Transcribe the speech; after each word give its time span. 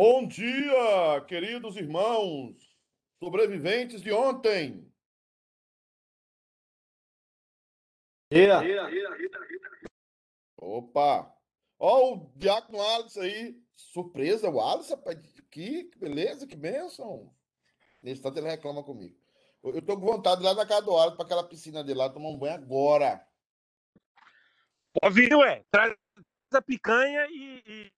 Bom 0.00 0.28
dia, 0.28 1.20
queridos 1.26 1.76
irmãos, 1.76 2.54
sobreviventes 3.18 4.00
de 4.00 4.12
ontem. 4.12 4.88
Dia. 8.30 8.60
Opa! 10.56 11.34
Ó, 11.80 12.12
o 12.14 12.32
Diácono 12.36 12.80
Alisson 12.80 13.22
aí. 13.22 13.60
Surpresa, 13.74 14.48
o 14.48 14.60
Alisson, 14.60 14.94
rapaz. 14.94 15.18
Que, 15.50 15.82
que 15.82 15.98
beleza, 15.98 16.46
que 16.46 16.54
bênção. 16.54 17.34
Nesse 18.00 18.22
tanto 18.22 18.38
ele 18.38 18.50
reclama 18.50 18.84
comigo. 18.84 19.18
Eu, 19.64 19.74
eu 19.74 19.82
tô 19.82 19.98
com 19.98 20.06
vontade 20.06 20.36
de 20.36 20.46
ir 20.46 20.48
lá 20.48 20.54
na 20.54 20.64
casa 20.64 20.82
do 20.82 20.96
Alisson, 20.96 21.16
para 21.16 21.26
aquela 21.26 21.48
piscina 21.48 21.82
dele 21.82 21.98
lá, 21.98 22.08
tomar 22.08 22.28
um 22.28 22.38
banho 22.38 22.54
agora. 22.54 23.26
Ó, 25.02 25.10
viu, 25.10 25.42
é? 25.42 25.64
Traz 25.72 25.96
a 26.52 26.62
picanha 26.62 27.26
e. 27.32 27.64
e, 27.66 27.97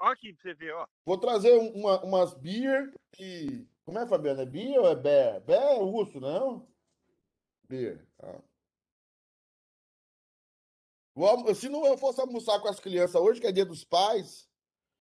Ó 0.00 0.08
aqui 0.08 0.32
pra 0.32 0.42
você 0.42 0.54
ver, 0.54 0.72
ó. 0.74 0.86
Vou 1.04 1.18
trazer 1.18 1.58
um- 1.58 1.70
uma, 1.72 2.02
umas 2.04 2.34
beer 2.34 2.92
e. 3.18 3.66
Como 3.84 3.98
é, 3.98 4.06
Fabiana? 4.06 4.42
É 4.42 4.46
beer 4.46 4.78
ou 4.78 4.88
é 4.88 4.94
bear? 4.94 5.40
Bear 5.40 5.62
é 5.62 5.80
urso, 5.80 6.20
não? 6.20 6.68
Beer. 7.68 8.06
Ah. 8.22 8.38
Vou 11.14 11.54
Se 11.54 11.68
não 11.68 11.86
eu 11.86 11.98
fosse 11.98 12.20
almoçar 12.20 12.60
com 12.60 12.68
as 12.68 12.80
crianças 12.80 13.20
hoje, 13.20 13.40
que 13.40 13.46
é 13.46 13.52
dia 13.52 13.66
dos 13.66 13.84
pais. 13.84 14.48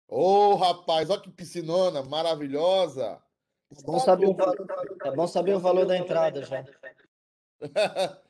Ô, 0.06 0.54
rapaz, 0.54 1.10
olha 1.10 1.20
que 1.20 1.30
piscinona 1.30 2.02
maravilhosa. 2.02 3.22
É 3.70 3.82
bom 3.82 3.98
saber 3.98 4.26
o 4.26 4.34
valor, 4.34 4.56
é 5.04 5.10
bom 5.10 5.26
saber 5.26 5.54
o 5.54 5.60
valor 5.60 5.86
da 5.86 5.96
entrada 5.96 6.42
já. 6.42 6.64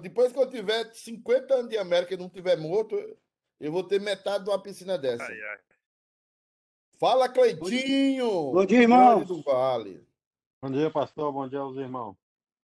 Depois 0.00 0.32
que 0.32 0.38
eu 0.38 0.50
tiver 0.50 0.92
50 0.92 1.54
anos 1.54 1.70
de 1.70 1.78
América 1.78 2.14
e 2.14 2.16
não 2.16 2.28
tiver 2.28 2.56
morto, 2.56 2.96
eu 3.60 3.72
vou 3.72 3.82
ter 3.82 4.00
metade 4.00 4.44
de 4.44 4.50
uma 4.50 4.62
piscina 4.62 4.96
dessa. 4.96 5.24
Ai, 5.24 5.40
ai. 5.40 5.58
Fala, 6.98 7.28
Cleitinho! 7.28 8.52
Bom 8.52 8.66
dia, 8.66 8.86
do 9.24 9.42
Vale. 9.42 10.06
Bom 10.60 10.70
dia, 10.70 10.90
pastor. 10.90 11.32
Bom 11.32 11.48
dia 11.48 11.60
aos 11.60 11.76
irmãos. 11.76 12.16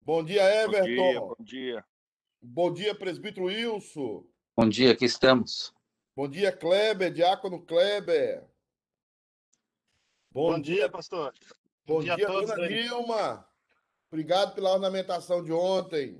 Bom 0.02 0.24
dia, 0.24 0.42
Bom 0.42 0.48
dia, 0.48 0.64
Everton. 0.64 1.28
bom 1.28 1.44
dia. 1.44 1.84
Bom 2.40 2.72
dia, 2.72 2.94
presbítero 2.94 3.46
Wilson. 3.46 4.24
Bom 4.56 4.68
dia, 4.68 4.92
aqui 4.92 5.04
estamos. 5.04 5.72
Bom 6.16 6.28
dia, 6.28 6.50
Kleber, 6.50 7.12
diácono 7.12 7.64
Kleber. 7.64 8.44
Bom, 10.32 10.52
Bom 10.52 10.60
dia, 10.60 10.88
pastor. 10.90 11.32
bom 11.86 12.02
dia 12.02 12.14
a 12.14 12.16
dia, 12.16 12.26
todos 12.26 12.50
dona 12.50 12.64
aí. 12.64 12.82
Nilma. 12.82 13.48
Obrigado 14.10 14.54
pela 14.54 14.72
ornamentação 14.72 15.44
de 15.44 15.52
ontem. 15.52 16.18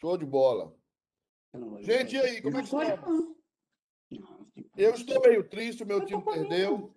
Show 0.00 0.16
de 0.16 0.24
bola. 0.24 0.74
Gente, 1.80 2.16
e 2.16 2.20
aí, 2.20 2.42
como 2.42 2.56
é 2.58 2.60
que 2.60 2.66
estamos? 2.66 3.36
Eu 4.76 4.94
estou 4.94 5.20
meio 5.20 5.48
triste, 5.48 5.82
o 5.82 5.86
meu 5.86 6.04
time 6.04 6.22
perdeu. 6.22 6.94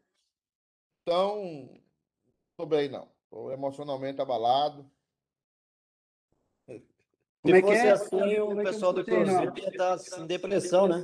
Então, 1.01 1.69
estou 2.51 2.65
bem, 2.65 2.89
não. 2.89 3.11
Estou 3.23 3.51
emocionalmente 3.51 4.21
abalado. 4.21 4.89
Como 6.65 7.55
é 7.55 7.59
Se 7.59 7.61
que 7.61 7.67
fosse 7.67 7.87
é? 7.87 7.91
assim, 7.91 8.15
o 8.15 8.21
é 8.21 8.29
que 8.29 8.35
eu 8.35 8.63
pessoal 8.63 8.93
do? 8.93 9.03
Cruzeiro 9.03 9.59
ia 9.59 9.69
estar 9.69 9.97
em 10.19 10.27
depressão, 10.27 10.87
né? 10.87 11.03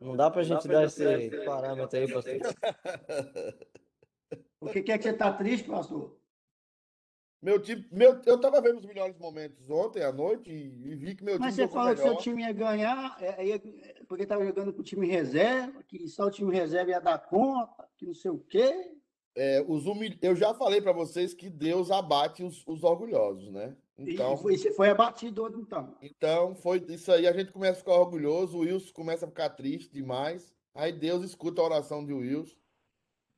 Não 0.00 0.16
dá 0.16 0.28
pra 0.30 0.42
gente 0.42 0.66
dar 0.66 0.84
esse 0.84 1.44
parâmetro 1.44 1.98
aí, 1.98 2.12
pastor. 2.12 2.34
O 4.62 4.68
que 4.68 4.92
é 4.92 4.98
que 4.98 5.02
você 5.02 5.10
está 5.10 5.32
triste, 5.32 5.66
pastor? 5.68 6.19
Meu 7.42 7.58
time, 7.58 7.86
meu, 7.90 8.20
eu 8.26 8.36
estava 8.36 8.60
vendo 8.60 8.78
os 8.78 8.84
melhores 8.84 9.16
momentos 9.18 9.68
ontem 9.70 10.02
à 10.02 10.12
noite 10.12 10.50
e, 10.50 10.90
e 10.90 10.94
vi 10.94 11.14
que 11.14 11.24
meu 11.24 11.38
Mas 11.38 11.54
time 11.54 11.68
você 11.68 11.72
jogou 11.72 11.74
falou 11.74 11.94
que 11.94 12.02
seu 12.02 12.16
time 12.16 12.42
ia 12.42 12.52
ganhar, 12.52 13.16
é, 13.20 13.46
ia- 13.46 13.62
porque 14.06 14.24
estava 14.24 14.44
jogando 14.44 14.72
com 14.74 14.80
o 14.80 14.84
time 14.84 15.06
reserva, 15.06 15.82
que 15.84 16.06
só 16.06 16.26
o 16.26 16.30
time 16.30 16.54
reserva 16.54 16.90
ia 16.90 17.00
dar 17.00 17.18
conta, 17.18 17.88
que 17.96 18.04
não 18.06 18.14
sei 18.14 18.30
o 18.30 18.38
quê. 18.38 18.92
É, 19.34 19.64
os 19.66 19.86
humil... 19.86 20.12
Eu 20.20 20.36
já 20.36 20.52
falei 20.52 20.82
para 20.82 20.92
vocês 20.92 21.32
que 21.32 21.48
Deus 21.48 21.90
abate 21.90 22.42
os, 22.42 22.62
os 22.66 22.82
orgulhosos, 22.84 23.50
né? 23.50 23.74
E 23.96 24.12
Então, 24.14 24.36
foi, 24.36 24.58
você 24.58 24.72
foi 24.72 24.90
abatido 24.90 25.44
ontem, 25.44 25.60
então. 25.60 25.96
então 26.02 26.54
foi 26.54 26.84
isso 26.88 27.10
aí. 27.10 27.26
A 27.26 27.32
gente 27.32 27.52
começa 27.52 27.74
a 27.74 27.82
ficar 27.82 27.94
orgulhoso, 27.94 28.58
o 28.58 28.60
Wilson 28.60 28.92
começa 28.92 29.24
a 29.24 29.28
ficar 29.28 29.50
triste 29.50 29.90
demais. 29.92 30.52
Aí 30.74 30.92
Deus 30.92 31.24
escuta 31.24 31.62
a 31.62 31.64
oração 31.64 32.04
de 32.04 32.12
Wilson. 32.12 32.56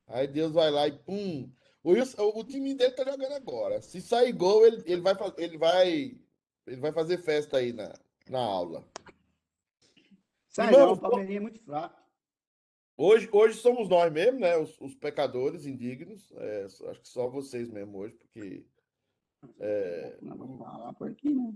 Aí 0.07 0.27
Deus 0.27 0.51
vai 0.51 0.69
lá 0.71 0.87
e 0.87 0.91
pum. 0.91 1.49
O, 1.83 1.91
Wilson, 1.91 2.31
o, 2.33 2.43
time 2.43 2.73
dele 2.73 2.93
tá 2.93 3.03
jogando 3.03 3.33
agora. 3.33 3.81
Se 3.81 4.01
sair 4.01 4.31
gol, 4.31 4.65
ele, 4.65 4.81
ele, 4.85 5.01
vai, 5.01 5.13
ele, 5.37 5.57
vai, 5.57 6.17
ele 6.65 6.81
vai 6.81 6.91
fazer 6.93 7.17
festa 7.17 7.57
aí 7.57 7.73
na, 7.73 7.93
na 8.29 8.39
aula. 8.39 8.87
Sai 10.47 10.71
não, 10.71 10.93
o 10.93 10.97
Palmeirinha 10.97 11.39
é 11.39 11.41
muito 11.41 11.59
fraco. 11.59 12.01
Hoje, 12.95 13.27
hoje 13.31 13.57
somos 13.57 13.89
nós 13.89 14.11
mesmo, 14.13 14.39
né? 14.39 14.55
Os, 14.55 14.79
os 14.79 14.95
pecadores 14.95 15.65
indignos. 15.65 16.31
É, 16.37 16.63
acho 16.63 17.01
que 17.01 17.07
só 17.07 17.27
vocês 17.27 17.69
mesmo 17.69 17.97
hoje, 17.97 18.15
porque 18.15 18.65
Não, 20.21 20.37
vamos 20.37 20.59
falar 20.59 20.93
por 20.93 21.09
aqui, 21.09 21.33
né? 21.33 21.53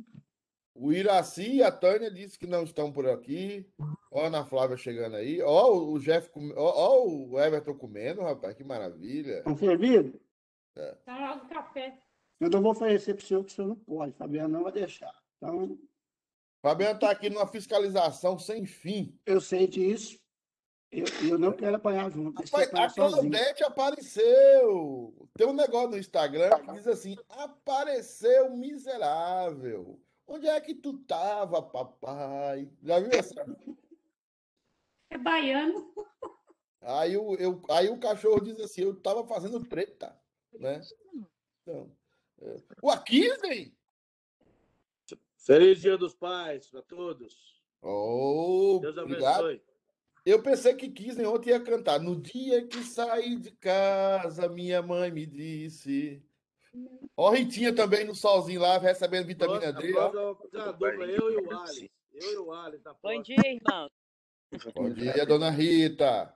O 0.80 0.92
Iraci 0.94 1.56
e 1.58 1.64
a 1.64 1.72
Tânia 1.72 2.10
disse 2.12 2.38
que 2.38 2.48
não 2.48 2.64
estão 2.64 2.92
por 2.92 3.08
aqui. 3.08 3.66
Ó, 4.12 4.22
a 4.24 4.28
Ana 4.28 4.46
Flávia 4.46 4.78
chegando 4.78 5.16
aí. 5.16 5.42
Ó, 5.42 5.74
o 5.76 6.00
Jeff, 6.00 6.30
come- 6.30 6.54
ó, 6.56 6.74
ó 6.76 7.06
o 7.08 7.40
Everton 7.40 7.74
comendo, 7.76 8.22
rapaz, 8.22 8.54
que 8.56 8.64
maravilha. 8.64 9.38
Estão 9.40 9.58
servidos? 9.58 10.14
Tá 11.06 11.18
lá 11.18 11.36
no 11.36 11.50
café. 11.50 11.98
Eu 12.40 12.50
não 12.50 12.62
vou 12.62 12.72
oferecer 12.72 13.16
para 13.16 13.24
o 13.24 13.28
senhor, 13.28 13.44
que 13.44 13.52
o 13.52 13.56
senhor 13.56 13.68
não 13.70 13.76
pode. 13.76 14.14
Fabiano 14.14 14.50
não 14.50 14.64
vai 14.64 14.72
deixar. 14.72 15.12
Então, 15.38 15.78
Fabiano 16.62 17.00
tá 17.00 17.09
aqui 17.09 17.30
numa 17.30 17.48
fiscalização 17.48 18.38
sem 18.38 18.66
fim. 18.66 19.20
eu 19.26 19.42
sei 19.42 19.68
disso. 19.68 20.20
Eu, 20.92 21.06
eu 21.30 21.38
não 21.38 21.52
quero 21.52 21.76
apanhar 21.76 22.09
junto. 22.12 22.42
Rapaz, 22.42 22.68
apanhar 22.70 22.90
a. 22.90 22.94
Claudete 22.94 23.64
apareceu. 23.64 25.28
Tem 25.36 25.46
um 25.46 25.54
negócio 25.54 25.90
no 25.90 25.98
Instagram 25.98 26.50
que 26.59 26.72
diz 26.74 26.88
assim: 26.88 27.18
apareceu 27.30 28.56
miserável. 28.56 30.00
Onde 30.28 30.48
é 30.48 30.60
que 30.60 30.76
tu 30.76 30.98
tava, 31.00 31.62
papai? 31.62 32.70
Já 32.84 33.00
viu 33.00 33.12
essa? 33.12 33.46
É 35.10 35.18
baiano. 35.18 35.94
Aí 36.82 37.18
o, 37.18 37.36
eu, 37.36 37.62
aí 37.70 37.90
o 37.90 38.00
cachorro 38.00 38.42
diz 38.42 38.60
assim: 38.60 38.82
eu 38.82 38.96
tava 39.00 39.26
fazendo 39.26 39.64
treta, 39.64 40.18
né? 40.54 40.82
Então, 41.62 41.92
é, 42.42 42.58
o 42.82 42.90
Akisney! 42.90 43.76
Feliz 45.38 45.80
Dia 45.80 45.98
dos 45.98 46.14
Pais 46.14 46.68
para 46.68 46.82
todos. 46.82 47.64
Oh, 47.82 48.80
Deus 48.82 48.98
obrigado. 48.98 49.46
abençoe. 49.46 49.62
Eu 50.26 50.44
pensei 50.44 50.76
que 50.76 50.90
Kisney 50.90 51.26
ontem 51.26 51.52
ia 51.52 51.59
cantar. 51.59 52.02
No 52.02 52.20
dia 52.20 52.68
que 52.68 52.84
saí 52.84 53.38
de 53.38 53.52
casa, 53.52 54.50
minha 54.50 54.82
mãe 54.82 55.09
me 55.09 55.26
disse. 55.26 56.22
Ó, 57.16 57.32
Ritinha 57.32 57.74
também 57.74 58.06
no 58.06 58.14
solzinho 58.14 58.62
lá, 58.62 58.78
recebendo 58.78 59.28
vitamina 59.28 59.74
D. 59.74 59.92
eu 59.92 61.32
e 61.32 61.38
o 61.38 61.60
Ali. 61.60 61.92
Eu 62.14 62.32
e 62.32 62.38
o 62.38 62.52
Ali, 62.54 62.80
tá 62.80 62.96
Bom 63.02 63.22
dia, 63.22 63.38
irmão. 63.46 63.90
Bom 64.76 64.90
dia, 64.92 65.26
dona 65.26 65.50
Rita. 65.50 66.34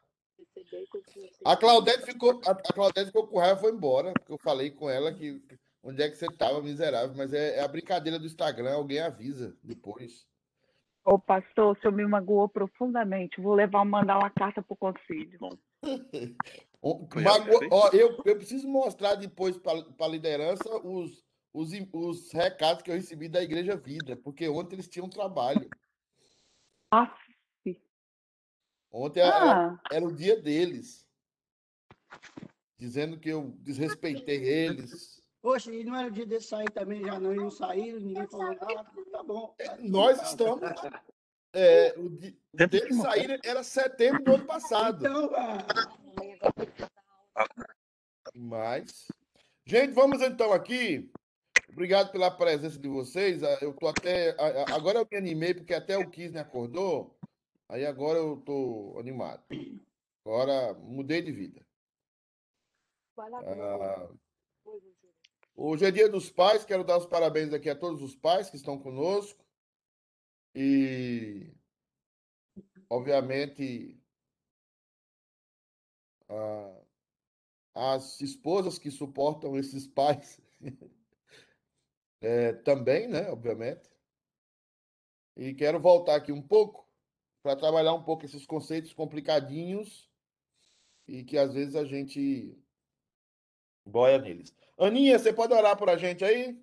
A 1.45 1.55
Claudete 1.55 2.05
ficou, 2.05 2.41
a, 2.45 2.51
a 2.51 2.73
Claudete 2.73 3.07
ficou 3.07 3.27
com 3.27 3.39
raiva 3.39 3.59
e 3.59 3.61
foi 3.61 3.71
embora, 3.71 4.13
porque 4.13 4.33
eu 4.33 4.37
falei 4.37 4.69
com 4.71 4.89
ela 4.89 5.13
que 5.13 5.41
onde 5.83 6.03
é 6.03 6.09
que 6.09 6.15
você 6.15 6.25
estava, 6.27 6.61
miserável, 6.61 7.15
mas 7.15 7.33
é, 7.33 7.57
é 7.57 7.63
a 7.63 7.67
brincadeira 7.67 8.19
do 8.19 8.25
Instagram, 8.25 8.73
alguém 8.73 8.99
avisa 8.99 9.57
depois. 9.63 10.27
Ô, 11.03 11.17
pastor, 11.17 11.75
o 11.75 11.81
senhor 11.81 11.93
me 11.93 12.05
magoou 12.05 12.47
profundamente. 12.47 13.41
Vou 13.41 13.55
levar, 13.55 13.83
mandar 13.83 14.19
uma 14.19 14.29
carta 14.29 14.61
pro 14.61 14.75
conselho. 14.75 15.39
Mago- 17.23 17.59
ó, 17.71 17.89
eu, 17.89 18.21
eu 18.25 18.35
preciso 18.37 18.67
mostrar 18.67 19.15
depois 19.15 19.57
para 19.57 19.83
a 19.99 20.07
liderança 20.07 20.67
os, 20.77 21.23
os, 21.53 21.69
os 21.93 22.31
recados 22.31 22.81
que 22.81 22.89
eu 22.89 22.95
recebi 22.95 23.29
da 23.29 23.43
Igreja 23.43 23.77
Vida, 23.77 24.15
porque 24.17 24.47
ontem 24.49 24.75
eles 24.75 24.87
tinham 24.87 25.07
trabalho. 25.09 25.69
Ontem 28.91 29.21
era, 29.21 29.67
ah, 29.67 29.79
era 29.91 30.03
o 30.05 30.13
dia 30.13 30.39
deles. 30.41 31.07
Dizendo 32.77 33.17
que 33.19 33.29
eu 33.29 33.53
desrespeitei 33.59 34.43
eles. 34.43 35.21
Poxa, 35.41 35.71
e 35.73 35.83
não 35.83 35.95
era 35.95 36.07
o 36.07 36.11
dia 36.11 36.25
de 36.25 36.39
sair 36.41 36.69
também, 36.71 37.03
já 37.03 37.19
não, 37.19 37.33
não 37.33 37.49
saíram, 37.51 37.99
ninguém 37.99 38.27
falou 38.27 38.47
nada. 38.55 38.91
Tá 39.11 39.23
bom. 39.23 39.55
Nós 39.79 40.21
estamos. 40.29 40.61
é, 41.53 41.93
o 41.97 42.09
di- 42.09 42.37
o 42.53 42.57
Sempre 42.57 42.79
deles 42.79 42.97
saíram 42.97 43.37
era 43.43 43.63
setembro 43.63 44.23
do 44.23 44.33
ano 44.33 44.45
passado. 44.45 45.05
Então, 45.05 45.31
ah, 45.35 45.57
Mas. 48.35 49.07
Gente, 49.65 49.93
vamos 49.93 50.21
então 50.21 50.51
aqui. 50.53 51.11
Obrigado 51.69 52.11
pela 52.11 52.29
presença 52.29 52.77
de 52.77 52.87
vocês. 52.87 53.43
Ah, 53.43 53.57
Eu 53.61 53.73
tô 53.73 53.87
até. 53.87 54.35
Agora 54.73 54.99
eu 54.99 55.07
me 55.09 55.17
animei, 55.17 55.53
porque 55.53 55.73
até 55.73 55.97
o 55.97 56.09
Kisney 56.09 56.41
acordou. 56.41 57.17
Aí 57.69 57.85
agora 57.85 58.17
eu 58.19 58.37
tô 58.41 58.97
animado. 58.99 59.43
Agora 60.25 60.73
mudei 60.73 61.21
de 61.21 61.31
vida. 61.31 61.65
Ah, 63.17 64.09
Hoje 65.55 65.85
é 65.85 65.91
dia 65.91 66.09
dos 66.09 66.29
pais, 66.29 66.65
quero 66.65 66.83
dar 66.83 66.97
os 66.97 67.05
parabéns 67.05 67.53
aqui 67.53 67.69
a 67.69 67.75
todos 67.75 68.01
os 68.01 68.15
pais 68.15 68.49
que 68.49 68.55
estão 68.55 68.79
conosco. 68.79 69.45
E, 70.55 71.53
obviamente, 72.89 74.01
a- 76.29 76.80
as 77.73 78.19
esposas 78.21 78.77
que 78.77 78.91
suportam 78.91 79.57
esses 79.57 79.87
pais 79.87 80.39
é, 82.21 82.53
também, 82.63 83.07
né? 83.07 83.29
Obviamente. 83.29 83.89
E 85.35 85.53
quero 85.53 85.79
voltar 85.79 86.15
aqui 86.15 86.31
um 86.31 86.41
pouco 86.41 86.87
para 87.41 87.55
trabalhar 87.55 87.93
um 87.93 88.03
pouco 88.03 88.25
esses 88.25 88.45
conceitos 88.45 88.93
complicadinhos 88.93 90.09
e 91.07 91.23
que 91.23 91.37
às 91.37 91.53
vezes 91.53 91.75
a 91.75 91.85
gente 91.85 92.57
boia 93.85 94.19
neles. 94.19 94.55
Aninha, 94.77 95.17
você 95.17 95.33
pode 95.33 95.53
orar 95.53 95.77
por 95.77 95.89
a 95.89 95.97
gente 95.97 96.23
aí? 96.23 96.61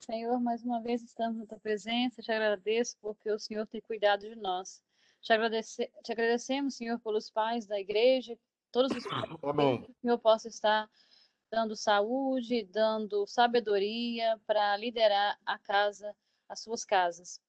Senhor, 0.00 0.40
mais 0.40 0.64
uma 0.64 0.82
vez 0.82 1.02
estamos 1.02 1.38
na 1.38 1.46
tua 1.46 1.60
presença, 1.60 2.22
te 2.22 2.32
agradeço 2.32 2.96
porque 3.00 3.30
o 3.30 3.38
Senhor 3.38 3.66
tem 3.66 3.80
cuidado 3.80 4.28
de 4.28 4.34
nós. 4.34 4.82
Te, 5.22 5.32
agradece, 5.32 5.90
te 6.02 6.12
agradecemos, 6.12 6.74
Senhor, 6.74 6.98
pelos 6.98 7.30
pais 7.30 7.66
da 7.66 7.78
igreja, 7.78 8.36
todos 8.72 8.90
os 8.96 9.04
pais, 9.04 9.30
Amém. 9.42 9.82
que 9.82 9.90
o 9.90 9.94
Senhor 10.02 10.18
possa 10.18 10.48
estar 10.48 10.90
dando 11.50 11.76
saúde, 11.76 12.64
dando 12.64 13.26
sabedoria 13.26 14.40
para 14.46 14.76
liderar 14.76 15.38
a 15.46 15.58
casa, 15.58 16.14
as 16.48 16.60
suas 16.60 16.84
casas. 16.84 17.40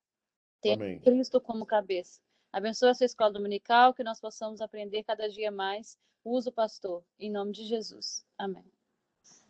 Ter 0.61 0.73
Amém. 0.73 0.99
Cristo 0.99 1.41
como 1.41 1.65
cabeça. 1.65 2.21
Abençoa 2.51 2.91
essa 2.91 3.05
escola 3.05 3.31
dominical, 3.31 3.93
que 3.93 4.03
nós 4.03 4.21
possamos 4.21 4.61
aprender 4.61 5.03
cada 5.03 5.27
dia 5.27 5.51
mais. 5.51 5.97
Usa 6.23 6.51
o 6.51 6.53
pastor, 6.53 7.03
em 7.19 7.31
nome 7.31 7.51
de 7.51 7.65
Jesus. 7.65 8.23
Amém. 8.37 8.63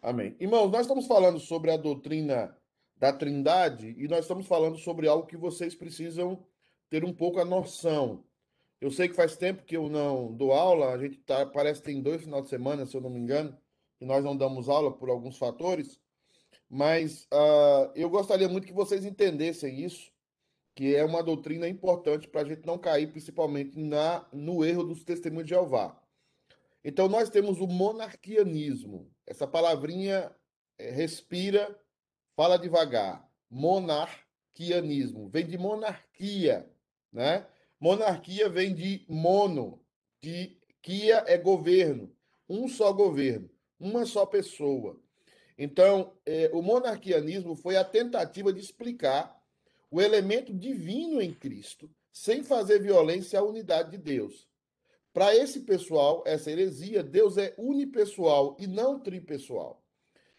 Amém. 0.02 0.36
Irmãos, 0.40 0.72
nós 0.72 0.82
estamos 0.82 1.06
falando 1.08 1.40
sobre 1.40 1.72
a 1.72 1.78
doutrina 1.78 2.58
da 2.96 3.12
Trindade 3.12 3.96
e 3.98 4.08
nós 4.08 4.20
estamos 4.20 4.48
falando 4.48 4.78
sobre 4.78 5.08
algo 5.08 5.28
que 5.28 5.36
vocês 5.36 5.76
precisam 5.76 6.46
ter 6.90 7.04
um 7.04 7.14
pouco 7.14 7.40
a 7.40 7.46
noção. 7.46 8.24
Eu 8.80 8.92
sei 8.92 9.08
que 9.08 9.16
faz 9.16 9.38
tempo 9.38 9.64
que 9.64 9.78
eu 9.78 9.90
não 9.90 10.34
dou 10.34 10.52
aula, 10.52 10.94
a 10.94 10.98
gente 10.98 11.18
tá, 11.20 11.46
parece 11.46 11.82
que 11.82 11.86
tem 11.86 12.02
dois 12.02 12.22
final 12.22 12.42
de 12.42 12.50
semana, 12.50 12.86
se 12.86 12.96
eu 12.96 13.02
não 13.02 13.10
me 13.10 13.20
engano, 13.20 13.58
que 13.98 14.06
nós 14.06 14.24
não 14.24 14.36
damos 14.36 14.68
aula 14.68 14.92
por 14.92 15.10
alguns 15.10 15.38
fatores, 15.38 16.00
mas 16.70 17.28
ah, 17.32 17.92
eu 17.96 18.10
gostaria 18.10 18.50
muito 18.50 18.68
que 18.68 18.74
vocês 18.74 19.06
entendessem 19.06 19.82
isso, 19.84 20.12
que 20.76 20.96
é 20.96 21.06
uma 21.06 21.24
doutrina 21.24 21.68
importante 21.68 22.28
para 22.28 22.42
a 22.42 22.46
gente 22.46 22.66
não 22.66 22.78
cair, 22.78 23.12
principalmente 23.12 23.80
na, 23.80 24.28
no 24.34 24.66
erro 24.66 24.84
dos 24.84 25.04
testemunhos 25.04 25.46
de 25.46 25.54
Jeová. 25.54 26.00
Então, 26.84 27.08
nós 27.08 27.30
temos 27.30 27.60
o 27.60 27.68
monarquianismo. 27.68 29.10
Essa 29.26 29.48
palavrinha 29.48 30.36
eh, 30.78 30.92
respira, 30.92 31.80
fala 32.36 32.58
devagar. 32.58 33.26
Monarquianismo. 33.50 35.30
Vem 35.30 35.46
de 35.46 35.58
monarquia, 35.58 36.70
né? 37.14 37.46
Monarquia 37.80 38.50
vem 38.50 38.74
de 38.74 39.06
mono, 39.08 39.80
de 40.22 40.58
quia 40.82 41.24
é 41.28 41.38
governo. 41.38 42.12
Um 42.50 42.68
só 42.68 42.92
governo, 42.92 43.50
uma 43.80 44.06
só 44.06 44.26
pessoa. 44.26 45.00
Então, 45.58 46.14
eh, 46.26 46.50
o 46.54 46.62
monarquianismo 46.62 47.56
foi 47.56 47.78
a 47.78 47.84
tentativa 47.84 48.52
de 48.52 48.60
explicar 48.60 49.40
o 49.92 50.02
elemento 50.02 50.54
divino 50.54 51.22
em 51.22 51.32
Cristo, 51.32 51.90
sem 52.12 52.44
fazer 52.44 52.82
violência 52.82 53.40
à 53.40 53.44
unidade 53.44 53.92
de 53.92 53.98
Deus. 53.98 54.48
Para 55.14 55.36
esse 55.36 55.60
pessoal, 55.60 56.24
essa 56.26 56.50
heresia, 56.50 57.04
Deus 57.04 57.38
é 57.38 57.54
unipessoal 57.58 58.58
e 58.60 58.66
não 58.66 59.00
tripessoal. 59.00 59.84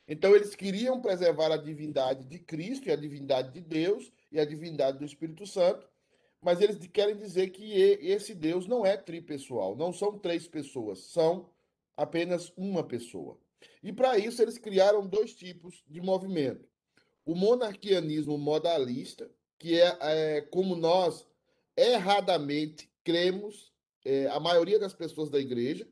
Então, 0.07 0.35
eles 0.35 0.55
queriam 0.55 1.01
preservar 1.01 1.53
a 1.53 1.57
divindade 1.57 2.25
de 2.25 2.39
Cristo 2.39 2.89
e 2.89 2.93
a 2.93 2.97
divindade 2.97 3.53
de 3.53 3.61
Deus 3.61 4.13
e 4.33 4.41
a 4.41 4.45
divindade 4.45 4.99
do 4.99 5.05
Espírito 5.05 5.47
Santo, 5.47 5.89
mas 6.45 6.61
eles 6.61 6.77
querem 6.89 7.17
dizer 7.17 7.49
que 7.49 7.73
esse 7.73 8.35
Deus 8.35 8.67
não 8.67 8.85
é 8.85 8.99
tripessoal, 8.99 9.75
não 9.75 9.95
são 9.95 10.19
três 10.19 10.47
pessoas, 10.47 10.99
são 10.99 11.49
apenas 11.97 12.53
uma 12.55 12.85
pessoa. 12.85 13.39
E 13.83 13.91
para 13.91 14.19
isso, 14.19 14.43
eles 14.43 14.59
criaram 14.59 15.07
dois 15.07 15.33
tipos 15.33 15.83
de 15.89 16.03
movimento: 16.03 16.69
o 17.25 17.35
monarquianismo 17.35 18.37
modalista, 18.37 19.31
que 19.59 19.81
é, 19.81 19.97
é 20.03 20.41
como 20.43 20.77
nós 20.77 21.27
erradamente 21.75 22.91
cremos 23.03 23.73
é, 24.05 24.27
a 24.27 24.39
maioria 24.39 24.79
das 24.79 24.93
pessoas 24.93 25.31
da 25.31 25.41
igreja, 25.41 25.89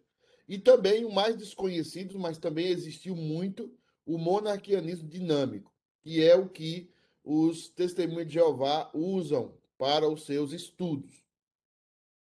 e 0.46 0.58
também 0.58 1.06
o 1.06 1.10
mais 1.10 1.34
desconhecido, 1.34 2.18
mas 2.18 2.36
também 2.36 2.66
existiu 2.66 3.16
muito, 3.16 3.72
o 4.04 4.18
monarquianismo 4.18 5.08
dinâmico, 5.08 5.72
que 6.02 6.22
é 6.22 6.36
o 6.36 6.46
que 6.46 6.90
os 7.24 7.70
testemunhos 7.70 8.26
de 8.26 8.34
Jeová 8.34 8.90
usam 8.92 9.54
para 9.82 10.08
os 10.08 10.26
seus 10.26 10.52
estudos. 10.52 11.26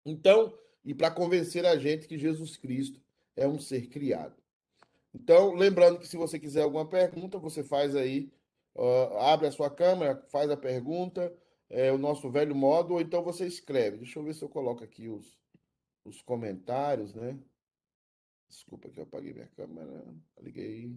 Então, 0.06 0.58
e 0.86 0.96
para 0.96 1.12
convencer 1.12 1.66
a 1.66 1.78
gente 1.78 2.08
que 2.08 2.18
Jesus 2.18 2.56
Cristo 2.56 3.02
é 3.36 3.46
um 3.46 3.60
ser 3.60 3.90
criado. 3.90 4.42
Então, 5.14 5.54
lembrando 5.54 6.00
que 6.00 6.08
se 6.08 6.16
você 6.16 6.40
quiser 6.40 6.62
alguma 6.62 6.88
pergunta, 6.88 7.38
você 7.38 7.62
faz 7.62 7.98
aí, 7.98 8.32
uh, 8.76 9.18
abre 9.18 9.46
a 9.46 9.52
sua 9.52 9.70
câmera, 9.70 10.26
faz 10.30 10.50
a 10.50 10.56
pergunta, 10.56 11.36
é 11.70 11.92
o 11.92 11.98
nosso 11.98 12.32
velho 12.32 12.56
modo, 12.56 12.94
ou 12.94 13.02
então 13.02 13.22
você 13.22 13.46
escreve. 13.46 13.98
Deixa 13.98 14.20
eu 14.20 14.24
ver 14.24 14.36
se 14.36 14.42
eu 14.42 14.48
coloco 14.48 14.82
aqui 14.82 15.10
os, 15.10 15.38
os 16.06 16.22
comentários, 16.22 17.14
né? 17.14 17.38
Desculpa 18.48 18.90
que 18.90 19.02
eu 19.02 19.04
apaguei 19.04 19.34
minha 19.34 19.48
câmera. 19.48 20.02
Liguei. 20.40 20.96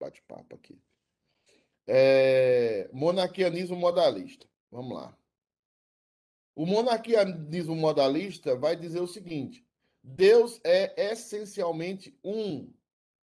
Bate-papo 0.00 0.54
aqui. 0.54 0.80
É, 1.86 2.88
modalista. 2.90 4.50
Vamos 4.72 4.94
lá. 4.94 5.14
O 6.56 6.64
monarquianismo 6.64 7.76
modalista 7.76 8.56
vai 8.56 8.74
dizer 8.74 9.00
o 9.00 9.06
seguinte: 9.06 9.64
Deus 10.02 10.58
é 10.64 11.10
essencialmente 11.12 12.18
um. 12.24 12.72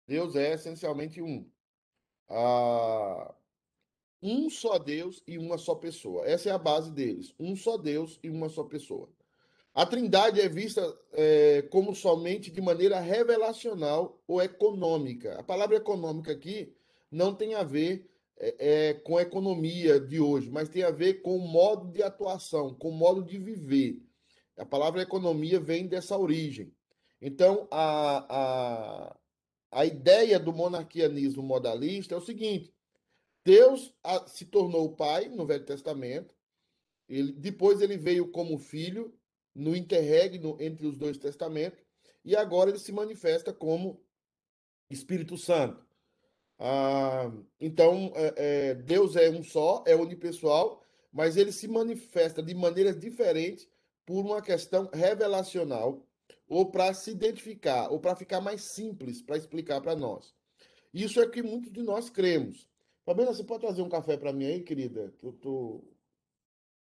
Deus 0.06 0.36
é 0.36 0.54
essencialmente 0.54 1.20
um. 1.20 1.44
Ah, 2.28 3.34
um 4.22 4.48
só 4.48 4.78
Deus 4.78 5.20
e 5.26 5.36
uma 5.36 5.58
só 5.58 5.74
pessoa. 5.74 6.24
Essa 6.24 6.50
é 6.50 6.52
a 6.52 6.58
base 6.58 6.92
deles. 6.92 7.34
Um 7.38 7.56
só 7.56 7.76
Deus 7.76 8.20
e 8.22 8.30
uma 8.30 8.48
só 8.48 8.62
pessoa. 8.62 9.10
A 9.74 9.84
Trindade 9.84 10.40
é 10.40 10.48
vista 10.48 10.96
é, 11.12 11.62
como 11.70 11.94
somente 11.94 12.50
de 12.50 12.60
maneira 12.60 13.00
revelacional 13.00 14.22
ou 14.28 14.40
econômica. 14.40 15.40
A 15.40 15.42
palavra 15.42 15.76
econômica 15.76 16.30
aqui 16.30 16.72
não 17.10 17.34
tem 17.34 17.54
a 17.54 17.62
ver 17.64 18.11
é, 18.44 18.88
é, 18.88 18.94
com 18.94 19.16
a 19.16 19.22
economia 19.22 20.00
de 20.00 20.18
hoje, 20.18 20.50
mas 20.50 20.68
tem 20.68 20.82
a 20.82 20.90
ver 20.90 21.22
com 21.22 21.36
o 21.36 21.46
modo 21.46 21.92
de 21.92 22.02
atuação, 22.02 22.74
com 22.74 22.88
o 22.88 22.92
modo 22.92 23.22
de 23.22 23.38
viver. 23.38 24.02
A 24.58 24.66
palavra 24.66 25.00
economia 25.00 25.60
vem 25.60 25.86
dessa 25.86 26.18
origem. 26.18 26.74
Então, 27.20 27.68
a, 27.70 28.26
a, 28.28 29.16
a 29.70 29.86
ideia 29.86 30.40
do 30.40 30.52
monarquianismo 30.52 31.40
modalista 31.40 32.16
é 32.16 32.18
o 32.18 32.20
seguinte: 32.20 32.74
Deus 33.44 33.94
se 34.26 34.44
tornou 34.46 34.96
pai 34.96 35.28
no 35.28 35.46
Velho 35.46 35.64
Testamento, 35.64 36.34
ele, 37.08 37.30
depois 37.34 37.80
ele 37.80 37.96
veio 37.96 38.32
como 38.32 38.58
filho 38.58 39.16
no 39.54 39.76
interregno 39.76 40.56
entre 40.58 40.84
os 40.84 40.98
dois 40.98 41.16
testamentos, 41.16 41.78
e 42.24 42.34
agora 42.34 42.70
ele 42.70 42.80
se 42.80 42.90
manifesta 42.90 43.52
como 43.52 44.02
Espírito 44.90 45.38
Santo. 45.38 45.91
Ah, 46.58 47.30
então, 47.60 48.12
é, 48.14 48.34
é, 48.70 48.74
Deus 48.74 49.16
é 49.16 49.30
um 49.30 49.42
só, 49.42 49.82
é 49.86 49.94
unipessoal, 49.96 50.82
mas 51.12 51.36
ele 51.36 51.52
se 51.52 51.66
manifesta 51.68 52.42
de 52.42 52.54
maneiras 52.54 52.98
diferentes 52.98 53.68
por 54.06 54.24
uma 54.24 54.40
questão 54.42 54.88
revelacional, 54.92 56.06
ou 56.48 56.70
para 56.70 56.92
se 56.92 57.10
identificar, 57.10 57.90
ou 57.90 57.98
para 57.98 58.16
ficar 58.16 58.40
mais 58.40 58.72
simples 58.74 59.22
para 59.22 59.36
explicar 59.36 59.80
para 59.80 59.96
nós. 59.96 60.34
Isso 60.92 61.20
é 61.20 61.28
que 61.28 61.42
muitos 61.42 61.72
de 61.72 61.82
nós 61.82 62.10
cremos. 62.10 62.68
Fabiana, 63.04 63.32
você 63.32 63.42
pode 63.42 63.62
trazer 63.62 63.82
um 63.82 63.88
café 63.88 64.16
para 64.16 64.32
mim 64.32 64.44
aí, 64.44 64.62
querida? 64.62 65.12
Eu 65.22 65.32
tô 65.32 65.82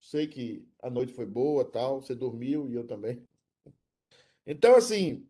sei 0.03 0.27
que 0.27 0.67
a 0.82 0.89
noite 0.89 1.13
foi 1.13 1.25
boa, 1.25 1.63
tal, 1.63 2.01
você 2.01 2.13
dormiu 2.13 2.70
e 2.70 2.75
eu 2.75 2.86
também. 2.86 3.25
Então, 4.46 4.75
assim, 4.75 5.25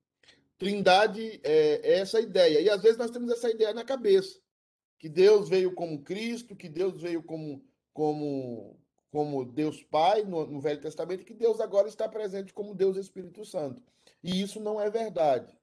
Trindade 0.64 1.42
é, 1.44 1.82
é 1.84 2.00
essa 2.00 2.22
ideia. 2.22 2.62
E 2.62 2.70
às 2.70 2.82
vezes 2.82 2.98
nós 2.98 3.12
temos 3.12 3.30
essa 3.30 3.50
ideia 3.50 3.74
na 3.74 3.84
cabeça, 3.84 4.40
que 4.98 5.10
Deus 5.10 5.50
veio 5.50 5.74
como 5.74 6.02
Cristo, 6.02 6.56
que 6.56 6.70
Deus 6.70 7.02
veio 7.02 7.22
como 7.22 7.62
como 7.92 8.80
como 9.12 9.44
Deus 9.44 9.84
Pai 9.84 10.24
no, 10.24 10.48
no 10.48 10.62
Velho 10.62 10.80
Testamento, 10.80 11.26
que 11.26 11.34
Deus 11.34 11.60
agora 11.60 11.90
está 11.90 12.08
presente 12.08 12.54
como 12.54 12.74
Deus 12.74 12.96
Espírito 12.96 13.44
Santo. 13.44 13.84
E 14.24 14.42
isso 14.42 14.62
não 14.62 14.80
é 14.80 14.90
verdade, 14.90 15.54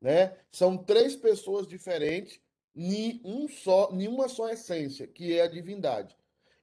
né? 0.00 0.36
São 0.50 0.76
três 0.76 1.14
pessoas 1.14 1.66
diferentes, 1.68 2.40
nem 2.74 3.20
um 3.24 3.48
só, 3.48 3.92
nenhuma 3.92 4.28
só 4.28 4.50
essência, 4.50 5.06
que 5.06 5.38
é 5.38 5.42
a 5.42 5.48
divindade. 5.48 6.16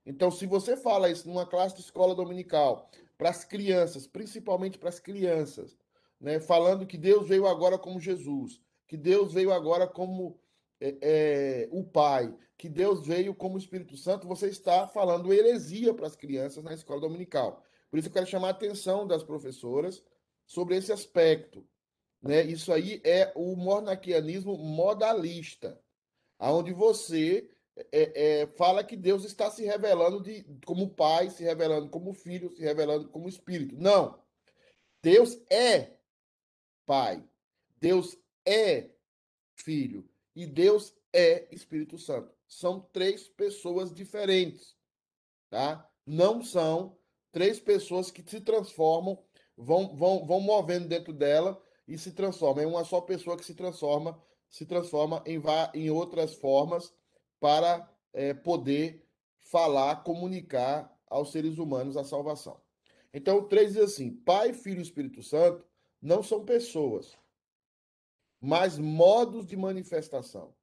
Então, 0.06 0.30
se 0.30 0.46
você 0.46 0.76
fala 0.76 1.10
isso 1.10 1.28
numa 1.28 1.48
classe 1.48 1.76
de 1.76 1.82
escola 1.82 2.14
dominical, 2.14 2.92
para 3.18 3.30
as 3.30 3.46
crianças, 3.46 4.06
principalmente 4.06 4.78
para 4.78 4.90
as 4.90 5.00
crianças, 5.00 5.78
né, 6.20 6.40
falando 6.40 6.86
que 6.86 6.98
Deus 6.98 7.28
veio 7.28 7.48
agora 7.48 7.78
como 7.78 8.00
Jesus, 8.00 8.62
que 8.88 8.98
Deus 8.98 9.34
veio 9.34 9.54
agora 9.54 9.88
como 9.88 10.40
é, 10.80 10.98
é, 11.02 11.70
o 11.72 11.84
Pai, 11.84 12.36
que 12.58 12.68
Deus 12.68 13.06
veio 13.06 13.34
como 13.34 13.58
Espírito 13.58 13.96
Santo, 13.96 14.28
você 14.28 14.48
está 14.48 14.88
falando 14.88 15.34
heresia 15.34 15.94
para 15.94 16.08
as 16.08 16.16
crianças 16.16 16.64
na 16.64 16.74
escola 16.74 17.00
dominical. 17.00 17.64
Por 17.90 17.98
isso 17.98 18.10
eu 18.10 18.14
quero 18.14 18.28
chamar 18.28 18.48
a 18.48 18.52
atenção 18.52 19.08
das 19.08 19.24
professoras 19.24 20.04
sobre 20.46 20.76
esse 20.76 20.92
aspecto. 20.92 21.66
Né? 22.22 22.44
Isso 22.44 22.74
aí 22.74 23.02
é 23.04 23.32
o 23.36 23.56
mornaquianismo 23.56 24.58
modalista, 24.58 25.80
aonde 26.38 26.74
você 26.74 27.50
é, 27.92 28.42
é, 28.42 28.48
fala 28.48 28.84
que 28.84 28.98
Deus 28.98 29.24
está 29.24 29.50
se 29.50 29.64
revelando 29.64 30.22
de, 30.22 30.46
como 30.66 30.90
Pai, 30.90 31.30
se 31.30 31.44
revelando 31.44 31.90
como 31.90 32.14
Filho, 32.14 32.52
se 32.52 32.62
revelando 32.62 33.08
como 33.08 33.30
Espírito. 33.30 33.76
Não. 33.78 34.20
Deus 35.02 35.40
é 35.50 35.99
Pai. 36.90 37.24
Deus 37.80 38.18
é 38.44 38.90
Filho. 39.54 40.10
E 40.36 40.48
Deus 40.48 40.92
é 41.14 41.48
Espírito 41.54 42.00
Santo. 42.00 42.34
São 42.48 42.80
três 42.80 43.28
pessoas 43.28 43.94
diferentes. 43.94 44.76
Tá? 45.52 45.88
Não 46.04 46.44
são 46.44 46.98
três 47.32 47.60
pessoas 47.60 48.10
que 48.10 48.28
se 48.28 48.42
transformam, 48.42 49.24
vão, 49.56 49.96
vão, 49.96 50.26
vão 50.26 50.42
movendo 50.42 50.88
dentro 50.88 51.14
dela 51.14 51.62
e 51.88 51.96
se 51.96 52.12
transformam. 52.12 52.64
É 52.64 52.68
uma 52.68 52.84
só 52.84 53.00
pessoa 53.02 53.38
que 53.38 53.46
se 53.46 53.54
transforma, 53.54 54.20
se 54.50 54.66
transforma 54.66 55.22
em, 55.28 55.40
em 55.76 55.92
outras 55.92 56.34
formas 56.34 56.92
para 57.40 57.88
é, 58.12 58.34
poder 58.34 59.08
falar, 59.38 59.98
comunicar 59.98 60.92
aos 61.08 61.32
seres 61.32 61.60
humanos 61.60 61.96
a 61.96 62.04
salvação. 62.04 62.60
Então, 63.14 63.38
o 63.38 63.44
3 63.44 63.74
diz 63.74 63.84
assim: 63.84 64.10
Pai, 64.10 64.54
Filho 64.54 64.80
e 64.80 64.82
Espírito 64.82 65.22
Santo 65.22 65.69
não 66.02 66.24
são 66.24 66.46
pessoas, 66.46 67.18
mas 68.40 68.78
modos 68.78 69.46
de 69.46 69.58
manifestação 69.58 70.54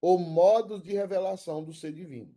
ou 0.00 0.18
modos 0.18 0.82
de 0.82 0.92
revelação 0.92 1.62
do 1.62 1.72
ser 1.72 1.92
divino. 1.92 2.34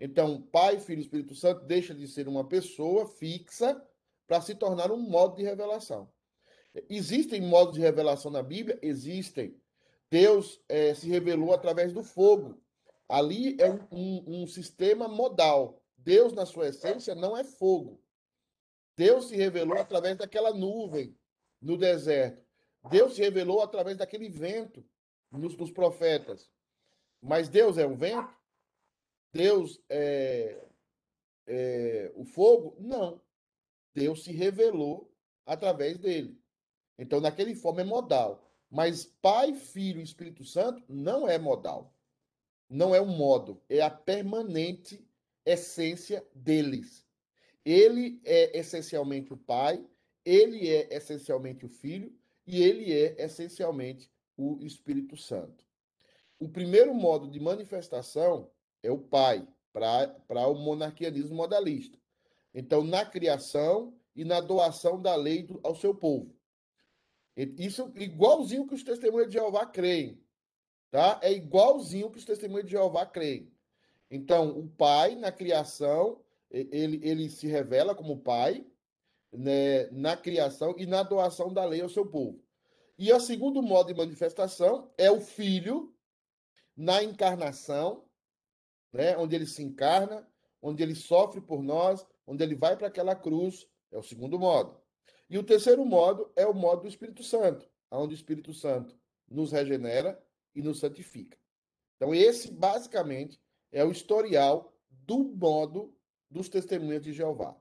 Então, 0.00 0.42
Pai, 0.42 0.80
Filho 0.80 0.98
e 0.98 1.02
Espírito 1.02 1.34
Santo 1.34 1.64
deixa 1.64 1.94
de 1.94 2.08
ser 2.08 2.26
uma 2.26 2.44
pessoa 2.44 3.06
fixa 3.06 3.80
para 4.26 4.40
se 4.40 4.54
tornar 4.54 4.90
um 4.90 4.98
modo 4.98 5.36
de 5.36 5.42
revelação. 5.42 6.10
Existem 6.88 7.40
modos 7.40 7.74
de 7.74 7.80
revelação 7.80 8.30
na 8.30 8.42
Bíblia? 8.42 8.78
Existem. 8.82 9.56
Deus 10.10 10.60
é, 10.68 10.94
se 10.94 11.08
revelou 11.08 11.52
através 11.52 11.92
do 11.92 12.02
fogo. 12.02 12.60
Ali 13.08 13.56
é 13.60 13.70
um, 13.70 13.86
um, 13.92 14.42
um 14.42 14.46
sistema 14.46 15.06
modal. 15.06 15.80
Deus, 15.96 16.32
na 16.32 16.44
sua 16.44 16.68
essência, 16.68 17.14
não 17.14 17.36
é 17.36 17.44
fogo. 17.44 18.02
Deus 18.96 19.28
se 19.28 19.36
revelou 19.36 19.78
através 19.78 20.16
daquela 20.16 20.52
nuvem 20.52 21.16
no 21.64 21.78
deserto. 21.78 22.44
Deus 22.90 23.14
se 23.14 23.22
revelou 23.22 23.62
através 23.62 23.96
daquele 23.96 24.28
vento 24.28 24.84
nos, 25.30 25.56
nos 25.56 25.70
profetas. 25.70 26.50
Mas 27.22 27.48
Deus 27.48 27.78
é 27.78 27.86
um 27.86 27.96
vento? 27.96 28.36
Deus 29.32 29.80
é, 29.88 30.62
é 31.46 32.12
o 32.14 32.24
fogo? 32.24 32.76
Não. 32.78 33.20
Deus 33.94 34.24
se 34.24 34.32
revelou 34.32 35.10
através 35.46 35.98
dele. 35.98 36.38
Então, 36.98 37.20
naquele 37.20 37.54
forma 37.54 37.80
é 37.80 37.84
modal. 37.84 38.46
Mas 38.70 39.04
Pai, 39.04 39.54
Filho 39.54 40.00
e 40.00 40.04
Espírito 40.04 40.44
Santo 40.44 40.84
não 40.86 41.26
é 41.26 41.38
modal. 41.38 41.94
Não 42.68 42.94
é 42.94 43.00
um 43.00 43.16
modo, 43.16 43.62
é 43.68 43.80
a 43.80 43.90
permanente 43.90 45.06
essência 45.44 46.26
deles. 46.34 47.06
Ele 47.64 48.20
é 48.24 48.58
essencialmente 48.58 49.32
o 49.32 49.36
Pai, 49.36 49.84
ele 50.24 50.68
é 50.68 50.94
essencialmente 50.94 51.64
o 51.64 51.68
Filho 51.68 52.12
e 52.46 52.62
ele 52.62 52.92
é 52.92 53.22
essencialmente 53.22 54.10
o 54.36 54.58
Espírito 54.60 55.16
Santo. 55.16 55.64
O 56.38 56.48
primeiro 56.48 56.94
modo 56.94 57.28
de 57.28 57.40
manifestação 57.40 58.50
é 58.82 58.90
o 58.90 58.98
Pai, 58.98 59.46
para 59.72 60.46
o 60.46 60.54
monarquianismo 60.54 61.34
modalista. 61.34 61.98
Então, 62.54 62.84
na 62.84 63.04
criação 63.04 63.92
e 64.14 64.24
na 64.24 64.40
doação 64.40 65.00
da 65.00 65.16
lei 65.16 65.42
do, 65.42 65.58
ao 65.62 65.74
seu 65.74 65.94
povo. 65.94 66.34
Isso 67.36 67.92
igualzinho 67.96 68.66
que 68.66 68.74
os 68.74 68.84
testemunhos 68.84 69.26
de 69.26 69.34
Jeová 69.34 69.66
creem. 69.66 70.22
Tá? 70.90 71.18
É 71.20 71.32
igualzinho 71.32 72.08
que 72.10 72.18
os 72.18 72.24
testemunhos 72.24 72.66
de 72.66 72.72
Jeová 72.72 73.04
creem. 73.04 73.52
Então, 74.08 74.56
o 74.56 74.68
pai, 74.68 75.16
na 75.16 75.32
criação, 75.32 76.20
ele, 76.48 77.00
ele 77.02 77.28
se 77.28 77.48
revela 77.48 77.96
como 77.96 78.20
pai, 78.20 78.64
né, 79.36 79.88
na 79.90 80.16
criação 80.16 80.74
e 80.78 80.86
na 80.86 81.02
doação 81.02 81.52
da 81.52 81.64
lei 81.64 81.80
ao 81.80 81.88
seu 81.88 82.06
povo. 82.06 82.42
E 82.98 83.12
o 83.12 83.20
segundo 83.20 83.62
modo 83.62 83.88
de 83.88 83.94
manifestação 83.94 84.92
é 84.96 85.10
o 85.10 85.20
filho, 85.20 85.92
na 86.76 87.02
encarnação, 87.02 88.04
né, 88.92 89.16
onde 89.16 89.34
ele 89.34 89.46
se 89.46 89.62
encarna, 89.62 90.26
onde 90.62 90.82
ele 90.82 90.94
sofre 90.94 91.40
por 91.40 91.62
nós, 91.62 92.06
onde 92.26 92.42
ele 92.42 92.54
vai 92.54 92.76
para 92.76 92.88
aquela 92.88 93.14
cruz, 93.14 93.66
é 93.92 93.98
o 93.98 94.02
segundo 94.02 94.38
modo. 94.38 94.80
E 95.28 95.38
o 95.38 95.42
terceiro 95.42 95.84
modo 95.84 96.32
é 96.36 96.46
o 96.46 96.54
modo 96.54 96.82
do 96.82 96.88
Espírito 96.88 97.22
Santo, 97.22 97.68
onde 97.90 98.14
o 98.14 98.16
Espírito 98.16 98.52
Santo 98.52 98.96
nos 99.28 99.52
regenera 99.52 100.22
e 100.54 100.62
nos 100.62 100.78
santifica. 100.78 101.36
Então, 101.96 102.14
esse, 102.14 102.50
basicamente, 102.50 103.40
é 103.72 103.84
o 103.84 103.90
historial 103.90 104.72
do 104.90 105.18
modo 105.18 105.96
dos 106.30 106.48
testemunhas 106.48 107.02
de 107.02 107.12
Jeová. 107.12 107.56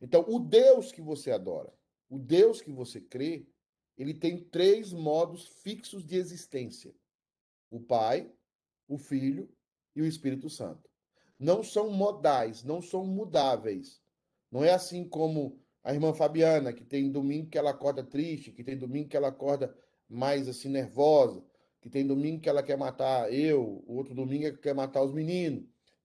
Então, 0.00 0.24
o 0.28 0.38
Deus 0.38 0.92
que 0.92 1.00
você 1.00 1.30
adora, 1.30 1.72
o 2.08 2.18
Deus 2.18 2.60
que 2.60 2.72
você 2.72 3.00
crê, 3.00 3.46
ele 3.96 4.14
tem 4.14 4.42
três 4.44 4.92
modos 4.92 5.46
fixos 5.62 6.04
de 6.04 6.16
existência: 6.16 6.94
o 7.70 7.80
Pai, 7.80 8.30
o 8.88 8.98
Filho 8.98 9.48
e 9.94 10.02
o 10.02 10.06
Espírito 10.06 10.50
Santo. 10.50 10.90
Não 11.38 11.62
são 11.62 11.90
modais, 11.90 12.62
não 12.62 12.80
são 12.80 13.04
mudáveis. 13.06 14.00
Não 14.50 14.64
é 14.64 14.72
assim 14.72 15.08
como 15.08 15.58
a 15.82 15.92
irmã 15.92 16.14
Fabiana, 16.14 16.72
que 16.72 16.84
tem 16.84 17.10
domingo 17.10 17.50
que 17.50 17.58
ela 17.58 17.70
acorda 17.70 18.02
triste, 18.02 18.52
que 18.52 18.64
tem 18.64 18.76
domingo 18.76 19.08
que 19.08 19.16
ela 19.16 19.28
acorda 19.28 19.76
mais 20.08 20.48
assim 20.48 20.68
nervosa, 20.68 21.44
que 21.80 21.90
tem 21.90 22.06
domingo 22.06 22.40
que 22.40 22.48
ela 22.48 22.62
quer 22.62 22.78
matar 22.78 23.32
eu, 23.32 23.84
o 23.86 23.96
outro 23.96 24.14
domingo 24.14 24.46
ela 24.46 24.56
quer 24.56 24.74
matar 24.74 25.02
os 25.02 25.12
meninos, 25.12 25.64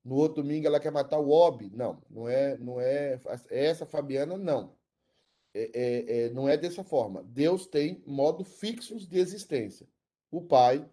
no 0.10 0.16
outro 0.16 0.42
domingo 0.42 0.66
ela 0.66 0.80
quer 0.80 0.92
matar 0.92 1.20
o 1.20 1.30
Obi. 1.30 1.70
Não, 1.70 2.02
não 2.10 2.28
é, 2.28 2.58
não 2.58 2.82
é, 2.82 3.22
essa 3.52 3.86
Fabiana 3.86 4.36
não. 4.36 4.76
É, 5.54 5.70
é, 5.74 6.18
é, 6.18 6.30
não 6.32 6.50
é 6.50 6.58
dessa 6.58 6.84
forma. 6.84 7.22
Deus 7.24 7.68
tem 7.68 8.04
modo 8.08 8.44
fixos 8.44 9.08
de 9.08 9.20
existência: 9.20 9.88
o 10.32 10.42
Pai, 10.42 10.84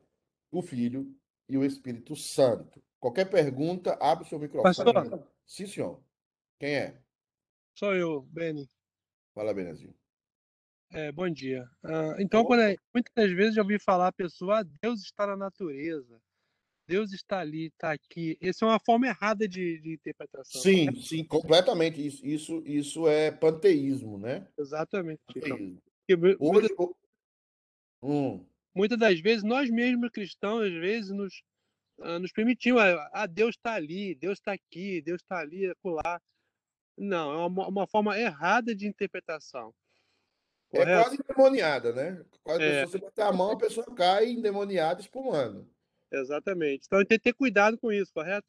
o 0.53 0.61
Filho 0.61 1.11
e 1.49 1.57
o 1.57 1.65
Espírito 1.65 2.15
Santo. 2.15 2.83
Qualquer 3.01 3.25
pergunta, 3.31 3.97
abre 4.03 4.25
o 4.25 4.29
seu 4.29 4.39
microfone. 4.39 4.75
Pastor. 4.75 5.27
Sim, 5.47 5.67
senhor. 5.67 5.99
Quem 6.59 6.75
é? 6.75 7.01
Sou 7.75 7.95
eu, 7.95 8.21
Beni. 8.21 8.69
Fala, 9.35 9.55
Benezinho. 9.55 9.95
É, 10.93 11.11
bom 11.11 11.29
dia. 11.31 11.67
Ah, 11.83 12.17
então, 12.19 12.45
quando 12.45 12.61
é, 12.61 12.77
muitas 12.93 13.31
vezes 13.33 13.55
já 13.55 13.63
ouvi 13.63 13.79
falar 13.79 14.09
a 14.09 14.13
pessoa, 14.13 14.61
ah, 14.61 14.65
Deus 14.83 15.01
está 15.01 15.27
na 15.27 15.37
natureza, 15.37 16.21
Deus 16.87 17.13
está 17.13 17.41
ali, 17.41 17.67
está 17.67 17.93
aqui. 17.93 18.39
Essa 18.41 18.65
é 18.65 18.69
uma 18.69 18.79
forma 18.79 19.07
errada 19.07 19.49
de, 19.49 19.81
de 19.81 19.95
interpretação. 19.95 20.61
Sim, 20.61 20.87
né? 20.87 20.93
sim, 21.01 21.25
completamente. 21.25 22.05
Isso, 22.07 22.25
isso, 22.25 22.63
isso 22.65 23.09
é 23.09 23.31
panteísmo, 23.31 24.19
né? 24.19 24.47
Exatamente. 24.59 25.21
Panteísmo. 25.27 25.83
Então, 26.09 26.37
Hoje, 26.39 26.69
muitas, 26.69 26.97
hum, 28.03 28.47
muitas 28.75 28.99
das 28.99 29.19
vezes, 29.21 29.43
nós 29.43 29.69
mesmos 29.69 30.11
cristãos, 30.11 30.67
às 30.67 30.73
vezes, 30.73 31.11
nos, 31.11 31.43
ah, 32.01 32.19
nos 32.19 32.31
permitimos, 32.33 32.81
ah, 32.81 33.11
ah, 33.13 33.27
Deus 33.27 33.57
está 33.57 33.75
ali, 33.75 34.15
Deus 34.15 34.39
está 34.39 34.53
aqui, 34.53 35.03
Deus 35.03 35.21
está 35.21 35.39
ali, 35.39 35.67
acolá. 35.69 36.21
Não, 36.97 37.33
é 37.33 37.47
uma, 37.47 37.69
uma 37.69 37.87
forma 37.87 38.19
errada 38.19 38.75
de 38.75 38.87
interpretação. 38.87 39.75
é 40.73 40.79
Correto? 40.79 41.03
quase 41.03 41.23
endemoniada, 41.23 41.93
né? 41.93 42.25
Quase 42.43 42.63
É. 42.63 42.87
se 42.87 42.93
você 42.93 42.99
botar 42.99 43.29
a 43.29 43.33
mão, 43.33 43.51
a 43.51 43.59
pessoa 43.59 43.87
cai 43.95 44.31
endemoniada, 44.31 45.01
espumando. 45.01 45.69
Exatamente. 46.11 46.87
Então, 46.87 47.05
tem 47.05 47.19
que 47.19 47.25
ter 47.25 47.33
cuidado 47.33 47.79
com 47.79 47.93
isso, 47.93 48.13
correto? 48.13 48.47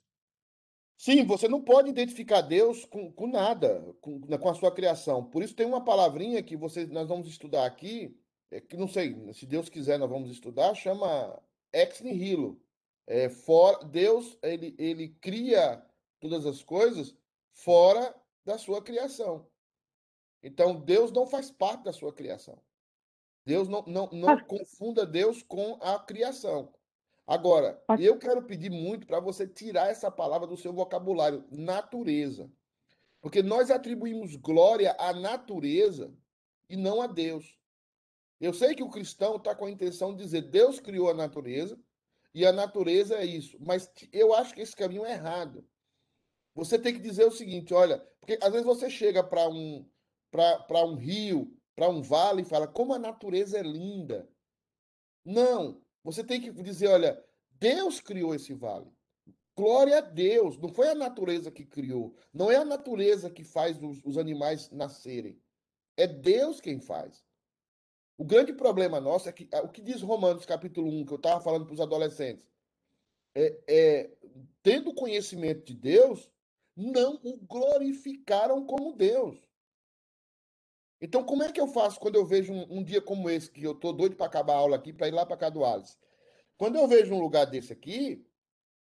Sim, 0.97 1.25
você 1.25 1.47
não 1.47 1.61
pode 1.61 1.89
identificar 1.89 2.41
Deus 2.41 2.83
com, 2.85 3.11
com 3.11 3.27
nada, 3.27 3.95
com, 4.01 4.19
com 4.19 4.49
a 4.49 4.55
sua 4.55 4.71
criação. 4.73 5.23
Por 5.23 5.43
isso 5.43 5.55
tem 5.55 5.65
uma 5.65 5.83
palavrinha 5.83 6.41
que 6.41 6.57
você, 6.57 6.87
nós 6.87 7.07
vamos 7.07 7.27
estudar 7.27 7.65
aqui, 7.65 8.17
é, 8.49 8.59
que 8.59 8.75
não 8.75 8.87
sei, 8.87 9.15
se 9.33 9.45
Deus 9.45 9.69
quiser 9.69 9.99
nós 9.99 10.09
vamos 10.09 10.31
estudar, 10.31 10.73
chama 10.73 11.39
ex 11.71 12.01
nihilo. 12.01 12.59
É, 13.05 13.29
for, 13.29 13.85
Deus, 13.85 14.37
ele, 14.41 14.75
ele 14.77 15.09
cria 15.21 15.85
todas 16.19 16.45
as 16.45 16.63
coisas 16.63 17.15
fora 17.53 18.15
da 18.43 18.57
sua 18.57 18.81
criação. 18.81 19.47
Então, 20.41 20.79
Deus 20.79 21.11
não 21.11 21.27
faz 21.27 21.51
parte 21.51 21.83
da 21.83 21.93
sua 21.93 22.11
criação. 22.11 22.59
Deus 23.45 23.69
não, 23.69 23.83
não, 23.83 24.09
não 24.11 24.43
confunda 24.43 25.05
Deus 25.05 25.43
com 25.43 25.77
a 25.81 25.99
criação. 25.99 26.73
Agora, 27.27 27.83
eu 27.99 28.17
quero 28.17 28.41
pedir 28.43 28.71
muito 28.71 29.05
para 29.05 29.19
você 29.19 29.45
tirar 29.45 29.89
essa 29.89 30.09
palavra 30.09 30.47
do 30.47 30.55
seu 30.55 30.71
vocabulário, 30.71 31.45
natureza. 31.51 32.49
Porque 33.19 33.43
nós 33.43 33.69
atribuímos 33.69 34.37
glória 34.37 34.95
à 34.97 35.11
natureza 35.11 36.15
e 36.69 36.77
não 36.77 37.01
a 37.01 37.07
Deus. 37.07 37.59
Eu 38.39 38.53
sei 38.53 38.73
que 38.73 38.83
o 38.83 38.89
cristão 38.89 39.35
está 39.35 39.53
com 39.53 39.65
a 39.65 39.71
intenção 39.71 40.15
de 40.15 40.23
dizer 40.23 40.43
Deus 40.43 40.79
criou 40.79 41.09
a 41.09 41.13
natureza 41.13 41.77
e 42.33 42.45
a 42.45 42.53
natureza 42.53 43.15
é 43.15 43.25
isso, 43.25 43.57
mas 43.59 43.91
eu 44.13 44.33
acho 44.33 44.53
que 44.53 44.61
esse 44.61 44.75
caminho 44.75 45.05
é 45.05 45.13
errado. 45.13 45.67
Você 46.53 46.79
tem 46.79 46.93
que 46.93 46.99
dizer 46.99 47.25
o 47.25 47.31
seguinte, 47.31 47.73
olha, 47.73 47.99
porque 48.21 48.39
às 48.41 48.51
vezes 48.51 48.65
você 48.65 48.89
chega 48.89 49.23
para 49.23 49.49
um, 49.49 49.85
para 50.31 50.85
um 50.85 50.95
rio, 50.95 51.53
para 51.75 51.89
um 51.89 52.01
vale 52.01 52.43
e 52.43 52.45
fala 52.45 52.67
como 52.67 52.93
a 52.93 52.99
natureza 52.99 53.57
é 53.57 53.63
linda. 53.63 54.29
Não, 55.25 55.81
você 56.07 56.23
tem 56.23 56.39
que 56.39 56.53
dizer, 56.63 56.87
olha, 56.87 57.21
Deus 57.59 57.99
criou 57.99 58.33
esse 58.33 58.53
vale. 58.53 58.89
Glória 59.53 59.97
a 59.97 60.01
Deus, 60.01 60.57
não 60.57 60.69
foi 60.69 60.87
a 60.87 60.95
natureza 60.95 61.51
que 61.51 61.65
criou, 61.65 62.15
não 62.33 62.49
é 62.49 62.55
a 62.55 62.63
natureza 62.63 63.29
que 63.29 63.43
faz 63.43 63.77
os, 63.83 63.99
os 64.05 64.17
animais 64.17 64.71
nascerem. 64.71 65.37
É 65.97 66.07
Deus 66.07 66.61
quem 66.61 66.79
faz. 66.79 67.25
O 68.17 68.23
grande 68.23 68.53
problema 68.53 69.01
nosso 69.01 69.27
é 69.27 69.33
que 69.33 69.49
o 69.61 69.67
que 69.67 69.81
diz 69.81 70.01
Romanos 70.01 70.45
capítulo 70.45 70.89
1, 70.89 71.05
que 71.07 71.11
eu 71.11 71.17
estava 71.17 71.41
falando 71.41 71.65
para 71.65 71.73
os 71.73 71.81
adolescentes, 71.81 72.49
é, 73.35 73.59
é 73.67 74.17
tendo 74.63 74.93
conhecimento 74.93 75.65
de 75.65 75.73
Deus, 75.73 76.31
não 76.73 77.19
o 77.21 77.35
glorificaram 77.35 78.65
como 78.65 78.95
Deus. 78.95 79.45
Então, 80.99 81.23
como 81.23 81.43
é 81.43 81.51
que 81.51 81.61
eu 81.61 81.67
faço 81.67 81.99
quando 81.99 82.15
eu 82.15 82.25
vejo 82.25 82.51
um, 82.51 82.79
um 82.79 82.83
dia 82.83 83.01
como 83.01 83.29
esse, 83.29 83.51
que 83.51 83.63
eu 83.63 83.73
estou 83.73 83.93
doido 83.93 84.15
para 84.15 84.25
acabar 84.25 84.53
a 84.53 84.57
aula 84.57 84.75
aqui, 84.75 84.91
para 84.91 85.07
ir 85.07 85.11
lá 85.11 85.25
para 85.25 85.37
cá 85.37 85.49
do 85.49 85.63
Alice? 85.63 85.95
Quando 86.57 86.75
eu 86.75 86.87
vejo 86.87 87.13
um 87.13 87.19
lugar 87.19 87.45
desse 87.45 87.71
aqui, 87.71 88.25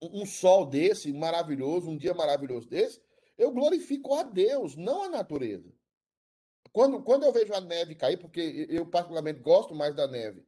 um, 0.01 0.21
um 0.21 0.25
sol 0.25 0.65
desse, 0.65 1.13
maravilhoso, 1.13 1.89
um 1.89 1.97
dia 1.97 2.13
maravilhoso 2.13 2.67
desse, 2.67 3.01
eu 3.37 3.51
glorifico 3.51 4.15
a 4.15 4.23
Deus, 4.23 4.75
não 4.75 5.03
a 5.03 5.09
natureza. 5.09 5.71
Quando, 6.71 7.03
quando 7.03 7.23
eu 7.23 7.33
vejo 7.33 7.53
a 7.53 7.61
neve 7.61 7.95
cair, 7.95 8.17
porque 8.17 8.67
eu 8.69 8.85
particularmente 8.85 9.39
gosto 9.39 9.75
mais 9.75 9.93
da 9.93 10.07
neve 10.07 10.43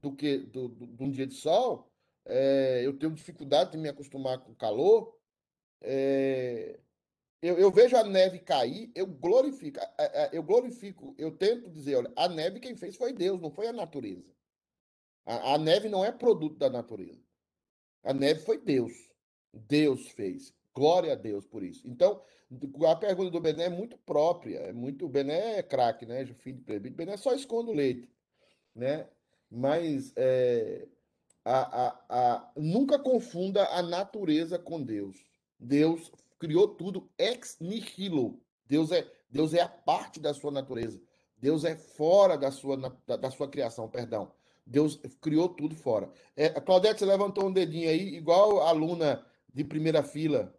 do 0.00 0.14
que 0.14 0.38
do, 0.38 0.68
do, 0.68 0.86
de 0.86 1.02
um 1.02 1.10
dia 1.10 1.26
de 1.26 1.34
sol, 1.34 1.90
é, 2.24 2.82
eu 2.84 2.98
tenho 2.98 3.12
dificuldade 3.12 3.72
de 3.72 3.78
me 3.78 3.88
acostumar 3.88 4.38
com 4.38 4.52
o 4.52 4.56
calor. 4.56 5.16
É, 5.80 6.80
eu, 7.42 7.58
eu, 7.58 7.70
vejo 7.70 7.96
a 7.96 8.04
neve 8.04 8.38
cair, 8.38 8.90
eu 8.94 9.06
glorifico, 9.06 9.78
eu 10.32 10.42
glorifico, 10.42 11.14
eu 11.18 11.30
tento 11.36 11.68
dizer, 11.70 11.96
olha, 11.96 12.12
a 12.16 12.28
neve 12.28 12.60
quem 12.60 12.74
fez 12.76 12.96
foi 12.96 13.12
Deus, 13.12 13.40
não 13.40 13.50
foi 13.50 13.66
a 13.66 13.72
natureza. 13.72 14.34
A, 15.24 15.54
a 15.54 15.58
neve 15.58 15.88
não 15.88 16.04
é 16.04 16.10
produto 16.10 16.56
da 16.56 16.70
natureza. 16.70 17.20
A 18.02 18.14
neve 18.14 18.40
foi 18.40 18.58
Deus. 18.58 18.92
Deus 19.52 20.08
fez. 20.08 20.54
Glória 20.74 21.12
a 21.12 21.16
Deus 21.16 21.46
por 21.46 21.62
isso. 21.62 21.86
Então, 21.86 22.22
a 22.88 22.96
pergunta 22.96 23.30
do 23.30 23.40
Bené 23.40 23.64
é 23.64 23.68
muito 23.68 23.98
própria, 23.98 24.58
é 24.58 24.72
muito. 24.72 25.08
Bené 25.08 25.58
é 25.58 25.62
craque, 25.62 26.06
né? 26.06 26.24
Filho 26.26 26.58
de 26.58 26.64
proibido. 26.64 26.96
Bené 26.96 27.16
só 27.16 27.34
esconde 27.34 27.70
o 27.70 27.74
leite, 27.74 28.08
né? 28.74 29.08
Mas 29.50 30.12
é, 30.16 30.86
a, 31.44 31.86
a, 31.86 32.04
a, 32.08 32.52
nunca 32.56 32.98
confunda 32.98 33.66
a 33.68 33.82
natureza 33.82 34.58
com 34.58 34.82
Deus. 34.82 35.16
Deus 35.58 36.12
criou 36.38 36.68
tudo 36.68 37.10
ex 37.18 37.58
nihilo. 37.60 38.40
Deus 38.66 38.92
é, 38.92 39.06
Deus 39.30 39.54
é 39.54 39.62
a 39.62 39.68
parte 39.68 40.20
da 40.20 40.34
sua 40.34 40.50
natureza. 40.50 41.00
Deus 41.38 41.64
é 41.64 41.76
fora 41.76 42.36
da 42.36 42.50
sua, 42.50 42.76
da, 43.06 43.16
da 43.16 43.30
sua 43.30 43.48
criação, 43.48 43.88
perdão. 43.88 44.32
Deus 44.66 44.96
criou 45.20 45.48
tudo 45.48 45.74
fora. 45.74 46.10
É, 46.34 46.48
Claudete, 46.48 46.98
você 46.98 47.04
levantou 47.04 47.46
um 47.46 47.52
dedinho 47.52 47.88
aí, 47.88 48.16
igual 48.16 48.60
aluna 48.62 49.24
de 49.52 49.62
primeira 49.62 50.02
fila 50.02 50.56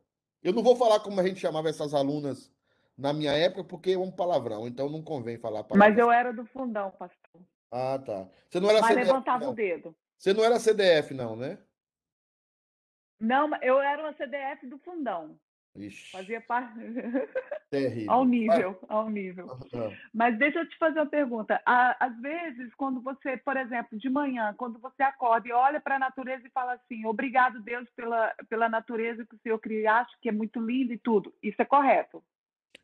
eu 0.48 0.54
não 0.54 0.64
vou 0.64 0.76
falar 0.76 1.00
como 1.00 1.20
a 1.20 1.28
gente 1.28 1.40
chamava 1.40 1.70
essas 1.70 1.94
alunas 1.94 2.52
na 2.98 3.14
minha 3.14 3.34
época, 3.34 3.64
porque 3.64 3.92
é 3.92 3.98
um 3.98 4.12
palavrão, 4.12 4.68
então 4.68 4.90
não 4.90 5.04
convém 5.04 5.38
falar 5.38 5.64
palavrão. 5.64 5.78
Mas 5.78 5.98
eu 5.98 6.12
era 6.12 6.32
do 6.32 6.46
fundão, 6.46 6.90
pastor. 6.92 7.42
Ah, 7.72 8.00
tá. 8.00 8.28
Você 8.50 8.60
não 8.60 8.70
era 8.70 8.80
Mas 8.80 8.92
CDF, 8.92 9.08
levantava 9.08 9.44
não. 9.44 9.52
o 9.52 9.54
dedo. 9.54 9.96
Você 10.18 10.34
não 10.34 10.44
era 10.44 10.58
CDF, 10.58 11.14
não, 11.14 11.36
né? 11.36 11.58
Não, 13.20 13.54
eu 13.62 13.80
era 13.82 14.02
uma 14.02 14.14
CDF 14.14 14.66
do 14.68 14.78
fundão. 14.80 15.38
Ixi. 15.76 16.12
Fazia 16.12 16.42
parte. 16.42 16.80
Terrível. 17.70 18.12
ao 18.12 18.24
nível, 18.24 18.80
ao 18.88 19.10
nível. 19.10 19.60
Mas 20.14 20.38
deixa 20.40 20.60
eu 20.60 20.70
te 20.70 20.78
fazer 20.78 21.00
uma 21.00 21.06
pergunta. 21.06 21.62
Às 21.66 22.18
vezes, 22.22 22.74
quando 22.76 23.02
você, 23.02 23.36
por 23.36 23.58
exemplo, 23.58 23.98
de 23.98 24.10
manhã, 24.10 24.56
quando 24.58 24.80
você 24.80 25.04
acorda 25.04 25.50
e 25.50 25.52
olha 25.52 25.82
para 25.82 25.98
a 25.98 26.00
natureza 26.00 26.48
e 26.48 26.52
fala 26.52 26.74
assim, 26.74 27.06
obrigado, 27.06 27.62
Deus, 27.62 27.90
pela, 27.90 28.34
pela 28.50 28.70
natureza 28.70 29.26
que 29.26 29.36
o 29.36 29.40
Senhor 29.40 29.60
criaste, 29.60 30.18
que 30.22 30.30
é 30.30 30.32
muito 30.32 30.62
linda 30.62 30.94
e 30.94 30.98
tudo. 30.98 31.34
Isso 31.44 31.62
é 31.62 31.66
correto? 31.66 32.24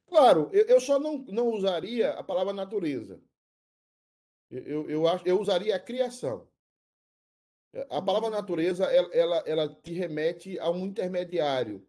Claro, 0.06 0.50
eu, 0.52 0.65
eu 0.65 0.82
só 0.82 1.00
não, 1.00 1.19
não 1.30 1.48
usaria 1.48 2.12
a 2.12 2.24
palavra 2.24 2.52
natureza. 2.52 3.22
Eu, 4.52 4.89
eu, 4.89 5.08
acho, 5.08 5.26
eu 5.26 5.39
usaria 5.39 5.76
a 5.76 5.80
criação. 5.80 6.48
A 7.89 8.02
palavra 8.02 8.30
uhum. 8.30 8.36
natureza, 8.36 8.86
ela, 8.86 9.10
ela, 9.13 9.43
ela 9.48 9.76
te 9.82 9.93
remete 9.93 10.60
a 10.60 10.69
um 10.69 10.86
intermediário 10.86 11.84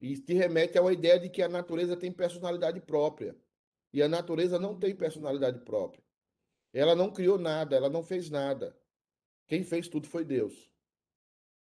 e 0.00 0.16
te 0.16 0.34
remete 0.34 0.78
uma 0.78 0.92
ideia 0.92 1.18
de 1.18 1.28
que 1.28 1.42
a 1.42 1.48
natureza 1.48 1.96
tem 1.96 2.12
personalidade 2.12 2.80
própria. 2.80 3.36
E 3.92 4.02
a 4.02 4.08
natureza 4.08 4.58
não 4.58 4.78
tem 4.78 4.94
personalidade 4.94 5.60
própria. 5.60 6.04
Ela 6.72 6.94
não 6.94 7.10
criou 7.10 7.38
nada, 7.38 7.76
ela 7.76 7.88
não 7.88 8.02
fez 8.02 8.28
nada. 8.28 8.76
Quem 9.46 9.64
fez 9.64 9.88
tudo 9.88 10.06
foi 10.06 10.24
Deus. 10.24 10.70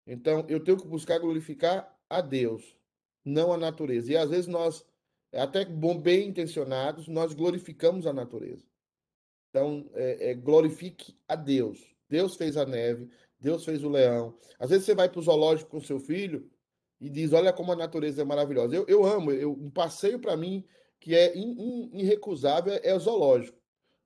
Então, 0.05 0.45
eu 0.49 0.63
tenho 0.63 0.77
que 0.77 0.87
buscar 0.87 1.19
glorificar 1.19 1.97
a 2.09 2.21
Deus, 2.21 2.75
não 3.23 3.53
a 3.53 3.57
natureza. 3.57 4.11
E 4.11 4.17
às 4.17 4.29
vezes 4.29 4.47
nós, 4.47 4.85
até 5.33 5.65
bem 5.65 6.27
intencionados, 6.27 7.07
nós 7.07 7.33
glorificamos 7.33 8.05
a 8.05 8.13
natureza. 8.13 8.65
Então, 9.49 9.89
é, 9.93 10.31
é, 10.31 10.33
glorifique 10.33 11.17
a 11.27 11.35
Deus. 11.35 11.95
Deus 12.09 12.35
fez 12.35 12.57
a 12.57 12.65
neve, 12.65 13.09
Deus 13.39 13.63
fez 13.63 13.83
o 13.83 13.89
leão. 13.89 14.37
Às 14.59 14.69
vezes 14.69 14.85
você 14.85 14.93
vai 14.93 15.09
para 15.09 15.19
o 15.19 15.23
zoológico 15.23 15.71
com 15.71 15.79
seu 15.79 15.99
filho 15.99 16.49
e 16.99 17.09
diz: 17.09 17.33
Olha 17.33 17.53
como 17.53 17.71
a 17.71 17.75
natureza 17.75 18.21
é 18.21 18.25
maravilhosa. 18.25 18.75
Eu, 18.75 18.85
eu 18.87 19.05
amo, 19.05 19.31
eu, 19.31 19.51
um 19.51 19.69
passeio 19.69 20.19
para 20.19 20.35
mim 20.37 20.65
que 20.99 21.13
é 21.13 21.37
in, 21.37 21.51
in, 21.51 21.99
irrecusável 21.99 22.79
é 22.81 22.93
o 22.93 22.99
zoológico. 22.99 23.57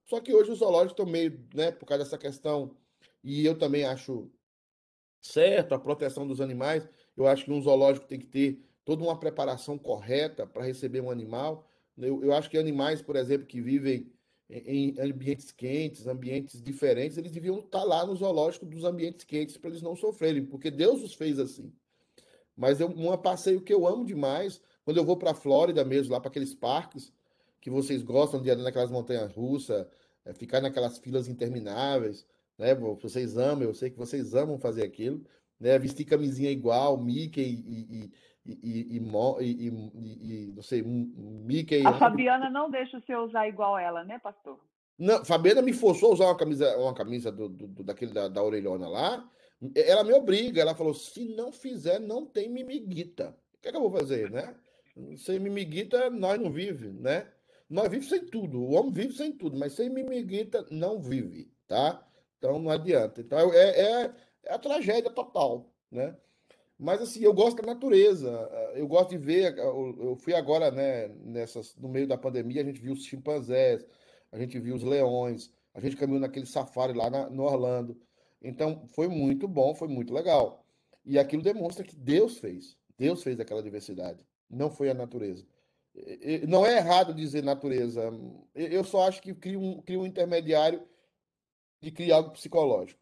Só 0.06 0.20
que 0.20 0.34
hoje 0.34 0.52
os 0.52 0.60
zoológicos 0.60 0.94
estão 0.94 1.06
meio, 1.06 1.48
né, 1.54 1.72
por 1.72 1.86
causa 1.86 2.04
dessa 2.04 2.18
questão, 2.18 2.76
e 3.24 3.46
eu 3.46 3.58
também 3.58 3.86
acho 3.86 4.32
certo 5.22 5.74
a 5.74 5.80
proteção 5.80 6.28
dos 6.28 6.42
animais. 6.42 6.88
Eu 7.16 7.28
acho 7.28 7.46
que 7.46 7.52
um 7.52 7.62
zoológico 7.62 8.08
tem 8.08 8.20
que 8.20 8.28
ter 8.28 8.60
toda 8.84 9.04
uma 9.04 9.20
preparação 9.20 9.78
correta 9.78 10.48
para 10.48 10.64
receber 10.64 11.02
um 11.02 11.12
animal. 11.12 11.68
Eu, 11.98 12.24
eu 12.24 12.34
acho 12.34 12.50
que 12.50 12.58
animais, 12.58 13.02
por 13.02 13.16
exemplo, 13.16 13.46
que 13.46 13.62
vivem 13.62 14.12
em 14.50 15.00
ambientes 15.00 15.52
quentes, 15.52 16.08
ambientes 16.08 16.62
diferentes, 16.62 17.18
eles 17.18 17.32
deviam 17.32 17.60
estar 17.60 17.84
lá 17.84 18.06
no 18.06 18.16
zoológico 18.16 18.66
dos 18.66 18.84
ambientes 18.84 19.24
quentes 19.24 19.58
para 19.58 19.70
eles 19.70 19.82
não 19.82 19.96
sofrerem, 19.96 20.44
porque 20.44 20.72
Deus 20.72 21.04
os 21.04 21.14
fez 21.14 21.38
assim. 21.38 21.72
Mas 22.60 22.82
é 22.82 22.86
um 22.86 23.16
passeio 23.18 23.62
que 23.62 23.74
eu 23.74 23.88
amo 23.88 24.06
demais, 24.06 24.62
quando 24.84 24.98
eu 24.98 25.06
vou 25.06 25.16
para 25.16 25.32
a 25.32 25.34
Flórida 25.34 25.86
mesmo, 25.86 26.12
lá 26.12 26.20
para 26.20 26.30
aqueles 26.30 26.54
parques 26.54 27.10
que 27.62 27.70
vocês 27.70 28.04
gostam 28.04 28.42
de 28.42 28.52
andar 28.52 28.64
naquelas 28.64 28.92
montanhas 28.92 29.34
russas, 29.34 29.88
é, 30.26 30.34
ficar 30.34 30.60
naquelas 30.60 30.98
filas 30.98 31.30
intermináveis, 31.30 32.28
né? 32.58 32.76
Vocês 32.76 33.38
amam, 33.38 33.64
eu 33.64 33.74
sei 33.74 33.90
que 33.90 33.98
vocês 33.98 34.36
amam 34.36 34.60
fazer 34.60 34.84
aquilo, 34.84 35.24
né? 35.58 35.80
Vestir 35.80 36.04
camisinha 36.04 36.52
igual, 36.52 36.98
Mickey 36.98 37.42
e, 37.42 38.12
e, 38.46 38.52
e, 38.52 38.98
e, 38.98 38.98
e 38.98 40.52
não 40.54 40.62
sei, 40.62 40.84
Mickey. 40.84 41.88
A 41.88 41.94
Fabiana 41.94 42.50
não 42.50 42.70
deixa 42.70 43.00
você 43.00 43.16
usar 43.16 43.48
igual 43.48 43.80
ela, 43.80 44.04
né, 44.04 44.20
pastor? 44.20 44.60
Não, 44.98 45.24
Fabiana 45.24 45.62
me 45.62 45.72
forçou 45.72 46.10
a 46.10 46.14
usar 46.14 46.26
uma 46.26 46.38
camisa, 46.38 46.78
uma 46.78 46.94
camisa 46.94 47.32
do, 47.32 47.48
do 47.48 47.84
daquele 47.86 48.12
da, 48.12 48.28
da 48.28 48.44
orelhona 48.44 48.90
lá, 48.90 49.26
ela 49.76 50.04
me 50.04 50.14
obriga, 50.14 50.62
ela 50.62 50.76
falou: 50.76 50.94
se 50.94 51.26
não 51.26 51.52
fizer, 51.52 52.00
não 52.00 52.26
tem 52.26 52.50
mimiguita. 52.50 53.36
O 53.56 53.62
que, 53.62 53.68
é 53.68 53.72
que 53.72 53.78
eu 53.78 53.82
vou 53.82 53.92
fazer, 53.92 54.32
né? 54.32 54.56
Sem 55.18 55.40
mimiguita, 55.40 56.10
nós 56.10 56.40
não 56.40 56.52
vive, 56.52 56.90
né? 56.90 57.28
Nós 57.70 57.90
vivemos 57.90 58.10
sem 58.10 58.26
tudo. 58.26 58.62
O 58.62 58.72
homem 58.72 58.92
vive 58.92 59.14
sem 59.14 59.32
tudo, 59.32 59.58
mas 59.58 59.74
sem 59.74 59.90
mimiguita 59.90 60.66
não 60.72 61.00
vive, 61.00 61.52
tá? 61.68 62.06
Então 62.38 62.58
não 62.58 62.72
adianta. 62.72 63.22
Então 63.22 63.54
é, 63.54 63.70
é, 63.70 64.14
é 64.46 64.54
a 64.54 64.58
tragédia 64.58 65.12
total, 65.12 65.72
né? 65.92 66.16
Mas 66.78 67.02
assim, 67.02 67.22
eu 67.22 67.34
gosto 67.34 67.62
da 67.62 67.74
natureza. 67.74 68.32
Eu 68.74 68.88
gosto 68.88 69.10
de 69.10 69.18
ver. 69.18 69.58
Eu 69.58 70.16
fui 70.16 70.34
agora, 70.34 70.72
né, 70.72 71.10
nessas, 71.26 71.76
no 71.76 71.90
meio 71.90 72.08
da 72.08 72.18
pandemia, 72.18 72.62
a 72.62 72.66
gente 72.66 72.80
viu 72.80 72.94
os 72.94 73.04
chimpanzés, 73.04 73.86
a 74.32 74.40
gente 74.40 74.58
viu 74.60 74.76
os 74.76 74.84
leões, 74.84 75.52
a 75.74 75.82
gente 75.82 75.98
caminhou 75.98 76.22
naquele 76.22 76.46
safari 76.46 76.94
lá 76.94 77.10
na, 77.10 77.30
no 77.30 77.44
Orlando. 77.44 78.00
Então, 78.42 78.88
foi 78.90 79.08
muito 79.08 79.48
bom, 79.48 79.76
foi 79.76 79.88
muito 79.88 80.14
legal. 80.14 80.66
E 81.06 81.18
aquilo 81.20 81.42
demonstra 81.42 81.84
que 81.84 81.96
Deus 81.96 82.38
fez. 82.38 82.78
Deus 82.98 83.24
fez 83.24 83.40
aquela 83.40 83.64
diversidade. 83.64 84.26
Não 84.50 84.70
foi 84.70 84.90
a 84.90 84.94
natureza. 84.94 85.46
Não 86.48 86.66
é 86.66 86.78
errado 86.78 87.14
dizer 87.14 87.44
natureza. 87.44 88.02
Eu 88.54 88.84
só 88.84 89.08
acho 89.08 89.22
que 89.22 89.34
cria 89.34 89.60
um, 89.60 89.82
cria 89.82 90.00
um 90.00 90.06
intermediário 90.06 90.88
de 91.82 91.92
criar 91.92 92.18
algo 92.18 92.32
psicológico. 92.32 93.00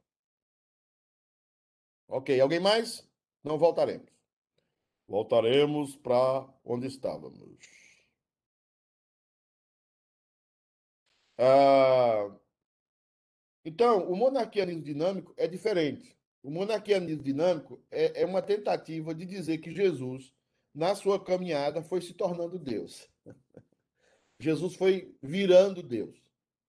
Ok, 2.07 2.39
alguém 2.39 2.59
mais? 2.59 3.07
Não 3.43 3.57
voltaremos. 3.57 4.07
Voltaremos 5.07 5.95
para 5.95 6.47
onde 6.63 6.87
estávamos. 6.87 7.39
Ah, 11.37 12.29
então, 13.67 14.09
o 14.09 14.15
monarquianismo 14.15 14.81
dinâmico 14.81 15.33
é 15.35 15.45
diferente. 15.45 16.15
O 16.41 16.49
monarquianismo 16.49 17.21
dinâmico 17.21 17.83
é, 17.91 18.21
é 18.21 18.25
uma 18.25 18.41
tentativa 18.41 19.13
de 19.13 19.25
dizer 19.25 19.57
que 19.57 19.75
Jesus, 19.75 20.33
na 20.73 20.95
sua 20.95 21.21
caminhada, 21.21 21.83
foi 21.83 21.99
se 21.99 22.13
tornando 22.13 22.57
Deus. 22.57 23.09
Jesus 24.39 24.73
foi 24.75 25.13
virando 25.21 25.83
Deus, 25.83 26.15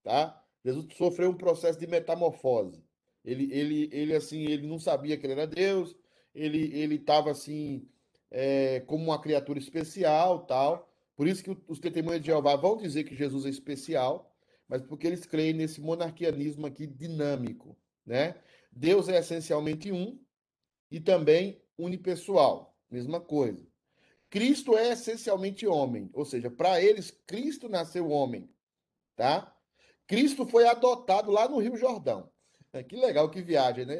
tá? 0.03 0.45
Jesus 0.65 0.89
sofreu 0.97 1.31
um 1.31 1.37
processo 1.37 1.79
de 1.79 1.87
metamorfose. 1.87 2.83
Ele, 3.25 3.49
ele, 3.53 3.89
ele 3.93 4.17
assim, 4.17 4.47
ele 4.47 4.67
não 4.67 4.81
sabia 4.81 5.17
que 5.17 5.25
ele 5.25 5.35
era 5.35 5.47
Deus, 5.47 5.95
ele 6.35 6.77
ele 6.77 6.97
estava 6.97 7.31
assim 7.31 7.87
é, 8.29 8.81
como 8.81 9.05
uma 9.05 9.21
criatura 9.21 9.61
especial, 9.61 10.41
tal. 10.47 10.91
Por 11.15 11.29
isso 11.29 11.45
que 11.45 11.57
os 11.69 11.79
testemunhos 11.79 12.23
de 12.23 12.27
Jeová 12.27 12.57
vão 12.57 12.77
dizer 12.77 13.05
que 13.05 13.15
Jesus 13.15 13.47
é 13.47 13.51
especial, 13.51 14.35
mas 14.69 14.83
porque 14.83 15.07
eles 15.07 15.25
creem 15.25 15.55
nesse 15.55 15.81
monarquianismo 15.81 16.67
aqui 16.67 16.87
dinâmico, 16.87 17.77
né? 18.05 18.35
Deus 18.71 19.09
é 19.09 19.19
essencialmente 19.19 19.91
um 19.91 20.21
e 20.91 21.01
também 21.01 21.63
unipessoal, 21.77 22.77
mesma 22.91 23.21
coisa. 23.21 23.67
Cristo 24.31 24.77
é 24.77 24.93
essencialmente 24.93 25.67
homem, 25.67 26.11
ou 26.13 26.25
seja, 26.25 26.51
para 26.51 26.83
eles 26.83 27.11
Cristo 27.27 27.69
nasceu 27.69 28.11
homem, 28.11 28.53
tá? 29.17 29.55
Cristo 30.07 30.47
foi 30.47 30.67
adotado 30.67 31.31
lá 31.31 31.49
no 31.49 31.59
Rio 31.59 31.77
Jordão. 31.77 32.31
Que 32.87 32.97
legal, 32.97 33.31
que 33.31 33.41
viagem, 33.41 33.87
né? 33.87 33.99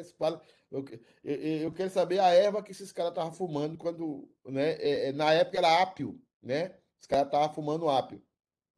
Eu, 0.71 1.71
quero 1.73 1.89
saber 1.89 2.19
a 2.19 2.29
erva 2.29 2.61
que 2.61 2.71
esses 2.71 2.91
caras 2.91 3.11
estavam 3.11 3.31
fumando 3.31 3.75
quando, 3.75 4.29
né? 4.45 4.73
É, 4.73 5.09
é, 5.09 5.11
na 5.11 5.33
época 5.33 5.57
era 5.57 5.81
ápio, 5.81 6.21
né? 6.41 6.77
Os 7.01 7.07
caras 7.07 7.25
estavam 7.25 7.51
fumando 7.53 7.89
ápio. 7.89 8.21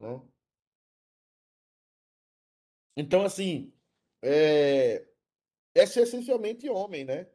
Né? 0.00 0.20
Então, 2.96 3.24
assim, 3.24 3.72
é, 4.22 5.04
é 5.74 5.82
essencialmente 5.82 6.68
homem, 6.68 7.04
né? 7.04 7.26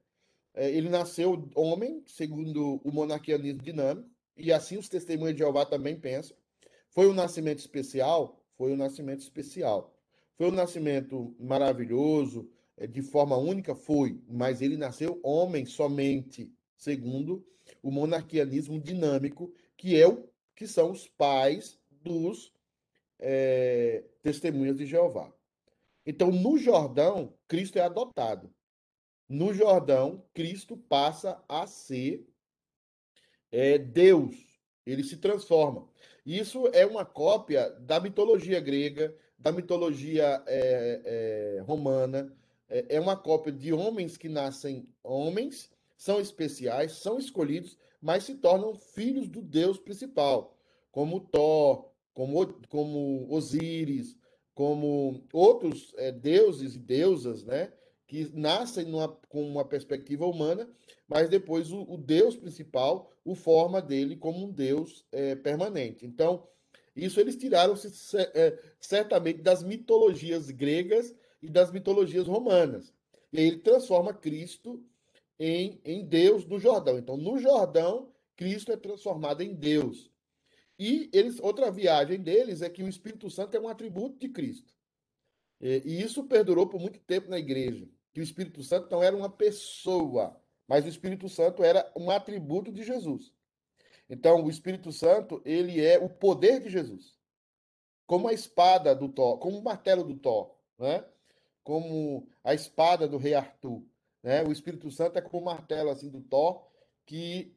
É, 0.53 0.71
ele 0.71 0.89
nasceu 0.89 1.49
homem, 1.55 2.03
segundo 2.07 2.81
o 2.83 2.91
monarquianismo 2.91 3.61
dinâmico, 3.61 4.09
e 4.35 4.51
assim 4.51 4.77
os 4.77 4.89
testemunhos 4.89 5.33
de 5.33 5.39
Jeová 5.39 5.65
também 5.65 5.99
pensam. 5.99 6.35
Foi 6.89 7.07
um 7.07 7.13
nascimento 7.13 7.59
especial? 7.59 8.43
Foi 8.55 8.71
um 8.71 8.77
nascimento 8.77 9.21
especial. 9.21 9.93
Foi 10.35 10.47
um 10.47 10.51
nascimento 10.51 11.35
maravilhoso, 11.39 12.49
é, 12.77 12.87
de 12.87 13.01
forma 13.01 13.37
única? 13.37 13.75
Foi, 13.75 14.21
mas 14.27 14.61
ele 14.61 14.77
nasceu 14.77 15.19
homem 15.23 15.65
somente, 15.65 16.51
segundo 16.75 17.45
o 17.81 17.91
monarquianismo 17.91 18.79
dinâmico, 18.79 19.53
que 19.75 19.99
é 19.99 20.07
o 20.07 20.27
que 20.55 20.67
são 20.67 20.91
os 20.91 21.07
pais 21.07 21.79
dos 22.01 22.51
é, 23.19 24.03
testemunhas 24.21 24.77
de 24.77 24.85
Jeová. 24.85 25.31
Então, 26.07 26.31
no 26.31 26.57
Jordão, 26.57 27.33
Cristo 27.49 27.77
é 27.77 27.81
adotado. 27.81 28.49
No 29.27 29.53
Jordão, 29.53 30.23
Cristo 30.33 30.77
passa 30.77 31.43
a 31.49 31.67
ser 31.67 32.25
é, 33.51 33.77
Deus. 33.77 34.33
Ele 34.85 35.03
se 35.03 35.17
transforma. 35.17 35.85
Isso 36.25 36.65
é 36.69 36.85
uma 36.85 37.03
cópia 37.03 37.69
da 37.81 37.99
mitologia 37.99 38.61
grega, 38.61 39.13
da 39.37 39.51
mitologia 39.51 40.41
é, 40.47 41.01
é, 41.57 41.61
romana. 41.63 42.33
É, 42.69 42.95
é 42.95 42.99
uma 43.01 43.17
cópia 43.17 43.51
de 43.51 43.73
homens 43.73 44.15
que 44.15 44.29
nascem 44.29 44.87
homens, 45.03 45.69
são 45.97 46.21
especiais, 46.21 46.93
são 46.93 47.19
escolhidos, 47.19 47.77
mas 48.01 48.23
se 48.23 48.35
tornam 48.35 48.73
filhos 48.75 49.27
do 49.27 49.41
Deus 49.41 49.77
principal, 49.77 50.57
como 50.89 51.19
Thor, 51.19 51.91
como, 52.13 52.45
como 52.69 53.27
Osíris, 53.29 54.16
como 54.57 55.23
outros 55.31 55.93
é, 55.97 56.11
deuses 56.11 56.73
e 56.73 56.79
deusas, 56.79 57.43
né? 57.43 57.71
Que 58.07 58.27
nascem 58.33 58.85
numa, 58.85 59.07
com 59.29 59.47
uma 59.47 59.63
perspectiva 59.63 60.25
humana, 60.25 60.67
mas 61.07 61.29
depois 61.29 61.71
o, 61.71 61.83
o 61.83 61.95
Deus 61.95 62.35
principal 62.35 63.13
o 63.23 63.35
forma 63.35 63.79
dele 63.79 64.15
como 64.15 64.47
um 64.47 64.51
Deus 64.51 65.05
é, 65.11 65.35
permanente. 65.35 66.07
Então, 66.07 66.47
isso 66.95 67.19
eles 67.19 67.35
tiraram 67.35 67.75
é, 68.33 68.57
certamente 68.79 69.43
das 69.43 69.61
mitologias 69.61 70.49
gregas 70.49 71.13
e 71.39 71.47
das 71.47 71.71
mitologias 71.71 72.25
romanas. 72.25 72.91
E 73.31 73.37
aí 73.37 73.45
ele 73.45 73.59
transforma 73.59 74.11
Cristo 74.11 74.83
em, 75.39 75.79
em 75.85 76.03
Deus 76.03 76.47
no 76.47 76.57
Jordão. 76.57 76.97
Então, 76.97 77.15
no 77.15 77.37
Jordão, 77.37 78.09
Cristo 78.35 78.71
é 78.71 78.75
transformado 78.75 79.43
em 79.43 79.53
Deus. 79.53 80.09
E 80.79 81.09
eles, 81.11 81.39
outra 81.39 81.71
viagem 81.71 82.19
deles 82.21 82.61
é 82.61 82.69
que 82.69 82.83
o 82.83 82.87
Espírito 82.87 83.29
Santo 83.29 83.55
é 83.57 83.59
um 83.59 83.67
atributo 83.67 84.17
de 84.19 84.29
Cristo. 84.29 84.73
E, 85.59 86.01
isso 86.01 86.23
perdurou 86.25 86.67
por 86.67 86.79
muito 86.79 86.99
tempo 86.99 87.29
na 87.29 87.39
igreja. 87.39 87.87
Que 88.13 88.19
o 88.19 88.23
Espírito 88.23 88.63
Santo 88.63 88.89
não 88.91 89.01
era 89.01 89.15
uma 89.15 89.29
pessoa, 89.29 90.39
mas 90.67 90.85
o 90.85 90.89
Espírito 90.89 91.27
Santo 91.29 91.63
era 91.63 91.91
um 91.95 92.11
atributo 92.11 92.71
de 92.71 92.83
Jesus. 92.83 93.31
Então, 94.09 94.43
o 94.43 94.49
Espírito 94.49 94.91
Santo, 94.91 95.41
ele 95.43 95.83
é 95.83 95.97
o 95.97 96.09
poder 96.09 96.61
de 96.61 96.69
Jesus. 96.69 97.17
Como 98.05 98.27
a 98.27 98.33
espada 98.33 98.95
do 98.95 99.09
Thor, 99.09 99.37
como 99.39 99.57
o 99.57 99.63
martelo 99.63 100.03
do 100.03 100.15
Thor, 100.15 100.55
né? 100.77 101.03
Como 101.63 102.29
a 102.43 102.53
espada 102.53 103.07
do 103.07 103.17
rei 103.17 103.33
Arthur, 103.33 103.83
né? 104.23 104.43
O 104.43 104.51
Espírito 104.51 104.89
Santo 104.89 105.17
é 105.17 105.21
como 105.21 105.41
o 105.41 105.45
martelo 105.45 105.89
assim 105.89 106.09
do 106.09 106.21
Thor 106.21 106.65
que 107.05 107.53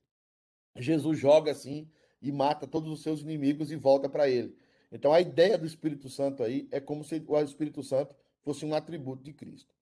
Jesus 0.76 1.18
joga 1.18 1.52
assim 1.52 1.88
e 2.20 2.30
mata 2.30 2.66
todos 2.66 2.90
os 2.90 3.02
seus 3.02 3.20
inimigos 3.20 3.70
e 3.70 3.76
volta 3.76 4.08
para 4.08 4.28
ele. 4.28 4.56
Então 4.92 5.12
a 5.12 5.20
ideia 5.20 5.56
do 5.56 5.66
Espírito 5.66 6.08
Santo 6.08 6.42
aí 6.42 6.68
é 6.70 6.80
como 6.80 7.04
se 7.04 7.22
o 7.26 7.40
Espírito 7.40 7.82
Santo 7.82 8.14
fosse 8.42 8.64
um 8.64 8.74
atributo 8.74 9.22
de 9.22 9.32
Cristo. 9.32 9.74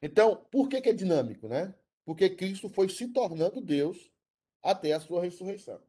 Então, 0.00 0.44
por 0.50 0.68
que, 0.68 0.80
que 0.80 0.88
é 0.88 0.92
dinâmico, 0.92 1.46
né? 1.46 1.74
Porque 2.04 2.28
Cristo 2.28 2.68
foi 2.68 2.88
se 2.88 3.08
tornando 3.08 3.60
Deus 3.60 4.10
até 4.62 4.92
a 4.92 5.00
sua 5.00 5.22
ressurreição. 5.22 5.80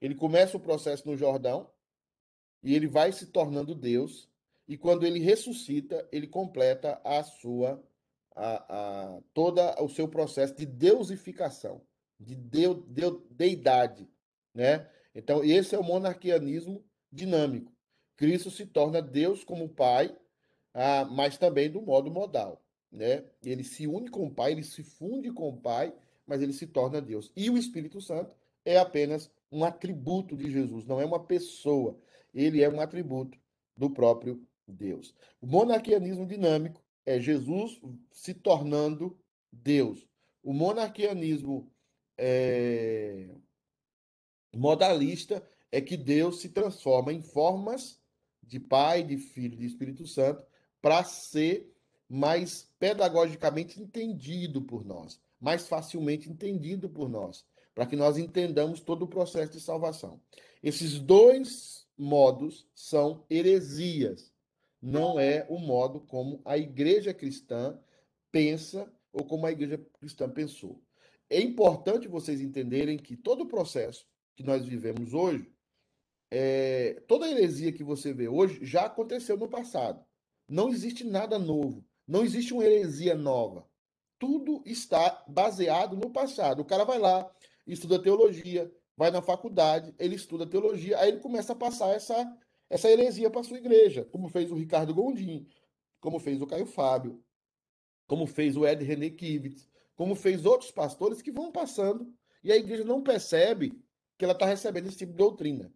Ele 0.00 0.14
começa 0.14 0.56
o 0.56 0.60
processo 0.60 1.08
no 1.08 1.16
Jordão 1.16 1.70
e 2.62 2.74
ele 2.74 2.86
vai 2.86 3.10
se 3.12 3.26
tornando 3.26 3.74
Deus 3.74 4.28
e 4.66 4.76
quando 4.76 5.06
ele 5.06 5.18
ressuscita, 5.18 6.06
ele 6.12 6.26
completa 6.26 7.00
a 7.02 7.22
sua 7.22 7.82
a, 8.36 9.16
a 9.16 9.20
toda 9.34 9.82
o 9.82 9.88
seu 9.88 10.06
processo 10.06 10.54
de 10.54 10.64
deusificação, 10.64 11.82
de 12.20 12.36
deu, 12.36 12.74
deu, 12.74 13.26
deidade, 13.30 14.08
né? 14.54 14.88
Então, 15.14 15.44
esse 15.44 15.74
é 15.74 15.78
o 15.78 15.84
monarquianismo 15.84 16.84
dinâmico. 17.10 17.72
Cristo 18.16 18.50
se 18.50 18.66
torna 18.66 19.00
Deus 19.00 19.44
como 19.44 19.68
Pai, 19.68 20.14
ah, 20.74 21.04
mas 21.04 21.38
também 21.38 21.70
do 21.70 21.80
modo 21.80 22.10
modal. 22.10 22.62
Né? 22.90 23.24
Ele 23.42 23.64
se 23.64 23.86
une 23.86 24.08
com 24.08 24.26
o 24.26 24.34
Pai, 24.34 24.52
ele 24.52 24.62
se 24.62 24.82
funde 24.82 25.30
com 25.30 25.48
o 25.48 25.56
Pai, 25.56 25.94
mas 26.26 26.42
ele 26.42 26.52
se 26.52 26.66
torna 26.66 27.00
Deus. 27.00 27.32
E 27.36 27.48
o 27.48 27.56
Espírito 27.56 28.00
Santo 28.00 28.34
é 28.64 28.78
apenas 28.78 29.30
um 29.50 29.64
atributo 29.64 30.36
de 30.36 30.50
Jesus, 30.50 30.84
não 30.84 31.00
é 31.00 31.04
uma 31.04 31.24
pessoa. 31.24 31.98
Ele 32.34 32.62
é 32.62 32.68
um 32.68 32.80
atributo 32.80 33.38
do 33.76 33.90
próprio 33.90 34.46
Deus. 34.66 35.14
O 35.40 35.46
monarquianismo 35.46 36.26
dinâmico 36.26 36.82
é 37.06 37.18
Jesus 37.18 37.80
se 38.12 38.34
tornando 38.34 39.18
Deus. 39.50 40.06
O 40.42 40.52
monarquianismo 40.52 41.70
é, 42.16 43.30
modalista 44.56 45.42
é 45.70 45.80
que 45.80 45.96
Deus 45.96 46.40
se 46.40 46.48
transforma 46.48 47.12
em 47.12 47.22
formas 47.22 48.00
de 48.42 48.58
Pai, 48.58 49.02
de 49.02 49.16
Filho, 49.16 49.56
de 49.56 49.66
Espírito 49.66 50.06
Santo, 50.06 50.42
para 50.80 51.04
ser 51.04 51.74
mais 52.08 52.70
pedagogicamente 52.78 53.80
entendido 53.80 54.62
por 54.62 54.84
nós, 54.84 55.20
mais 55.38 55.68
facilmente 55.68 56.30
entendido 56.30 56.88
por 56.88 57.08
nós, 57.08 57.44
para 57.74 57.86
que 57.86 57.96
nós 57.96 58.16
entendamos 58.16 58.80
todo 58.80 59.02
o 59.02 59.08
processo 59.08 59.52
de 59.52 59.60
salvação. 59.60 60.20
Esses 60.62 60.98
dois 60.98 61.86
modos 61.96 62.66
são 62.74 63.24
heresias. 63.28 64.32
Não 64.80 65.18
é 65.18 65.44
o 65.50 65.58
modo 65.58 66.00
como 66.00 66.40
a 66.44 66.56
igreja 66.56 67.12
cristã 67.12 67.78
pensa 68.30 68.90
ou 69.12 69.24
como 69.24 69.46
a 69.46 69.52
igreja 69.52 69.78
cristã 69.98 70.30
pensou. 70.30 70.80
É 71.28 71.40
importante 71.40 72.08
vocês 72.08 72.40
entenderem 72.40 72.96
que 72.96 73.16
todo 73.16 73.42
o 73.42 73.48
processo 73.48 74.06
que 74.38 74.44
nós 74.44 74.64
vivemos 74.64 75.14
hoje, 75.14 75.52
é, 76.30 77.02
toda 77.08 77.28
heresia 77.28 77.72
que 77.72 77.82
você 77.82 78.12
vê 78.12 78.28
hoje 78.28 78.64
já 78.64 78.84
aconteceu 78.84 79.36
no 79.36 79.48
passado. 79.48 80.00
Não 80.48 80.68
existe 80.68 81.02
nada 81.02 81.40
novo. 81.40 81.84
Não 82.06 82.22
existe 82.22 82.54
uma 82.54 82.64
heresia 82.64 83.16
nova. 83.16 83.68
Tudo 84.16 84.62
está 84.64 85.24
baseado 85.26 85.96
no 85.96 86.10
passado. 86.10 86.60
O 86.60 86.64
cara 86.64 86.84
vai 86.84 87.00
lá, 87.00 87.28
estuda 87.66 88.00
teologia, 88.00 88.72
vai 88.96 89.10
na 89.10 89.20
faculdade, 89.20 89.92
ele 89.98 90.14
estuda 90.14 90.46
teologia, 90.46 90.96
aí 91.00 91.08
ele 91.08 91.20
começa 91.20 91.52
a 91.52 91.56
passar 91.56 91.88
essa, 91.88 92.38
essa 92.70 92.88
heresia 92.88 93.28
para 93.30 93.42
sua 93.42 93.58
igreja, 93.58 94.04
como 94.04 94.28
fez 94.28 94.52
o 94.52 94.54
Ricardo 94.54 94.94
Gondim, 94.94 95.48
como 96.00 96.20
fez 96.20 96.40
o 96.40 96.46
Caio 96.46 96.66
Fábio, 96.66 97.20
como 98.06 98.24
fez 98.24 98.56
o 98.56 98.64
Ed 98.64 98.84
René 98.84 99.10
Kivitz, 99.10 99.68
como 99.96 100.14
fez 100.14 100.46
outros 100.46 100.70
pastores 100.70 101.20
que 101.20 101.32
vão 101.32 101.50
passando 101.50 102.12
e 102.44 102.52
a 102.52 102.56
igreja 102.56 102.84
não 102.84 103.02
percebe 103.02 103.76
que 104.18 104.24
ela 104.24 104.34
está 104.34 104.44
recebendo 104.44 104.88
esse 104.88 104.98
tipo 104.98 105.12
de 105.12 105.18
doutrina. 105.18 105.72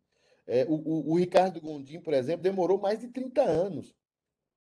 É, 0.46 0.64
o, 0.64 0.74
o, 0.74 1.12
o, 1.12 1.14
Ricardo 1.16 1.60
Gondim, 1.60 2.00
por 2.00 2.12
exemplo, 2.12 2.42
demorou 2.42 2.78
mais 2.78 2.98
de 2.98 3.08
30 3.08 3.42
anos 3.42 3.94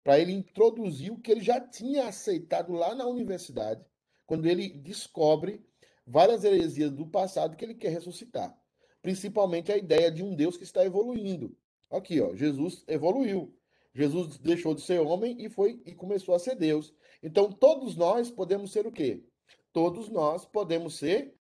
para 0.03 0.19
ele 0.19 0.33
introduzir 0.33 1.11
o 1.11 1.19
que 1.19 1.31
ele 1.31 1.41
já 1.41 1.59
tinha 1.59 2.07
aceitado 2.07 2.73
lá 2.73 2.93
na 2.93 3.07
universidade, 3.07 3.83
quando 4.25 4.45
ele 4.45 4.69
descobre 4.69 5.65
várias 6.05 6.43
heresias 6.43 6.91
do 6.91 7.07
passado 7.07 7.55
que 7.55 7.63
ele 7.63 7.75
quer 7.75 7.89
ressuscitar. 7.89 8.55
Principalmente 9.01 9.71
a 9.71 9.77
ideia 9.77 10.11
de 10.11 10.21
um 10.21 10.35
Deus 10.35 10.57
que 10.57 10.63
está 10.63 10.83
evoluindo, 10.83 11.57
Aqui, 11.89 12.21
ó, 12.21 12.35
Jesus 12.35 12.83
evoluiu. 12.87 13.55
Jesus 13.93 14.37
deixou 14.37 14.75
de 14.75 14.81
ser 14.81 14.99
homem 14.99 15.35
e 15.43 15.49
foi 15.49 15.81
e 15.85 15.95
começou 15.95 16.35
a 16.35 16.39
ser 16.39 16.55
Deus. 16.55 16.93
Então, 17.23 17.51
todos 17.51 17.95
nós 17.95 18.29
podemos 18.29 18.71
ser 18.71 18.85
o 18.85 18.91
quê? 18.91 19.25
Todos 19.73 20.09
nós 20.09 20.45
podemos 20.45 20.95
ser 20.95 21.35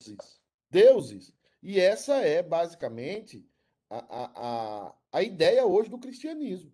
deuses. 0.00 0.40
deuses. 0.70 1.34
E 1.66 1.80
essa 1.80 2.18
é 2.18 2.44
basicamente 2.44 3.44
a, 3.90 3.98
a, 3.98 4.94
a, 5.10 5.22
ideia 5.24 5.66
hoje 5.66 5.90
do 5.90 5.98
cristianismo. 5.98 6.72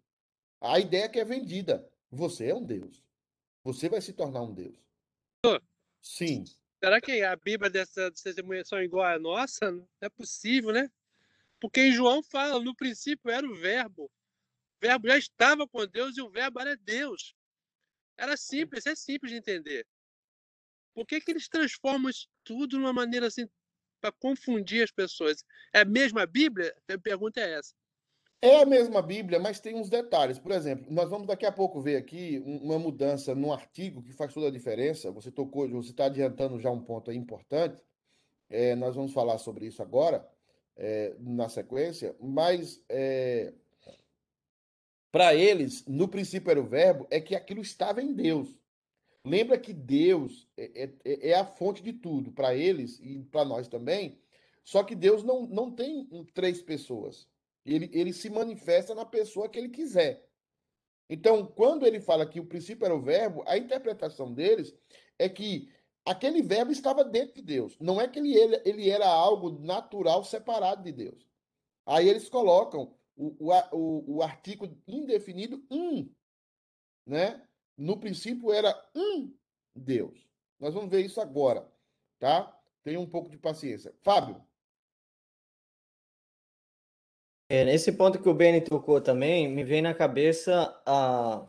A 0.61 0.79
ideia 0.79 1.09
que 1.09 1.19
é 1.19 1.25
vendida. 1.25 1.91
Você 2.11 2.49
é 2.49 2.55
um 2.55 2.63
Deus. 2.63 3.03
Você 3.65 3.89
vai 3.89 4.03
se 4.03 4.13
tornar 4.13 4.43
um 4.43 4.53
Deus. 4.53 4.77
Sim. 6.03 6.45
Será 6.79 7.01
que 7.01 7.23
a 7.23 7.35
Bíblia 7.37 7.71
dessa 7.71 8.13
testemunha 8.13 8.67
são 8.67 8.83
igual 8.83 9.07
à 9.07 9.19
nossa? 9.19 9.71
Não 9.73 9.89
é 10.03 10.11
possível, 10.11 10.75
né? 10.75 10.91
Porque 11.59 11.91
João 11.91 12.23
fala, 12.23 12.63
no 12.63 12.77
princípio 12.77 13.31
era 13.31 13.47
o 13.47 13.55
verbo. 13.55 14.05
O 14.05 14.11
verbo 14.79 15.09
já 15.09 15.17
estava 15.17 15.67
com 15.67 15.87
Deus 15.87 16.19
e 16.19 16.21
o 16.21 16.29
verbo 16.29 16.61
era 16.61 16.77
Deus. 16.77 17.35
Era 18.19 18.37
simples, 18.37 18.85
é 18.85 18.95
simples 18.95 19.33
de 19.33 19.39
entender. 19.39 19.87
Por 20.93 21.07
que, 21.07 21.19
que 21.19 21.31
eles 21.31 21.49
transformam 21.49 22.11
isso 22.11 22.29
tudo 22.45 22.69
de 22.69 22.77
uma 22.77 22.93
maneira 22.93 23.29
assim 23.29 23.49
para 24.03 24.11
confundir 24.11 24.83
as 24.83 24.91
pessoas? 24.91 25.45
É 25.73 25.81
a 25.81 25.85
mesma 25.85 26.27
Bíblia? 26.27 26.75
A 26.91 26.99
pergunta 26.99 27.41
é 27.41 27.59
essa. 27.59 27.73
É 28.45 28.61
a 28.61 28.67
mesma 28.67 29.01
Bíblia, 29.01 29.38
mas 29.38 29.61
tem 29.61 29.77
uns 29.77 29.88
detalhes. 29.88 30.37
Por 30.37 30.51
exemplo, 30.51 30.93
nós 30.93 31.09
vamos 31.09 31.29
daqui 31.29 31.47
a 31.47 31.53
pouco 31.53 31.81
ver 31.81 31.95
aqui 31.95 32.43
uma 32.45 32.77
mudança 32.77 33.37
no 33.37 33.53
artigo 33.53 34.03
que 34.03 34.12
faz 34.12 34.35
toda 34.35 34.49
a 34.49 34.51
diferença. 34.51 35.12
Você 35.12 35.31
tocou, 35.31 35.69
você 35.69 35.91
está 35.91 36.07
adiantando 36.07 36.59
já 36.59 36.69
um 36.69 36.83
ponto 36.83 37.12
importante. 37.12 37.81
É, 38.51 38.75
nós 38.75 38.97
vamos 38.97 39.12
falar 39.12 39.38
sobre 39.38 39.67
isso 39.67 39.81
agora, 39.81 40.29
é, 40.77 41.15
na 41.21 41.49
sequência, 41.49 42.17
mas 42.21 42.85
é, 42.88 43.55
para 45.12 45.35
eles, 45.35 45.87
no 45.87 46.09
princípio 46.09 46.51
era 46.51 46.61
o 46.61 46.67
verbo, 46.67 47.07
é 47.11 47.21
que 47.21 47.37
aquilo 47.37 47.61
estava 47.61 48.03
em 48.03 48.12
Deus. 48.12 48.49
Lembra 49.25 49.59
que 49.59 49.73
Deus 49.73 50.49
é, 50.57 50.91
é, 51.05 51.31
é 51.31 51.35
a 51.35 51.45
fonte 51.45 51.83
de 51.83 51.93
tudo, 51.93 52.33
para 52.33 52.55
eles 52.55 52.99
e 53.01 53.23
para 53.25 53.45
nós 53.45 53.69
também. 53.69 54.21
Só 54.65 54.83
que 54.83 54.95
Deus 54.95 55.23
não, 55.23 55.47
não 55.47 55.71
tem 55.71 56.09
três 56.35 56.61
pessoas. 56.61 57.29
Ele, 57.65 57.89
ele 57.93 58.13
se 58.13 58.29
manifesta 58.29 58.95
na 58.95 59.05
pessoa 59.05 59.49
que 59.49 59.59
ele 59.59 59.69
quiser. 59.69 60.29
Então, 61.09 61.47
quando 61.47 61.87
ele 61.87 62.01
fala 62.01 62.27
que 62.27 62.41
o 62.41 62.47
princípio 62.47 62.85
era 62.85 62.95
o 62.95 63.03
verbo, 63.03 63.45
a 63.47 63.57
interpretação 63.57 64.33
deles 64.33 64.75
é 65.19 65.29
que 65.29 65.71
aquele 66.05 66.43
verbo 66.43 66.73
estava 66.73 67.05
dentro 67.05 67.35
de 67.35 67.43
Deus. 67.43 67.77
Não 67.79 68.01
é 68.01 68.09
que 68.09 68.19
ele, 68.19 68.61
ele, 68.65 68.89
era 68.89 69.07
algo 69.07 69.51
natural 69.51 70.25
separado 70.25 70.83
de 70.83 70.93
Deus. 70.93 71.29
Aí 71.87 72.09
eles 72.09 72.29
colocam 72.29 72.95
o, 73.17 73.53
o, 73.73 74.17
o 74.17 74.23
artigo 74.23 74.69
indefinido 74.87 75.65
um, 75.71 76.11
né? 77.07 77.47
No 77.77 77.99
princípio 77.99 78.53
era 78.53 78.75
um 78.95 79.35
Deus. 79.75 80.27
Nós 80.59 80.75
vamos 80.75 80.91
ver 80.91 81.05
isso 81.05 81.21
agora, 81.21 81.67
tá? 82.19 82.57
Tenha 82.85 83.01
um 83.01 83.07
pouco 83.07 83.29
de 83.29 83.39
paciência. 83.39 83.95
Fábio. 84.03 84.43
É, 87.49 87.65
nesse 87.65 87.93
ponto 87.93 88.19
que 88.21 88.29
o 88.29 88.35
Benny 88.35 88.63
tocou 88.63 89.01
também, 89.01 89.47
me 89.47 89.63
vem 89.63 89.83
na 89.83 89.93
cabeça 89.93 90.75
a, 90.87 91.47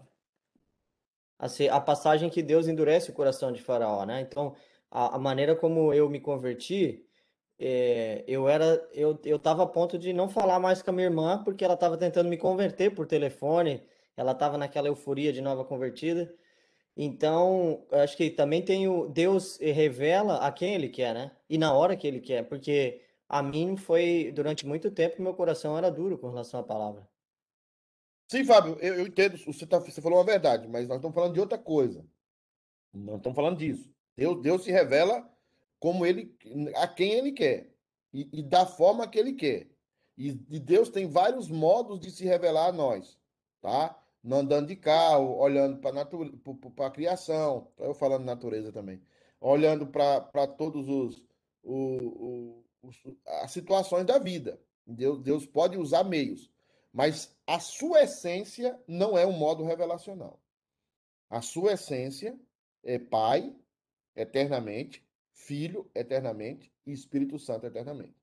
a, 1.40 1.46
a 1.72 1.80
passagem 1.80 2.30
que 2.30 2.44
Deus 2.44 2.68
endurece 2.68 3.10
o 3.10 3.14
coração 3.14 3.52
de 3.52 3.62
Faraó, 3.62 4.06
né? 4.06 4.20
Então, 4.20 4.54
a, 4.92 5.16
a 5.16 5.20
maneira 5.20 5.56
como 5.56 5.94
eu 5.94 6.10
me 6.10 6.20
converti, 6.20 7.08
é, 7.58 8.24
eu 8.28 8.50
era, 8.50 8.86
eu, 8.94 9.18
eu 9.24 9.40
tava 9.40 9.64
a 9.64 9.68
ponto 9.68 9.98
de 9.98 10.12
não 10.12 10.28
falar 10.28 10.60
mais 10.60 10.82
com 10.82 10.90
a 10.90 10.94
minha 10.94 11.08
irmã, 11.08 11.42
porque 11.44 11.64
ela 11.64 11.76
estava 11.76 11.98
tentando 11.98 12.30
me 12.30 12.38
converter 12.38 12.94
por 12.94 13.08
telefone, 13.08 13.82
ela 14.15 14.32
estava 14.34 14.58
naquela 14.58 14.88
euforia 14.88 15.34
de 15.34 15.41
nova 15.41 15.65
convertida. 15.65 16.34
Então, 16.95 17.86
acho 17.91 18.15
que 18.15 18.30
também 18.30 18.62
tem 18.63 18.88
o 18.88 19.08
Deus 19.08 19.58
revela 19.58 20.38
a 20.38 20.52
quem 20.52 20.76
ele 20.76 20.89
quer, 20.89 21.13
né? 21.13 21.32
E 21.49 21.58
na 21.58 21.73
hora 21.73 21.95
que 21.95 22.08
ele 22.08 22.19
quer, 22.19 22.43
porque 22.43 23.02
a 23.28 23.41
mim 23.41 23.76
foi, 23.76 24.32
durante 24.34 24.65
muito 24.65 24.91
tempo, 24.91 25.21
meu 25.21 25.34
coração 25.34 25.78
era 25.78 25.89
duro 25.89 26.17
com 26.17 26.30
relação 26.30 26.60
à 26.60 26.63
palavra. 26.63 27.08
Sim, 28.28 28.45
Fábio, 28.45 28.78
eu, 28.80 28.95
eu 28.95 29.08
entendo, 29.08 29.38
você, 29.38 29.65
tá, 29.65 29.80
você 29.80 30.02
falou 30.02 30.19
a 30.19 30.23
verdade, 30.23 30.67
mas 30.67 30.88
nós 30.88 30.97
estamos 30.97 31.15
falando 31.15 31.34
de 31.34 31.39
outra 31.39 31.58
coisa. 31.58 32.06
Não 32.93 33.17
estamos 33.17 33.36
falando 33.36 33.58
disso. 33.58 33.91
Deus, 34.15 34.41
Deus 34.41 34.63
se 34.63 34.71
revela 34.71 35.28
como 35.80 36.06
ele, 36.06 36.36
a 36.76 36.88
quem 36.88 37.13
ele 37.13 37.32
quer 37.32 37.73
e, 38.13 38.30
e 38.32 38.43
da 38.43 38.65
forma 38.65 39.08
que 39.08 39.17
ele 39.17 39.34
quer. 39.34 39.67
E, 40.15 40.30
e, 40.49 40.60
Deus 40.60 40.89
tem 40.89 41.08
vários 41.08 41.49
modos 41.49 41.99
de 41.99 42.12
se 42.12 42.23
revelar 42.23 42.67
a 42.67 42.71
nós, 42.71 43.17
tá? 43.60 43.99
Andando 44.26 44.68
de 44.68 44.76
carro, 44.76 45.38
olhando 45.38 45.80
para 45.80 46.88
a 46.88 46.92
criação, 46.92 47.68
eu 47.78 47.94
falando 47.94 48.24
natureza 48.24 48.72
também, 48.72 49.02
olhando 49.40 49.86
para 49.88 50.48
todos 50.48 50.88
os, 50.88 51.26
os, 51.62 52.96
as 53.26 53.52
situações 53.52 54.06
da 54.06 54.18
vida. 54.20 54.60
Deus, 54.88 55.20
Deus 55.22 55.46
pode 55.46 55.78
usar 55.78 56.04
meios, 56.04 56.50
mas 56.92 57.36
a 57.46 57.60
sua 57.60 58.04
essência 58.04 58.80
não 58.88 59.18
é 59.18 59.26
um 59.26 59.34
modo 59.34 59.64
revelacional. 59.64 60.40
A 61.30 61.42
sua 61.42 61.74
essência 61.74 62.40
é 62.84 63.00
Pai 63.00 63.54
eternamente, 64.16 65.04
Filho 65.32 65.90
eternamente 65.96 66.72
e 66.86 66.94
Espírito 66.94 67.40
Santo 67.40 67.66
eternamente. 67.66 68.16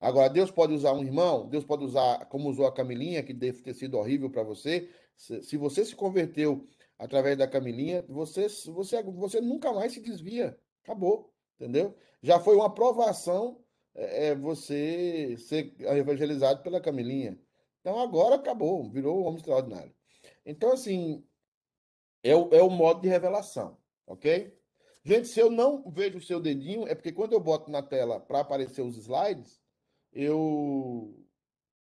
Agora, 0.00 0.28
Deus 0.28 0.50
pode 0.50 0.74
usar 0.74 0.92
um 0.92 1.02
irmão, 1.02 1.48
Deus 1.48 1.64
pode 1.64 1.84
usar, 1.84 2.26
como 2.26 2.50
usou 2.50 2.66
a 2.66 2.74
Camilinha, 2.74 3.22
que 3.22 3.32
deve 3.32 3.62
ter 3.62 3.72
sido 3.72 3.96
horrível 3.96 4.28
para 4.28 4.42
você. 4.42 4.90
Se 5.16 5.56
você 5.56 5.84
se 5.84 5.94
converteu 5.94 6.66
através 6.98 7.36
da 7.36 7.48
Camilinha, 7.48 8.04
você, 8.08 8.48
você, 8.48 9.02
você 9.02 9.40
nunca 9.40 9.72
mais 9.72 9.92
se 9.92 10.00
desvia. 10.00 10.58
Acabou, 10.82 11.32
entendeu? 11.56 11.96
Já 12.22 12.38
foi 12.38 12.56
uma 12.56 12.66
aprovação 12.66 13.62
é, 13.94 14.28
é 14.28 14.34
você 14.34 15.36
ser 15.38 15.74
evangelizado 15.80 16.62
pela 16.62 16.80
Camilinha. 16.80 17.38
Então 17.80 17.98
agora 18.00 18.36
acabou, 18.36 18.90
virou 18.90 19.20
um 19.20 19.26
homem 19.26 19.36
extraordinário. 19.36 19.94
Então, 20.44 20.72
assim, 20.72 21.24
é 22.22 22.34
o, 22.34 22.48
é 22.52 22.62
o 22.62 22.70
modo 22.70 23.02
de 23.02 23.08
revelação, 23.08 23.78
ok? 24.06 24.58
Gente, 25.04 25.28
se 25.28 25.38
eu 25.38 25.50
não 25.50 25.90
vejo 25.90 26.16
o 26.16 26.22
seu 26.22 26.40
dedinho, 26.40 26.88
é 26.88 26.94
porque 26.94 27.12
quando 27.12 27.34
eu 27.34 27.40
boto 27.40 27.70
na 27.70 27.82
tela 27.82 28.18
para 28.18 28.40
aparecer 28.40 28.80
os 28.80 28.96
slides, 28.96 29.60
eu. 30.12 31.14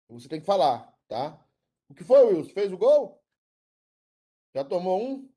Você 0.09 0.27
tem 0.27 0.41
que 0.41 0.45
falar, 0.45 0.93
tá? 1.07 1.41
O 1.87 1.93
que 1.93 2.03
foi, 2.03 2.21
Wilson? 2.25 2.51
Fez 2.51 2.73
o 2.73 2.77
gol? 2.77 3.22
Já 4.53 4.63
tomou 4.63 5.03
um? 5.03 5.29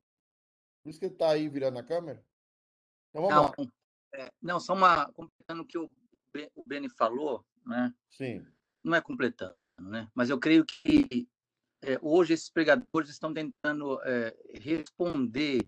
Por 0.83 0.89
isso 0.89 0.99
que 0.99 1.05
ele 1.05 1.15
tá 1.15 1.31
aí 1.31 1.49
virando 1.49 1.79
a 1.79 1.83
câmera? 1.83 2.23
Então 3.09 3.23
vamos 3.23 3.35
não, 3.35 3.43
lá. 3.43 3.71
É, 4.13 4.31
não, 4.41 4.59
só 4.59 4.73
uma. 4.73 5.11
Completando 5.11 5.63
o 5.63 5.65
que 5.65 5.77
o 5.77 5.89
o 6.55 6.63
Beni 6.65 6.89
falou, 6.89 7.45
né? 7.65 7.93
Sim. 8.09 8.45
Não 8.83 8.95
é 8.95 9.01
completando, 9.01 9.55
né? 9.79 10.09
Mas 10.13 10.29
eu 10.29 10.39
creio 10.39 10.65
que 10.65 11.27
é, 11.81 11.97
hoje 12.01 12.33
esses 12.33 12.49
pregadores 12.49 13.09
estão 13.09 13.33
tentando 13.33 13.99
é, 14.03 14.35
responder 14.61 15.67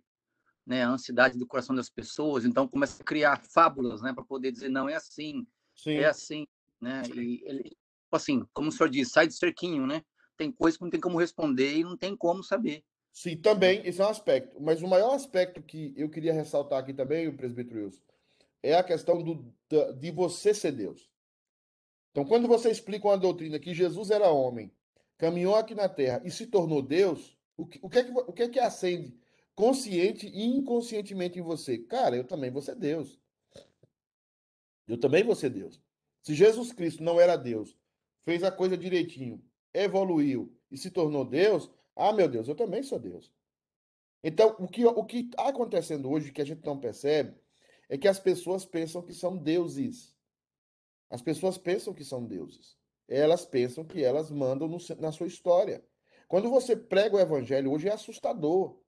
né, 0.65 0.83
a 0.83 0.89
ansiedade 0.89 1.37
do 1.37 1.47
coração 1.47 1.75
das 1.75 1.89
pessoas, 1.89 2.45
então 2.45 2.67
começa 2.67 3.01
a 3.01 3.05
criar 3.05 3.41
fábulas, 3.43 4.01
né, 4.01 4.13
para 4.13 4.23
poder 4.23 4.51
dizer 4.51 4.69
não 4.69 4.87
é 4.87 4.95
assim, 4.95 5.47
Sim. 5.75 5.95
é 5.95 6.05
assim, 6.05 6.47
né? 6.79 7.01
E 7.15 7.41
ele, 7.43 7.63
tipo 7.63 8.15
assim, 8.15 8.45
como 8.53 8.69
o 8.69 8.71
senhor 8.71 8.89
diz, 8.89 9.11
sai 9.11 9.27
do 9.27 9.33
cerquinho, 9.33 9.87
né? 9.87 10.03
Tem 10.37 10.51
coisas 10.51 10.77
que 10.77 10.83
não 10.83 10.91
tem 10.91 11.01
como 11.01 11.17
responder 11.17 11.77
e 11.77 11.83
não 11.83 11.97
tem 11.97 12.15
como 12.15 12.43
saber. 12.43 12.83
Sim, 13.11 13.37
também, 13.37 13.85
esse 13.85 14.01
é 14.01 14.05
um 14.05 14.09
aspecto. 14.09 14.61
Mas 14.61 14.81
o 14.81 14.87
maior 14.87 15.13
aspecto 15.13 15.61
que 15.61 15.93
eu 15.97 16.09
queria 16.09 16.33
ressaltar 16.33 16.79
aqui 16.79 16.93
também, 16.93 17.27
o 17.27 17.35
presbítero 17.35 17.83
Wilson, 17.83 18.01
é 18.61 18.75
a 18.75 18.83
questão 18.83 19.21
do, 19.21 19.53
de 19.97 20.11
você 20.11 20.53
ser 20.53 20.71
Deus. 20.71 21.09
Então, 22.11 22.25
quando 22.25 22.47
você 22.47 22.69
explica 22.69 23.07
uma 23.07 23.17
doutrina 23.17 23.59
que 23.59 23.73
Jesus 23.73 24.09
era 24.09 24.29
homem, 24.29 24.71
caminhou 25.17 25.55
aqui 25.55 25.75
na 25.75 25.87
terra 25.87 26.21
e 26.25 26.31
se 26.31 26.47
tornou 26.47 26.81
Deus, 26.81 27.37
o 27.55 27.65
que, 27.65 27.79
o 27.81 27.89
que, 27.89 27.99
é, 27.99 28.03
que, 28.03 28.11
o 28.11 28.33
que, 28.33 28.43
é 28.43 28.49
que 28.49 28.59
acende 28.59 29.17
consciente 29.53 30.27
e 30.27 30.45
inconscientemente 30.45 31.37
em 31.37 31.41
você? 31.41 31.77
Cara, 31.77 32.15
eu 32.15 32.23
também 32.23 32.49
vou 32.49 32.61
ser 32.61 32.75
Deus. 32.75 33.19
Eu 34.87 34.97
também 34.97 35.23
vou 35.23 35.35
ser 35.35 35.49
Deus. 35.49 35.81
Se 36.21 36.33
Jesus 36.33 36.71
Cristo 36.71 37.03
não 37.03 37.19
era 37.19 37.35
Deus, 37.35 37.77
fez 38.21 38.43
a 38.43 38.51
coisa 38.51 38.77
direitinho, 38.77 39.43
evoluiu 39.73 40.53
e 40.71 40.77
se 40.77 40.89
tornou 40.89 41.25
Deus, 41.25 41.69
ah, 41.99 42.13
meu 42.13 42.29
Deus, 42.29 42.47
eu 42.47 42.55
também 42.55 42.81
sou 42.81 42.97
Deus. 42.97 43.33
Então, 44.23 44.55
o 44.59 44.67
que 44.67 44.85
o 44.85 45.05
está 45.05 45.49
acontecendo 45.49 46.09
hoje, 46.09 46.31
que 46.31 46.41
a 46.41 46.45
gente 46.45 46.65
não 46.65 46.79
percebe, 46.79 47.37
é 47.89 47.97
que 47.97 48.07
as 48.07 48.19
pessoas 48.19 48.65
pensam 48.65 49.01
que 49.01 49.13
são 49.13 49.37
deuses. 49.37 50.15
As 51.09 51.21
pessoas 51.21 51.57
pensam 51.57 51.93
que 51.93 52.03
são 52.03 52.25
deuses. 52.25 52.77
Elas 53.07 53.45
pensam 53.45 53.83
que 53.83 54.03
elas 54.03 54.29
mandam 54.29 54.67
no, 54.67 54.77
na 54.99 55.11
sua 55.11 55.27
história. 55.27 55.83
Quando 56.27 56.49
você 56.49 56.75
prega 56.75 57.15
o 57.15 57.19
evangelho, 57.19 57.71
hoje 57.71 57.89
é 57.89 57.91
assustador. 57.91 58.79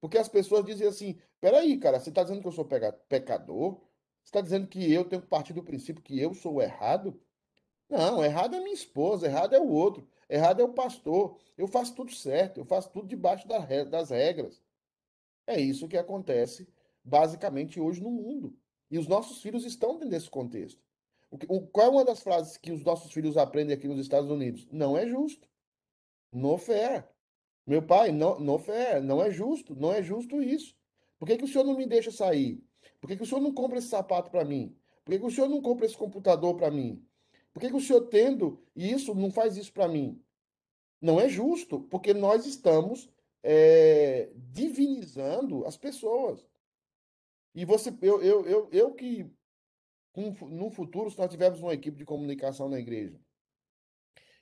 Porque 0.00 0.18
as 0.18 0.28
pessoas 0.28 0.64
dizem 0.64 0.86
assim: 0.86 1.18
peraí, 1.40 1.78
cara, 1.78 1.98
você 1.98 2.10
está 2.10 2.22
dizendo 2.22 2.42
que 2.42 2.48
eu 2.48 2.52
sou 2.52 2.68
pecador? 3.08 3.80
Você 4.22 4.28
está 4.28 4.40
dizendo 4.40 4.68
que 4.68 4.92
eu 4.92 5.04
tenho 5.04 5.22
que 5.22 5.28
partir 5.28 5.52
do 5.52 5.64
princípio 5.64 6.02
que 6.02 6.20
eu 6.20 6.34
sou 6.34 6.60
errado? 6.60 7.20
Não, 7.88 8.24
errado 8.24 8.56
é 8.56 8.60
minha 8.60 8.74
esposa, 8.74 9.26
errado 9.26 9.54
é 9.54 9.60
o 9.60 9.68
outro, 9.68 10.06
errado 10.34 10.60
é 10.60 10.64
o 10.64 10.72
pastor. 10.72 11.38
Eu 11.56 11.68
faço 11.68 11.94
tudo 11.94 12.12
certo, 12.12 12.58
eu 12.58 12.64
faço 12.64 12.90
tudo 12.90 13.06
debaixo 13.06 13.46
das 13.46 14.10
regras. 14.10 14.62
É 15.46 15.60
isso 15.60 15.88
que 15.88 15.96
acontece 15.96 16.68
basicamente 17.04 17.80
hoje 17.80 18.00
no 18.00 18.10
mundo. 18.10 18.56
E 18.90 18.98
os 18.98 19.06
nossos 19.06 19.42
filhos 19.42 19.64
estão 19.64 19.94
dentro 19.94 20.10
desse 20.10 20.30
contexto. 20.30 20.80
O, 21.48 21.66
qual 21.66 21.86
é 21.86 21.90
uma 21.90 22.04
das 22.04 22.22
frases 22.22 22.56
que 22.56 22.70
os 22.72 22.84
nossos 22.84 23.10
filhos 23.10 23.36
aprendem 23.36 23.74
aqui 23.74 23.88
nos 23.88 23.98
Estados 23.98 24.30
Unidos? 24.30 24.68
Não 24.70 24.96
é 24.96 25.06
justo. 25.06 25.48
No 26.30 26.58
fair. 26.58 27.08
Meu 27.66 27.82
pai, 27.82 28.12
no, 28.12 28.38
no 28.38 28.58
fair. 28.58 29.02
Não 29.02 29.22
é 29.22 29.30
justo. 29.30 29.74
Não 29.74 29.92
é 29.92 30.02
justo 30.02 30.42
isso. 30.42 30.76
Por 31.18 31.26
que, 31.26 31.38
que 31.38 31.44
o 31.44 31.48
senhor 31.48 31.64
não 31.64 31.76
me 31.76 31.86
deixa 31.86 32.10
sair? 32.10 32.62
Por 33.00 33.08
que, 33.08 33.16
que 33.16 33.22
o 33.22 33.26
senhor 33.26 33.40
não 33.40 33.52
compra 33.52 33.78
esse 33.78 33.88
sapato 33.88 34.30
para 34.30 34.44
mim? 34.44 34.76
Por 35.04 35.12
que, 35.12 35.18
que 35.18 35.26
o 35.26 35.30
senhor 35.30 35.48
não 35.48 35.62
compra 35.62 35.86
esse 35.86 35.96
computador 35.96 36.54
para 36.56 36.70
mim? 36.70 37.02
Por 37.52 37.60
que, 37.60 37.68
que 37.68 37.76
o 37.76 37.80
senhor 37.80 38.02
tendo 38.08 38.62
isso 38.74 39.14
não 39.14 39.30
faz 39.30 39.56
isso 39.56 39.72
para 39.72 39.88
mim? 39.88 40.22
Não 41.00 41.20
é 41.20 41.28
justo, 41.28 41.80
porque 41.82 42.14
nós 42.14 42.46
estamos 42.46 43.10
é, 43.42 44.30
divinizando 44.34 45.66
as 45.66 45.76
pessoas. 45.76 46.46
E 47.54 47.64
você, 47.64 47.92
eu, 48.00 48.22
eu, 48.22 48.46
eu, 48.46 48.68
eu 48.72 48.94
que, 48.94 49.30
no 50.16 50.70
futuro, 50.70 51.10
se 51.10 51.18
nós 51.18 51.30
tivermos 51.30 51.60
uma 51.60 51.74
equipe 51.74 51.96
de 51.96 52.04
comunicação 52.04 52.68
na 52.68 52.78
igreja 52.78 53.20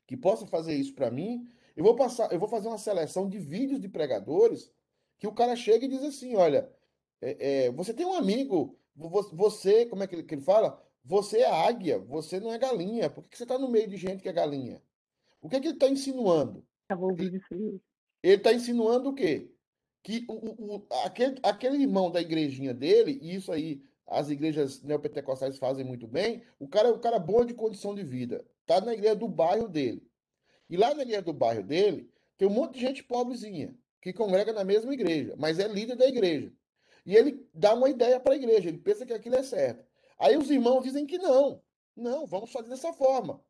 que 0.06 0.16
possa 0.16 0.44
fazer 0.46 0.74
isso 0.74 0.92
para 0.92 1.10
mim, 1.10 1.48
eu 1.76 1.84
vou 1.84 1.94
passar, 1.94 2.32
eu 2.32 2.38
vou 2.38 2.48
fazer 2.48 2.66
uma 2.66 2.78
seleção 2.78 3.28
de 3.28 3.38
vídeos 3.38 3.80
de 3.80 3.88
pregadores 3.88 4.72
que 5.18 5.26
o 5.26 5.32
cara 5.32 5.54
chega 5.54 5.84
e 5.84 5.88
diz 5.88 6.02
assim, 6.02 6.34
olha, 6.34 6.68
é, 7.20 7.66
é, 7.66 7.70
você 7.70 7.94
tem 7.94 8.04
um 8.04 8.14
amigo, 8.14 8.76
você, 8.96 9.86
como 9.86 10.02
é 10.02 10.06
que 10.06 10.16
ele, 10.16 10.22
que 10.24 10.34
ele 10.34 10.42
fala? 10.42 10.82
Você 11.10 11.38
é 11.38 11.50
águia, 11.50 11.98
você 11.98 12.38
não 12.38 12.52
é 12.52 12.56
galinha. 12.56 13.10
Por 13.10 13.24
que 13.24 13.36
você 13.36 13.42
está 13.42 13.58
no 13.58 13.68
meio 13.68 13.88
de 13.88 13.96
gente 13.96 14.22
que 14.22 14.28
é 14.28 14.32
galinha? 14.32 14.80
O 15.42 15.48
que, 15.48 15.56
é 15.56 15.60
que 15.60 15.66
ele 15.66 15.74
está 15.74 15.88
insinuando? 15.88 16.64
Ele 18.22 18.36
está 18.36 18.52
insinuando 18.52 19.08
o 19.08 19.12
quê? 19.12 19.50
Que 20.04 20.24
o, 20.28 20.76
o, 20.76 20.86
aquele, 21.04 21.40
aquele 21.42 21.78
irmão 21.78 22.12
da 22.12 22.20
igrejinha 22.20 22.72
dele, 22.72 23.18
e 23.20 23.34
isso 23.34 23.50
aí 23.50 23.82
as 24.06 24.30
igrejas 24.30 24.84
neopentecostais 24.84 25.58
fazem 25.58 25.84
muito 25.84 26.06
bem, 26.06 26.44
o 26.60 26.68
cara, 26.68 26.92
o 26.92 27.00
cara 27.00 27.16
é 27.16 27.20
bom 27.20 27.44
de 27.44 27.54
condição 27.54 27.92
de 27.92 28.04
vida. 28.04 28.46
Está 28.60 28.80
na 28.80 28.94
igreja 28.94 29.16
do 29.16 29.26
bairro 29.26 29.68
dele. 29.68 30.08
E 30.68 30.76
lá 30.76 30.94
na 30.94 31.02
igreja 31.02 31.22
do 31.22 31.32
bairro 31.32 31.64
dele, 31.64 32.08
tem 32.38 32.46
um 32.46 32.52
monte 32.52 32.74
de 32.74 32.82
gente 32.82 33.02
pobrezinha, 33.02 33.76
que 34.00 34.12
congrega 34.12 34.52
na 34.52 34.62
mesma 34.62 34.94
igreja, 34.94 35.34
mas 35.36 35.58
é 35.58 35.66
líder 35.66 35.96
da 35.96 36.06
igreja. 36.06 36.52
E 37.04 37.16
ele 37.16 37.44
dá 37.52 37.74
uma 37.74 37.90
ideia 37.90 38.20
para 38.20 38.34
a 38.34 38.36
igreja, 38.36 38.68
ele 38.68 38.78
pensa 38.78 39.04
que 39.04 39.12
aquilo 39.12 39.34
é 39.34 39.42
certo. 39.42 39.89
Aí 40.20 40.36
os 40.36 40.50
irmãos 40.50 40.82
dizem 40.82 41.06
que 41.06 41.16
não. 41.16 41.62
Não, 41.96 42.26
vamos 42.26 42.52
fazer 42.52 42.68
dessa 42.68 42.92
forma. 42.92 43.42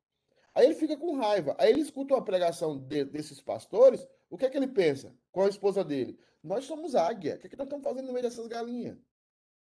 Aí 0.55 0.67
ele 0.67 0.75
fica 0.77 0.97
com 0.97 1.17
raiva. 1.17 1.57
Aí 1.59 1.71
ele 1.71 1.81
escuta 1.81 2.15
uma 2.15 2.25
pregação 2.25 2.79
de, 2.79 3.05
desses 3.05 3.41
pastores. 3.41 4.07
O 4.31 4.39
que 4.39 4.47
é 4.47 4.51
que 4.51 4.57
ele 4.57 4.69
pensa 4.69 5.13
com 5.33 5.43
a 5.43 5.49
esposa 5.49 5.85
dele? 5.85 6.17
Nós 6.43 6.65
somos 6.65 6.95
águia. 6.95 7.35
O 7.35 7.39
que 7.39 7.49
é 7.49 7.51
que 7.51 7.57
nós 7.57 7.67
estamos 7.67 7.85
fazendo 7.85 8.07
no 8.07 8.13
meio 8.13 8.23
dessas 8.23 8.47
galinhas? 8.47 8.97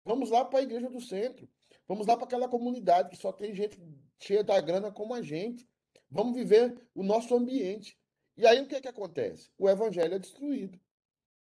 Vamos 0.04 0.28
lá 0.30 0.44
para 0.44 0.58
a 0.58 0.62
igreja 0.62 0.90
do 0.90 1.00
centro. 1.00 1.48
Vamos 1.88 2.06
lá 2.06 2.16
para 2.16 2.26
aquela 2.26 2.48
comunidade 2.48 3.08
que 3.08 3.16
só 3.16 3.32
tem 3.32 3.54
gente 3.54 3.78
cheia 4.18 4.44
da 4.44 4.60
grana 4.60 4.92
como 4.92 5.14
a 5.14 5.22
gente. 5.22 5.66
Vamos 6.10 6.34
viver 6.34 6.86
o 6.94 7.02
nosso 7.02 7.34
ambiente. 7.34 7.98
E 8.36 8.46
aí 8.46 8.60
o 8.60 8.66
que 8.68 8.74
é 8.74 8.80
que 8.80 8.88
acontece? 8.88 9.50
O 9.58 9.68
evangelho 9.68 10.14
é 10.14 10.18
destruído. 10.18 10.78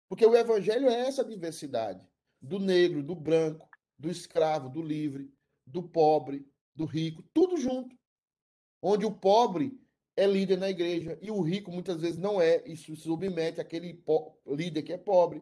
Porque 0.08 0.26
o 0.26 0.36
evangelho 0.36 0.90
é 0.90 1.02
essa 1.02 1.24
diversidade 1.24 2.08
do 2.42 2.60
negro, 2.60 3.04
do 3.04 3.14
branco, 3.14 3.70
do 3.98 4.10
escravo, 4.10 4.70
do 4.70 4.82
livre, 4.82 5.32
do 5.70 5.84
pobre, 5.84 6.46
do 6.76 6.86
rico, 6.86 7.24
tudo 7.34 7.58
junto 7.58 7.98
onde 8.82 9.06
o 9.06 9.12
pobre 9.12 9.80
é 10.16 10.26
líder 10.26 10.58
na 10.58 10.70
igreja 10.70 11.18
e 11.22 11.32
o 11.32 11.42
rico 11.42 11.72
muitas 11.72 12.02
vezes 12.02 12.18
não 12.18 12.42
é 12.42 12.64
e 12.66 12.76
se 12.76 12.96
submete 12.96 13.62
àquele 13.62 14.04
líder 14.46 14.84
que 14.84 14.94
é 14.94 14.98
pobre. 14.98 15.42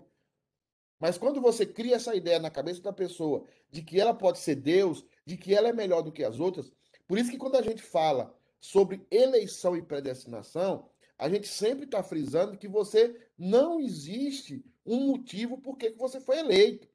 Mas 1.00 1.18
quando 1.18 1.40
você 1.40 1.66
cria 1.66 1.96
essa 1.96 2.16
ideia 2.16 2.40
na 2.40 2.50
cabeça 2.50 2.82
da 2.82 2.94
pessoa 2.94 3.46
de 3.70 3.84
que 3.84 4.00
ela 4.00 4.14
pode 4.14 4.40
ser 4.40 4.56
Deus, 4.56 5.06
de 5.26 5.38
que 5.38 5.54
ela 5.54 5.70
é 5.70 5.74
melhor 5.74 6.02
do 6.02 6.12
que 6.12 6.24
as 6.24 6.40
outras, 6.40 6.72
por 7.08 7.18
isso 7.18 7.32
que 7.32 7.38
quando 7.38 7.56
a 7.56 7.62
gente 7.62 7.82
fala 7.82 8.36
sobre 8.60 9.06
eleição 9.12 9.76
e 9.76 9.82
predestinação, 9.82 10.90
a 11.18 11.30
gente 11.30 11.48
sempre 11.48 11.86
está 11.86 12.04
frisando 12.04 12.58
que 12.58 12.68
você 12.68 13.16
não 13.38 13.80
existe 13.80 14.64
um 14.86 15.08
motivo 15.08 15.58
por 15.60 15.78
que 15.78 15.92
você 15.92 16.20
foi 16.20 16.40
eleito. 16.40 16.88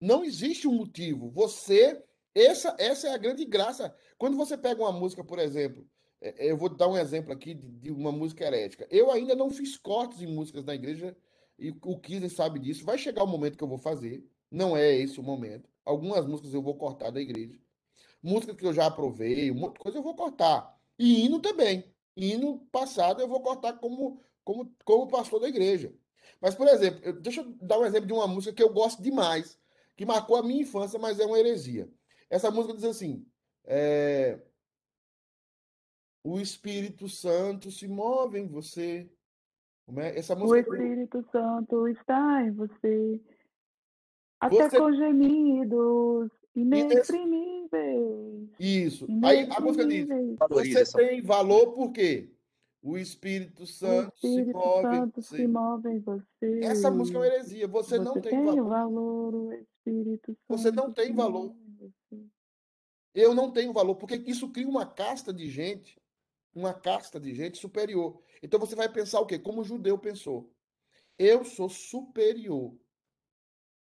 Não 0.00 0.24
existe 0.24 0.66
um 0.66 0.72
motivo. 0.72 1.30
Você 1.30 2.02
essa, 2.34 2.74
essa 2.78 3.08
é 3.08 3.12
a 3.14 3.18
grande 3.18 3.44
graça. 3.44 3.94
Quando 4.16 4.36
você 4.36 4.56
pega 4.56 4.80
uma 4.80 4.92
música, 4.92 5.24
por 5.24 5.38
exemplo, 5.38 5.86
é, 6.20 6.46
é, 6.46 6.50
eu 6.50 6.56
vou 6.56 6.68
dar 6.68 6.88
um 6.88 6.96
exemplo 6.96 7.32
aqui 7.32 7.54
de, 7.54 7.90
uma 7.90 8.12
música 8.12 8.44
herética. 8.44 8.86
Eu 8.90 9.10
ainda 9.10 9.34
não 9.34 9.50
fiz 9.50 9.76
cortes 9.76 10.22
em 10.22 10.26
músicas 10.26 10.64
na 10.64 10.74
igreja, 10.74 11.16
e 11.58 11.70
o 11.82 11.98
Kizen 11.98 12.28
sabe 12.28 12.58
disso. 12.58 12.84
Vai 12.84 12.98
chegar 12.98 13.24
o 13.24 13.26
momento 13.26 13.58
que 13.58 13.64
eu 13.64 13.68
vou 13.68 13.78
fazer. 13.78 14.24
Não 14.50 14.76
é 14.76 14.94
esse 14.94 15.20
o 15.20 15.22
momento. 15.22 15.68
Algumas 15.84 16.26
músicas 16.26 16.54
eu 16.54 16.62
vou 16.62 16.76
cortar 16.76 17.10
da 17.10 17.20
igreja. 17.20 17.58
Músicas 18.22 18.56
que 18.56 18.66
eu 18.66 18.72
já 18.72 18.86
aprovei, 18.86 19.50
um 19.50 19.54
monte 19.54 19.74
de 19.74 19.80
coisa 19.80 19.98
eu 19.98 20.02
vou 20.02 20.14
cortar. 20.14 20.78
E 20.98 21.24
hino 21.24 21.40
também. 21.40 21.84
Hino 22.16 22.60
passado 22.72 23.20
eu 23.20 23.28
vou 23.28 23.40
cortar 23.40 23.74
como, 23.74 24.20
como, 24.44 24.74
como 24.84 25.08
pastor 25.08 25.40
da 25.40 25.48
igreja. 25.48 25.92
Mas, 26.40 26.54
por 26.54 26.66
exemplo, 26.68 27.00
eu, 27.02 27.20
deixa 27.20 27.40
eu 27.42 27.54
dar 27.60 27.78
um 27.78 27.84
exemplo 27.84 28.06
de 28.06 28.12
uma 28.12 28.26
música 28.26 28.54
que 28.54 28.62
eu 28.62 28.72
gosto 28.72 29.02
demais, 29.02 29.58
que 30.00 30.06
marcou 30.06 30.36
a 30.36 30.42
minha 30.42 30.62
infância, 30.62 30.98
mas 30.98 31.20
é 31.20 31.26
uma 31.26 31.38
heresia. 31.38 31.86
Essa 32.30 32.50
música 32.50 32.72
diz 32.72 32.84
assim: 32.84 33.26
é, 33.66 34.40
o 36.24 36.40
Espírito 36.40 37.06
Santo 37.06 37.70
se 37.70 37.86
move 37.86 38.38
em 38.38 38.46
você. 38.48 39.12
Como 39.84 40.00
é? 40.00 40.18
Essa 40.18 40.34
música... 40.34 40.70
O 40.70 40.74
Espírito 40.74 41.22
Santo 41.30 41.86
está 41.86 42.42
em 42.42 42.50
você. 42.50 43.20
Até 44.40 44.70
você... 44.70 44.78
com 44.78 44.90
gemidos 44.90 46.30
inexprimíveis. 46.56 48.48
Isso. 48.58 49.06
Aí 49.22 49.46
a 49.54 49.60
música 49.60 49.86
diz: 49.86 50.08
Você 50.48 50.96
tem 50.96 51.20
valor 51.20 51.74
por 51.74 51.92
quê? 51.92 52.32
O 52.82 52.96
Espírito 52.96 53.66
Santo, 53.66 54.10
o 54.22 54.26
Espírito 54.26 54.46
se, 54.46 54.52
move 54.52 54.82
Santo 54.82 55.22
se 55.22 55.46
move 55.46 55.88
em 55.90 55.98
você. 56.00 56.60
Essa 56.62 56.90
música 56.90 57.18
é 57.18 57.20
uma 57.20 57.26
heresia. 57.26 57.68
Você, 57.68 57.98
você 57.98 58.04
não 58.04 58.14
tem, 58.14 58.22
tem 58.22 58.44
valor. 58.44 58.68
valor. 58.68 59.34
O 59.34 59.52
Espírito 59.52 60.32
Santo 60.32 60.38
você 60.48 60.70
não 60.70 60.92
tem 60.92 61.14
valor. 61.14 61.54
Eu 63.14 63.34
não 63.34 63.50
tenho 63.50 63.72
valor, 63.72 63.96
porque 63.96 64.14
isso 64.26 64.50
cria 64.50 64.68
uma 64.68 64.86
casta 64.86 65.32
de 65.32 65.48
gente, 65.48 66.00
uma 66.54 66.72
casta 66.72 67.20
de 67.20 67.34
gente 67.34 67.58
superior. 67.58 68.22
Então 68.42 68.58
você 68.58 68.74
vai 68.74 68.88
pensar 68.88 69.20
o 69.20 69.26
quê? 69.26 69.38
Como 69.38 69.60
o 69.60 69.64
judeu 69.64 69.98
pensou. 69.98 70.50
Eu 71.18 71.44
sou 71.44 71.68
superior. 71.68 72.74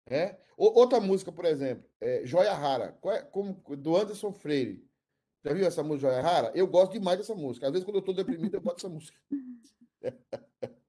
É? 0.06 0.38
Outra 0.56 1.00
música, 1.00 1.32
por 1.32 1.46
exemplo, 1.46 1.88
é 2.00 2.24
Joia 2.26 2.52
Rara, 2.52 2.98
é, 3.06 3.22
como, 3.22 3.54
do 3.76 3.96
Anderson 3.96 4.32
Freire. 4.32 4.86
Já 5.44 5.52
viu 5.52 5.66
essa 5.66 5.82
música 5.82 6.08
Joia 6.08 6.22
Rara? 6.22 6.50
Eu 6.54 6.66
gosto 6.66 6.92
demais 6.92 7.18
dessa 7.18 7.34
música. 7.34 7.66
Às 7.66 7.72
vezes, 7.72 7.84
quando 7.84 7.96
eu 7.96 8.00
estou 8.00 8.14
deprimido, 8.14 8.54
eu 8.54 8.60
boto 8.62 8.78
essa 8.78 8.88
música. 8.88 9.18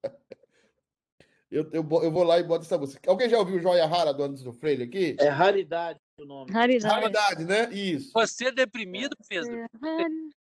eu, 1.51 1.69
eu, 1.73 1.85
eu, 2.03 2.11
vou 2.11 2.23
lá 2.23 2.39
e 2.39 2.43
boto 2.43 2.63
essa 2.63 2.77
música. 2.77 3.09
Alguém 3.09 3.29
já 3.29 3.37
ouviu 3.37 3.59
Joia 3.59 3.85
Rara 3.85 4.13
do 4.13 4.23
Anderson 4.23 4.53
Freire 4.53 4.83
aqui? 4.83 5.17
É 5.19 5.27
raridade 5.27 5.99
o 6.21 6.25
nome. 6.25 6.51
Raridade. 6.51 6.93
Raridade, 6.93 7.43
né? 7.43 7.69
Isso. 7.73 8.13
Você 8.13 8.45
é 8.45 8.51
deprimido, 8.51 9.17
Pedro? 9.27 9.67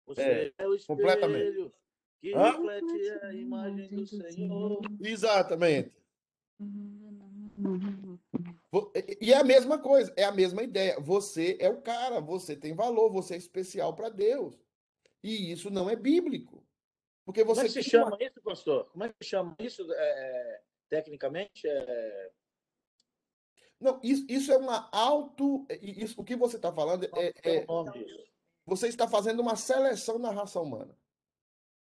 Você 0.07 0.23
é, 0.23 0.53
é 0.59 0.69
o 0.69 0.75
espelho 0.75 0.99
completamente. 0.99 1.73
que 2.21 2.33
Hã? 2.33 2.53
reflete 2.53 3.11
a 3.23 3.35
imagem 3.35 3.89
do 3.89 4.07
Senhor. 4.07 4.81
Exatamente. 5.01 5.91
E 9.21 9.33
é 9.33 9.37
a 9.37 9.45
mesma 9.45 9.79
coisa, 9.79 10.13
é 10.17 10.25
a 10.25 10.33
mesma 10.33 10.63
ideia. 10.63 10.99
Você 11.01 11.57
é 11.61 11.69
o 11.69 11.81
cara, 11.81 12.21
você 12.21 12.57
tem 12.57 12.75
valor, 12.75 13.11
você 13.11 13.35
é 13.35 13.39
especial 13.39 13.95
para 13.95 14.09
Deus. 14.09 14.59
E 15.23 15.53
isso 15.53 15.71
não 15.71 15.89
é 15.89 15.97
bíblico. 15.97 16.65
Porque 17.25 17.43
você 17.43 17.63
Como 17.63 17.71
é 17.71 17.73
que 17.73 17.83
se 17.83 17.91
chama 17.91 18.17
isso, 18.21 18.43
pastor? 18.43 18.85
Como 18.91 19.05
é 19.05 19.09
que 19.09 19.15
se 19.23 19.31
chama 19.31 19.57
isso 19.59 19.87
é, 19.93 20.61
tecnicamente? 20.89 21.67
É... 21.67 22.31
Não, 23.81 24.01
isso, 24.03 24.25
isso 24.29 24.53
é 24.53 24.57
uma 24.57 24.89
auto. 24.93 25.67
Isso, 25.83 26.21
o 26.21 26.25
que 26.25 26.37
você 26.37 26.57
está 26.57 26.73
falando 26.73 27.05
é, 27.05 27.33
é, 27.45 27.67
Você 28.65 28.89
está 28.89 29.09
fazendo 29.09 29.41
uma 29.41 29.57
seleção 29.57 30.19
na 30.19 30.31
raça 30.31 30.61
humana. 30.61 30.97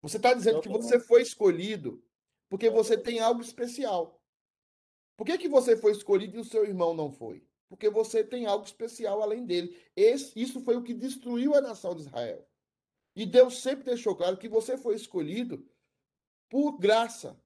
Você 0.02 0.16
está 0.16 0.32
dizendo 0.32 0.60
que 0.60 0.68
você 0.68 0.98
foi 1.00 1.22
escolhido 1.22 2.02
porque 2.48 2.70
você 2.70 2.96
tem 2.96 3.20
algo 3.20 3.40
especial. 3.40 4.17
Por 5.18 5.26
que, 5.26 5.36
que 5.36 5.48
você 5.48 5.76
foi 5.76 5.92
escolhido 5.92 6.38
e 6.38 6.40
o 6.40 6.44
seu 6.44 6.64
irmão 6.64 6.94
não 6.94 7.12
foi? 7.12 7.46
Porque 7.68 7.90
você 7.90 8.24
tem 8.24 8.46
algo 8.46 8.64
especial 8.64 9.20
além 9.20 9.44
dele. 9.44 9.76
Esse, 9.94 10.32
isso 10.40 10.60
foi 10.60 10.76
o 10.76 10.82
que 10.82 10.94
destruiu 10.94 11.54
a 11.54 11.60
nação 11.60 11.94
de 11.94 12.02
Israel. 12.02 12.48
E 13.14 13.26
Deus 13.26 13.60
sempre 13.60 13.84
deixou 13.84 14.16
claro 14.16 14.38
que 14.38 14.48
você 14.48 14.78
foi 14.78 14.94
escolhido 14.94 15.68
por 16.48 16.78
graça. 16.78 17.38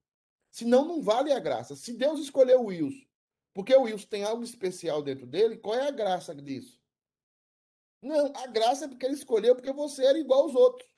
Senão, 0.51 0.85
não 0.85 1.03
vale 1.03 1.33
a 1.33 1.41
graça. 1.41 1.75
Se 1.75 1.95
Deus 1.95 2.21
escolheu 2.21 2.61
o 2.61 2.67
Wilson 2.67 3.07
porque 3.55 3.75
o 3.75 3.83
Wilson 3.83 4.09
tem 4.09 4.25
algo 4.25 4.43
especial 4.43 5.03
dentro 5.03 5.27
dele. 5.27 5.59
Qual 5.59 5.75
é 5.75 5.87
a 5.87 5.91
graça 5.91 6.35
disso? 6.35 6.81
Não, 8.01 8.33
a 8.35 8.47
graça 8.47 8.85
é 8.85 8.89
porque 8.89 9.07
ele 9.07 9.15
escolheu 9.15 9.55
porque 9.55 9.73
você 9.73 10.05
era 10.05 10.19
igual 10.19 10.43
aos 10.43 10.55
outros. 10.55 10.89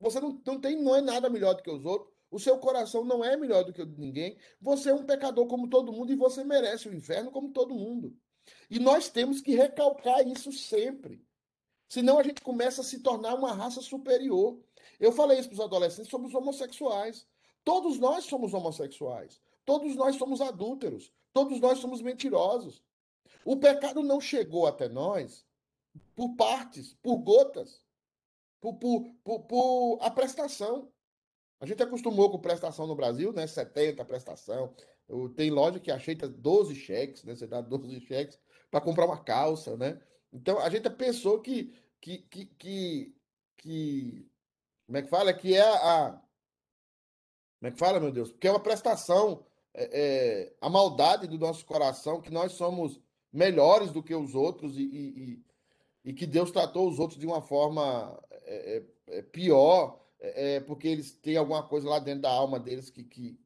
Você 0.00 0.20
não, 0.20 0.40
não, 0.46 0.60
tem, 0.60 0.80
não 0.80 0.94
é 0.94 1.00
nada 1.00 1.28
melhor 1.28 1.54
do 1.54 1.62
que 1.62 1.70
os 1.70 1.84
outros. 1.84 2.14
O 2.30 2.38
seu 2.38 2.58
coração 2.58 3.04
não 3.04 3.24
é 3.24 3.36
melhor 3.36 3.64
do 3.64 3.72
que 3.72 3.82
o 3.82 3.86
de 3.86 3.98
ninguém. 3.98 4.36
Você 4.60 4.90
é 4.90 4.94
um 4.94 5.04
pecador 5.04 5.46
como 5.46 5.68
todo 5.68 5.92
mundo 5.92 6.12
e 6.12 6.16
você 6.16 6.44
merece 6.44 6.88
o 6.88 6.94
inferno 6.94 7.30
como 7.30 7.50
todo 7.50 7.74
mundo. 7.74 8.14
E 8.70 8.78
nós 8.78 9.08
temos 9.08 9.40
que 9.40 9.54
recalcar 9.54 10.26
isso 10.26 10.52
sempre. 10.52 11.24
Senão 11.88 12.18
a 12.18 12.22
gente 12.22 12.42
começa 12.42 12.82
a 12.82 12.84
se 12.84 13.00
tornar 13.00 13.34
uma 13.34 13.52
raça 13.52 13.80
superior. 13.80 14.60
Eu 15.00 15.10
falei 15.10 15.38
isso 15.38 15.48
para 15.48 15.54
os 15.54 15.60
adolescentes 15.60 16.10
sobre 16.10 16.28
os 16.28 16.34
homossexuais. 16.34 17.26
Todos 17.64 17.98
nós 17.98 18.24
somos 18.24 18.52
homossexuais. 18.52 19.40
Todos 19.64 19.96
nós 19.96 20.16
somos 20.16 20.40
adúlteros. 20.40 21.12
Todos 21.32 21.60
nós 21.60 21.78
somos 21.78 22.02
mentirosos. 22.02 22.82
O 23.44 23.56
pecado 23.56 24.02
não 24.02 24.20
chegou 24.20 24.66
até 24.66 24.88
nós 24.88 25.46
por 26.14 26.34
partes, 26.36 26.94
por 27.02 27.16
gotas, 27.18 27.82
por, 28.60 28.74
por, 28.74 29.06
por, 29.24 29.40
por 29.44 29.98
a 30.02 30.10
prestação. 30.10 30.92
A 31.60 31.66
gente 31.66 31.82
acostumou 31.82 32.30
com 32.30 32.38
prestação 32.38 32.86
no 32.86 32.94
Brasil, 32.94 33.32
né? 33.32 33.46
70 33.46 34.04
prestação. 34.04 34.74
Tem 35.34 35.50
loja 35.50 35.80
que 35.80 35.90
aceita 35.90 36.28
12 36.28 36.74
cheques, 36.74 37.24
né? 37.24 37.34
Você 37.34 37.46
dá 37.46 37.60
12 37.60 38.00
cheques 38.00 38.38
para 38.70 38.80
comprar 38.80 39.06
uma 39.06 39.18
calça, 39.18 39.76
né? 39.76 40.00
Então 40.32 40.58
a 40.60 40.68
gente 40.68 40.88
pensou 40.90 41.40
que, 41.40 41.74
que, 42.00 42.18
que, 42.18 42.46
que, 42.46 43.16
que 43.56 44.30
como 44.86 44.98
é 44.98 45.02
que 45.02 45.08
fala? 45.08 45.34
Que 45.34 45.54
é 45.54 45.62
a, 45.62 46.20
como 47.58 47.68
é 47.68 47.70
que 47.72 47.78
fala, 47.78 47.98
meu 47.98 48.12
Deus? 48.12 48.32
Que 48.38 48.46
é 48.46 48.50
uma 48.50 48.60
prestação, 48.60 49.44
é, 49.74 49.90
é, 49.92 50.52
a 50.60 50.70
maldade 50.70 51.26
do 51.26 51.38
nosso 51.38 51.66
coração, 51.66 52.20
que 52.20 52.30
nós 52.30 52.52
somos 52.52 53.00
melhores 53.32 53.90
do 53.90 54.02
que 54.02 54.14
os 54.14 54.34
outros 54.34 54.76
e, 54.76 54.82
e, 54.82 55.44
e 56.04 56.12
que 56.14 56.26
Deus 56.26 56.50
tratou 56.50 56.88
os 56.88 56.98
outros 56.98 57.18
de 57.18 57.26
uma 57.26 57.42
forma 57.42 58.18
é, 58.30 58.76
é, 59.08 59.18
é 59.18 59.22
pior, 59.22 60.00
é, 60.20 60.56
é, 60.56 60.60
porque 60.60 60.88
eles 60.88 61.12
têm 61.12 61.36
alguma 61.36 61.62
coisa 61.62 61.88
lá 61.88 61.98
dentro 61.98 62.22
da 62.22 62.30
alma 62.30 62.58
deles 62.58 62.90
que, 62.90 63.04
que, 63.04 63.38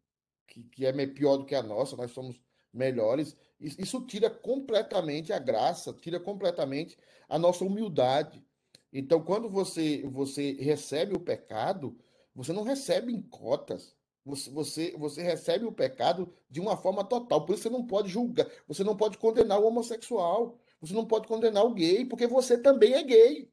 que, 0.46 0.62
que 0.64 0.86
é 0.86 1.06
pior 1.06 1.36
do 1.36 1.44
que 1.44 1.54
a 1.54 1.62
nossa, 1.62 1.96
nós 1.96 2.10
somos 2.12 2.40
melhores. 2.72 3.36
Isso 3.60 4.00
tira 4.06 4.30
completamente 4.30 5.32
a 5.32 5.38
graça, 5.38 5.92
tira 5.92 6.18
completamente 6.18 6.98
a 7.28 7.38
nossa 7.38 7.64
humildade. 7.64 8.44
Então, 8.92 9.22
quando 9.22 9.48
você, 9.48 10.02
você 10.08 10.52
recebe 10.52 11.14
o 11.14 11.20
pecado, 11.20 11.96
você 12.34 12.52
não 12.52 12.62
recebe 12.62 13.12
em 13.12 13.22
cotas. 13.22 13.94
Você, 14.24 14.50
você, 14.50 14.96
você 14.96 15.22
recebe 15.22 15.64
o 15.64 15.72
pecado 15.72 16.32
de 16.48 16.60
uma 16.60 16.76
forma 16.76 17.04
total. 17.04 17.44
Por 17.44 17.54
isso 17.54 17.64
você 17.64 17.70
não 17.70 17.86
pode 17.86 18.08
julgar, 18.08 18.48
você 18.68 18.84
não 18.84 18.96
pode 18.96 19.18
condenar 19.18 19.60
o 19.60 19.66
homossexual, 19.66 20.58
você 20.80 20.94
não 20.94 21.06
pode 21.06 21.26
condenar 21.26 21.64
o 21.64 21.74
gay, 21.74 22.04
porque 22.04 22.26
você 22.26 22.56
também 22.56 22.94
é 22.94 23.02
gay. 23.02 23.52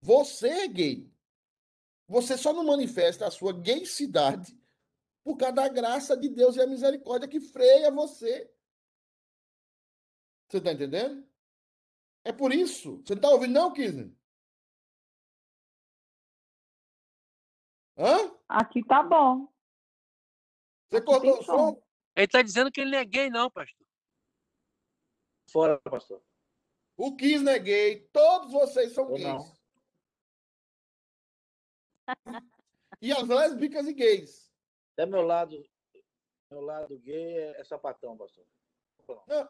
Você 0.00 0.48
é 0.48 0.68
gay. 0.68 1.10
Você 2.08 2.38
só 2.38 2.54
não 2.54 2.64
manifesta 2.64 3.26
a 3.26 3.30
sua 3.30 3.52
gaycidade 3.52 4.58
por 5.22 5.36
causa 5.36 5.54
da 5.54 5.68
graça 5.68 6.16
de 6.16 6.30
Deus 6.30 6.56
e 6.56 6.62
a 6.62 6.66
misericórdia 6.66 7.28
que 7.28 7.38
freia 7.38 7.90
você. 7.90 8.50
Você 10.48 10.56
está 10.56 10.72
entendendo? 10.72 11.28
É 12.24 12.32
por 12.32 12.50
isso. 12.50 13.02
Você 13.02 13.14
não 13.14 13.18
está 13.18 13.28
ouvindo, 13.28 13.52
não, 13.52 13.72
Kisner? 13.72 14.10
Hã? 17.98 18.34
Aqui 18.48 18.82
tá 18.82 19.02
bom. 19.02 19.52
Você 20.88 20.96
Aqui 20.96 21.06
cortou 21.06 21.40
o 21.40 21.42
som? 21.42 21.82
Ele 22.16 22.24
está 22.24 22.40
dizendo 22.40 22.72
que 22.72 22.80
ele 22.80 22.92
não 22.92 22.98
é 22.98 23.04
gay, 23.04 23.28
não, 23.28 23.50
pastor. 23.50 23.86
Fora, 25.50 25.78
pastor. 25.80 26.22
O 26.96 27.14
Kisner 27.14 27.56
é 27.56 27.58
gay. 27.58 28.08
Todos 28.12 28.50
vocês 28.50 28.94
são 28.94 29.12
gays. 29.12 29.24
Não. 29.24 29.57
E 33.00 33.12
as 33.12 33.28
lésbicas 33.28 33.86
e 33.86 33.92
gays. 33.92 34.50
Até 34.92 35.06
meu 35.06 35.22
lado, 35.22 35.62
meu 36.50 36.60
lado 36.60 36.98
gay 36.98 37.38
é, 37.38 37.60
é 37.60 37.64
sapatão, 37.64 38.16
pastor. 38.16 38.44
Não, 39.26 39.48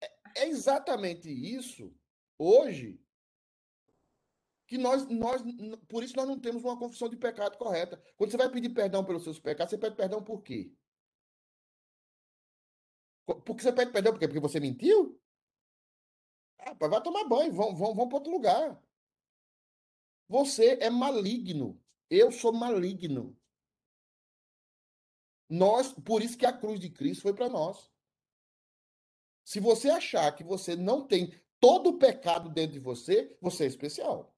é, 0.00 0.12
é 0.36 0.48
exatamente 0.48 1.30
isso, 1.30 1.94
hoje, 2.38 3.00
que 4.66 4.76
nós, 4.76 5.06
nós, 5.08 5.42
por 5.88 6.02
isso 6.02 6.16
nós 6.16 6.26
não 6.26 6.38
temos 6.38 6.64
uma 6.64 6.78
confissão 6.78 7.08
de 7.08 7.16
pecado 7.16 7.56
correta. 7.56 8.02
Quando 8.16 8.30
você 8.30 8.36
vai 8.36 8.50
pedir 8.50 8.70
perdão 8.70 9.04
pelos 9.04 9.22
seus 9.22 9.38
pecados, 9.38 9.70
você 9.70 9.78
pede 9.78 9.94
perdão 9.94 10.22
por 10.22 10.42
quê? 10.42 10.72
Porque 13.24 13.62
você 13.62 13.72
pede 13.72 13.92
perdão 13.92 14.12
porque, 14.12 14.26
porque 14.26 14.40
você 14.40 14.58
mentiu? 14.60 15.20
Ah, 16.58 16.74
vai 16.74 17.02
tomar 17.02 17.24
banho, 17.24 17.52
vão, 17.52 17.74
vão, 17.74 17.94
vão 17.94 18.08
para 18.08 18.18
outro 18.18 18.32
lugar. 18.32 18.82
Você 20.28 20.78
é 20.80 20.90
maligno. 20.90 21.80
Eu 22.10 22.30
sou 22.30 22.52
maligno. 22.52 23.36
Nós, 25.48 25.92
por 25.92 26.22
isso 26.22 26.36
que 26.36 26.46
a 26.46 26.52
cruz 26.52 26.80
de 26.80 26.90
Cristo 26.90 27.22
foi 27.22 27.34
para 27.34 27.48
nós. 27.48 27.90
Se 29.44 29.60
você 29.60 29.88
achar 29.88 30.32
que 30.34 30.42
você 30.42 30.74
não 30.74 31.06
tem 31.06 31.32
todo 31.60 31.90
o 31.90 31.98
pecado 31.98 32.50
dentro 32.50 32.72
de 32.72 32.80
você, 32.80 33.36
você 33.40 33.64
é 33.64 33.68
especial. 33.68 34.36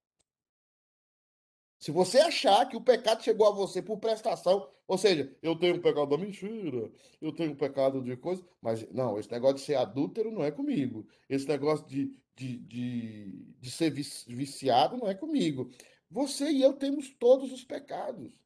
Se 1.78 1.90
você 1.90 2.18
achar 2.18 2.68
que 2.68 2.76
o 2.76 2.80
pecado 2.80 3.22
chegou 3.22 3.46
a 3.46 3.52
você 3.52 3.80
por 3.80 3.98
prestação, 3.98 4.68
ou 4.86 4.98
seja, 4.98 5.34
eu 5.40 5.56
tenho 5.56 5.76
o 5.76 5.80
pecado 5.80 6.08
da 6.08 6.18
mentira, 6.18 6.90
eu 7.20 7.32
tenho 7.32 7.52
o 7.52 7.56
pecado 7.56 8.02
de 8.02 8.16
coisa, 8.16 8.44
mas 8.60 8.90
não, 8.90 9.18
esse 9.18 9.30
negócio 9.30 9.56
de 9.56 9.62
ser 9.62 9.76
adúltero 9.76 10.30
não 10.30 10.42
é 10.42 10.50
comigo. 10.50 11.06
Esse 11.28 11.46
negócio 11.46 11.86
de, 11.86 12.12
de, 12.34 12.58
de, 12.58 13.54
de 13.60 13.70
ser 13.70 13.90
viciado 13.90 14.96
não 14.96 15.08
é 15.08 15.14
comigo. 15.14 15.70
Você 16.10 16.50
e 16.50 16.62
eu 16.62 16.72
temos 16.72 17.10
todos 17.10 17.52
os 17.52 17.64
pecados 17.64 18.38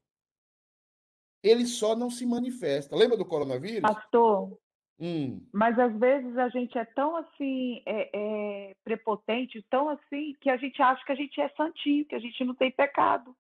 ele 1.43 1.67
só 1.67 1.97
não 1.97 2.11
se 2.11 2.25
manifesta. 2.25 2.95
Lembra 2.95 3.17
do 3.17 3.25
coronavírus? 3.25 3.81
Pastor, 3.81 4.57
hum. 5.01 5.45
mas 5.53 5.79
às 5.79 5.99
vezes 5.99 6.37
a 6.39 6.49
gente 6.49 6.79
é 6.79 6.85
tão 6.85 7.17
assim, 7.17 7.83
é, 7.85 8.11
é, 8.15 8.77
prepotente, 8.85 9.65
tão 9.69 9.89
assim, 9.89 10.37
que 10.41 10.49
a 10.49 10.57
gente 10.57 10.81
acha 10.81 11.05
que 11.05 11.13
a 11.13 11.17
gente 11.17 11.41
é 11.41 11.49
santinho, 11.51 12.07
que 12.07 12.15
a 12.15 12.21
gente 12.21 12.45
não 12.45 12.55
tem 12.55 12.71
pecado. 12.71 13.37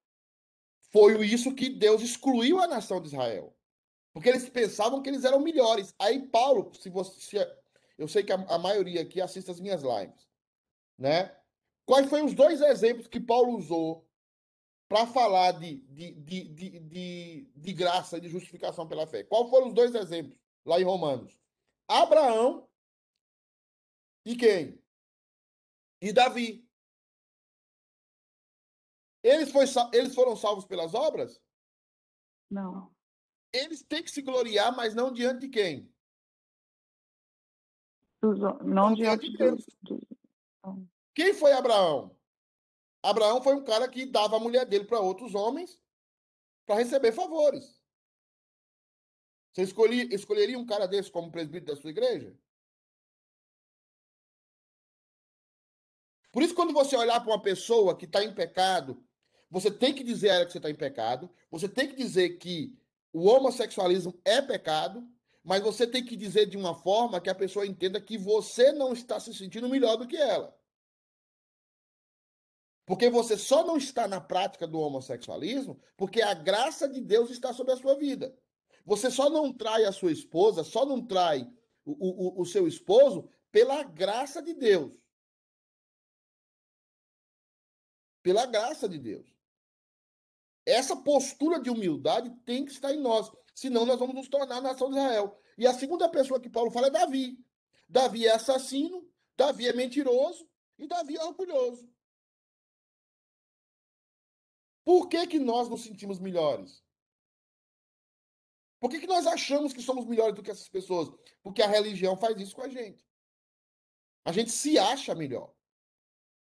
Foi 0.90 1.24
isso 1.24 1.54
que 1.54 1.70
Deus 1.70 2.02
excluiu 2.02 2.60
a 2.60 2.66
nação 2.66 3.00
de 3.00 3.08
Israel. 3.08 3.54
Porque 4.12 4.28
eles 4.28 4.48
pensavam 4.50 5.00
que 5.00 5.08
eles 5.08 5.24
eram 5.24 5.40
melhores. 5.40 5.94
Aí 5.98 6.20
Paulo, 6.26 6.70
se 6.74 6.90
você. 6.90 7.18
Se, 7.18 7.62
eu 7.96 8.06
sei 8.06 8.22
que 8.22 8.32
a, 8.32 8.34
a 8.34 8.58
maioria 8.58 9.00
aqui 9.00 9.20
assiste 9.20 9.50
as 9.50 9.60
minhas 9.60 9.82
lives. 9.82 10.28
Né? 10.98 11.34
Quais 11.86 12.08
foram 12.10 12.26
os 12.26 12.34
dois 12.34 12.60
exemplos 12.60 13.06
que 13.06 13.18
Paulo 13.18 13.56
usou 13.56 14.06
para 14.92 15.06
falar 15.06 15.52
de, 15.52 15.76
de, 15.88 16.12
de, 16.12 16.44
de, 16.80 17.50
de, 17.56 17.72
graça 17.72 18.18
e 18.18 18.20
de 18.20 18.28
justificação 18.28 18.86
pela 18.86 19.06
fé. 19.06 19.24
Qual 19.24 19.48
foram 19.48 19.68
os 19.68 19.72
dois 19.72 19.94
exemplos 19.94 20.38
lá 20.66 20.78
em 20.78 20.84
Romanos? 20.84 21.34
Abraão 21.88 22.68
e 24.26 24.36
quem? 24.36 24.78
E 25.98 26.12
Davi. 26.12 26.68
Eles, 29.22 29.50
foi, 29.50 29.64
eles 29.94 30.14
foram 30.14 30.36
salvos 30.36 30.66
pelas 30.66 30.92
obras? 30.92 31.40
Não. 32.50 32.94
Eles 33.50 33.82
têm 33.82 34.02
que 34.02 34.10
se 34.10 34.20
gloriar, 34.20 34.76
mas 34.76 34.94
não 34.94 35.10
diante 35.10 35.40
de 35.40 35.48
quem? 35.48 35.90
Não, 38.20 38.58
não 38.58 38.94
diante 38.94 39.30
de 39.30 39.38
Deus. 39.38 39.64
Quem 41.14 41.32
foi 41.32 41.52
Abraão? 41.52 42.14
Abraão 43.02 43.42
foi 43.42 43.54
um 43.54 43.64
cara 43.64 43.88
que 43.88 44.06
dava 44.06 44.36
a 44.36 44.40
mulher 44.40 44.64
dele 44.64 44.84
para 44.84 45.00
outros 45.00 45.34
homens 45.34 45.80
para 46.64 46.76
receber 46.76 47.12
favores. 47.12 47.82
Você 49.52 49.62
escolhi, 49.62 50.14
escolheria 50.14 50.58
um 50.58 50.64
cara 50.64 50.86
desse 50.86 51.10
como 51.10 51.30
presbítero 51.30 51.74
da 51.74 51.80
sua 51.80 51.90
igreja? 51.90 52.34
Por 56.30 56.42
isso, 56.42 56.54
quando 56.54 56.72
você 56.72 56.96
olhar 56.96 57.20
para 57.20 57.30
uma 57.30 57.42
pessoa 57.42 57.96
que 57.96 58.06
está 58.06 58.24
em 58.24 58.32
pecado, 58.34 59.04
você 59.50 59.70
tem 59.70 59.92
que 59.94 60.02
dizer 60.02 60.30
a 60.30 60.34
ela 60.36 60.46
que 60.46 60.52
você 60.52 60.58
está 60.58 60.70
em 60.70 60.74
pecado, 60.74 61.28
você 61.50 61.68
tem 61.68 61.86
que 61.86 61.94
dizer 61.94 62.38
que 62.38 62.74
o 63.12 63.26
homossexualismo 63.26 64.18
é 64.24 64.40
pecado, 64.40 65.06
mas 65.44 65.62
você 65.62 65.86
tem 65.86 66.02
que 66.02 66.16
dizer 66.16 66.46
de 66.46 66.56
uma 66.56 66.74
forma 66.74 67.20
que 67.20 67.28
a 67.28 67.34
pessoa 67.34 67.66
entenda 67.66 68.00
que 68.00 68.16
você 68.16 68.72
não 68.72 68.94
está 68.94 69.20
se 69.20 69.34
sentindo 69.34 69.68
melhor 69.68 69.96
do 69.96 70.06
que 70.06 70.16
ela. 70.16 70.56
Porque 72.92 73.08
você 73.08 73.38
só 73.38 73.64
não 73.64 73.78
está 73.78 74.06
na 74.06 74.20
prática 74.20 74.66
do 74.66 74.78
homossexualismo 74.78 75.80
porque 75.96 76.20
a 76.20 76.34
graça 76.34 76.86
de 76.86 77.00
Deus 77.00 77.30
está 77.30 77.50
sobre 77.54 77.72
a 77.72 77.76
sua 77.78 77.94
vida. 77.94 78.38
Você 78.84 79.10
só 79.10 79.30
não 79.30 79.50
trai 79.50 79.86
a 79.86 79.92
sua 79.92 80.12
esposa, 80.12 80.62
só 80.62 80.84
não 80.84 81.02
trai 81.02 81.50
o, 81.86 81.92
o, 82.38 82.42
o 82.42 82.44
seu 82.44 82.68
esposo 82.68 83.30
pela 83.50 83.82
graça 83.82 84.42
de 84.42 84.52
Deus. 84.52 84.92
Pela 88.22 88.44
graça 88.44 88.86
de 88.86 88.98
Deus. 88.98 89.26
Essa 90.66 90.94
postura 90.94 91.58
de 91.58 91.70
humildade 91.70 92.28
tem 92.44 92.62
que 92.62 92.72
estar 92.72 92.92
em 92.92 93.00
nós. 93.00 93.32
Senão 93.54 93.86
nós 93.86 93.98
vamos 93.98 94.14
nos 94.14 94.28
tornar 94.28 94.58
a 94.58 94.60
nação 94.60 94.90
de 94.90 94.98
Israel. 94.98 95.40
E 95.56 95.66
a 95.66 95.72
segunda 95.72 96.10
pessoa 96.10 96.38
que 96.38 96.50
Paulo 96.50 96.70
fala 96.70 96.88
é 96.88 96.90
Davi. 96.90 97.38
Davi 97.88 98.26
é 98.26 98.32
assassino, 98.32 99.10
Davi 99.34 99.66
é 99.66 99.72
mentiroso, 99.72 100.46
E 100.78 100.86
Davi 100.86 101.16
é 101.16 101.24
orgulhoso. 101.24 101.90
Por 104.84 105.08
que, 105.08 105.26
que 105.26 105.38
nós 105.38 105.68
nos 105.68 105.82
sentimos 105.82 106.18
melhores? 106.18 106.82
Por 108.80 108.90
que, 108.90 108.98
que 108.98 109.06
nós 109.06 109.26
achamos 109.26 109.72
que 109.72 109.80
somos 109.80 110.06
melhores 110.06 110.34
do 110.34 110.42
que 110.42 110.50
essas 110.50 110.68
pessoas? 110.68 111.08
Porque 111.42 111.62
a 111.62 111.68
religião 111.68 112.16
faz 112.16 112.38
isso 112.40 112.56
com 112.56 112.62
a 112.62 112.68
gente. 112.68 113.06
A 114.24 114.32
gente 114.32 114.50
se 114.50 114.78
acha 114.78 115.14
melhor. 115.14 115.54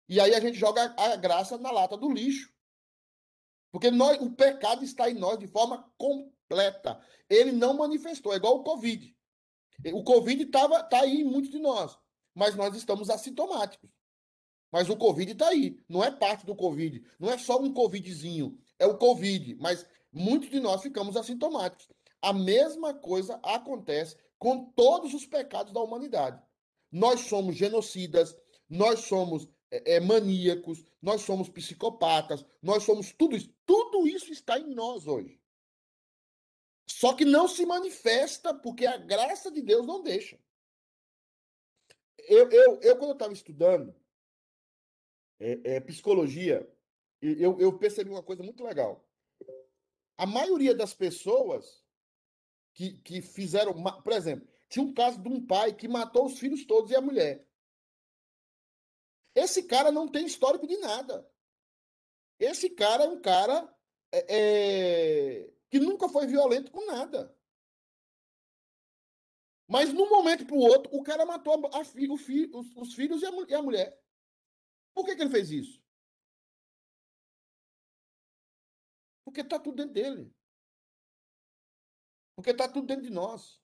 E 0.08 0.20
aí 0.20 0.34
a 0.34 0.40
gente 0.40 0.56
joga 0.56 0.94
a 0.96 1.16
graça 1.16 1.58
na 1.58 1.70
lata 1.70 1.96
do 1.96 2.10
lixo. 2.10 2.52
Porque 3.72 3.90
nós, 3.90 4.20
o 4.20 4.30
pecado 4.30 4.84
está 4.84 5.10
em 5.10 5.14
nós 5.14 5.38
de 5.38 5.46
forma 5.46 5.92
completa. 5.96 7.04
Ele 7.28 7.52
não 7.52 7.74
manifestou, 7.74 8.32
é 8.32 8.36
igual 8.36 8.56
o 8.56 8.64
Covid. 8.64 9.16
O 9.92 10.04
Covid 10.04 10.42
está 10.42 10.82
tá 10.84 11.00
aí 11.00 11.20
em 11.20 11.24
muitos 11.24 11.50
de 11.50 11.58
nós, 11.58 11.98
mas 12.34 12.54
nós 12.54 12.74
estamos 12.76 13.08
assintomáticos. 13.08 13.90
Mas 14.72 14.88
o 14.88 14.96
Covid 14.96 15.32
está 15.32 15.48
aí, 15.48 15.78
não 15.88 16.02
é 16.02 16.10
parte 16.10 16.46
do 16.46 16.54
Covid, 16.54 17.02
não 17.18 17.30
é 17.30 17.38
só 17.38 17.60
um 17.60 17.72
Covidzinho, 17.72 18.56
é 18.78 18.86
o 18.86 18.96
Covid, 18.96 19.56
mas 19.56 19.84
muitos 20.12 20.48
de 20.48 20.60
nós 20.60 20.82
ficamos 20.82 21.16
assintomáticos. 21.16 21.88
A 22.22 22.32
mesma 22.32 22.94
coisa 22.94 23.40
acontece 23.42 24.16
com 24.38 24.64
todos 24.72 25.12
os 25.12 25.26
pecados 25.26 25.72
da 25.72 25.80
humanidade. 25.80 26.40
Nós 26.90 27.20
somos 27.22 27.56
genocidas, 27.56 28.36
nós 28.68 29.00
somos 29.00 29.48
é, 29.70 29.96
é, 29.96 30.00
maníacos, 30.00 30.84
nós 31.00 31.22
somos 31.22 31.48
psicopatas, 31.48 32.44
nós 32.62 32.82
somos 32.84 33.12
tudo 33.12 33.36
isso. 33.36 33.52
Tudo 33.66 34.06
isso 34.06 34.32
está 34.32 34.58
em 34.58 34.74
nós 34.74 35.06
hoje. 35.06 35.40
Só 36.88 37.14
que 37.14 37.24
não 37.24 37.46
se 37.46 37.64
manifesta 37.64 38.52
porque 38.52 38.84
a 38.84 38.96
graça 38.96 39.50
de 39.50 39.62
Deus 39.62 39.86
não 39.86 40.02
deixa. 40.02 40.38
Eu, 42.18 42.50
eu, 42.50 42.80
eu 42.80 42.96
quando 42.96 43.10
eu 43.10 43.14
estava 43.14 43.32
estudando 43.32 43.94
é, 45.40 45.76
é, 45.76 45.80
psicologia, 45.80 46.70
eu, 47.20 47.58
eu 47.58 47.78
percebi 47.78 48.10
uma 48.10 48.22
coisa 48.22 48.42
muito 48.42 48.62
legal. 48.62 49.04
A 50.16 50.26
maioria 50.26 50.74
das 50.74 50.94
pessoas 50.94 51.82
que, 52.74 52.92
que 52.98 53.20
fizeram. 53.20 53.74
Por 54.02 54.12
exemplo, 54.12 54.48
tinha 54.68 54.84
um 54.84 54.92
caso 54.94 55.20
de 55.20 55.28
um 55.28 55.44
pai 55.44 55.74
que 55.74 55.88
matou 55.88 56.26
os 56.26 56.38
filhos 56.38 56.64
todos 56.64 56.90
e 56.90 56.96
a 56.96 57.00
mulher. 57.00 57.46
Esse 59.34 59.62
cara 59.64 59.90
não 59.90 60.08
tem 60.08 60.26
histórico 60.26 60.66
de 60.66 60.76
nada. 60.78 61.28
Esse 62.38 62.70
cara 62.70 63.04
é 63.04 63.08
um 63.08 63.20
cara 63.20 63.74
é, 64.12 64.26
é, 64.28 65.50
que 65.68 65.78
nunca 65.78 66.08
foi 66.08 66.26
violento 66.26 66.70
com 66.70 66.86
nada. 66.86 67.34
Mas 69.68 69.92
num 69.92 70.08
momento 70.08 70.44
para 70.46 70.56
o 70.56 70.60
outro, 70.60 70.90
o 70.96 71.02
cara 71.02 71.24
matou 71.24 71.70
a, 71.72 71.80
a, 71.80 71.84
fi, 71.84 72.08
os, 72.08 72.76
os, 72.76 72.94
filhos 72.94 73.22
e 73.22 73.26
a, 73.26 73.30
e 73.48 73.54
a, 73.54 73.62
mulher. 73.62 74.02
Por 75.00 75.06
que, 75.06 75.16
que 75.16 75.22
ele 75.22 75.30
fez 75.30 75.50
isso? 75.50 75.82
Porque 79.24 79.40
está 79.40 79.58
tudo 79.58 79.76
dentro 79.76 79.94
dele. 79.94 80.30
Porque 82.36 82.50
está 82.50 82.68
tudo 82.68 82.86
dentro 82.86 83.04
de 83.04 83.10
nós. 83.10 83.58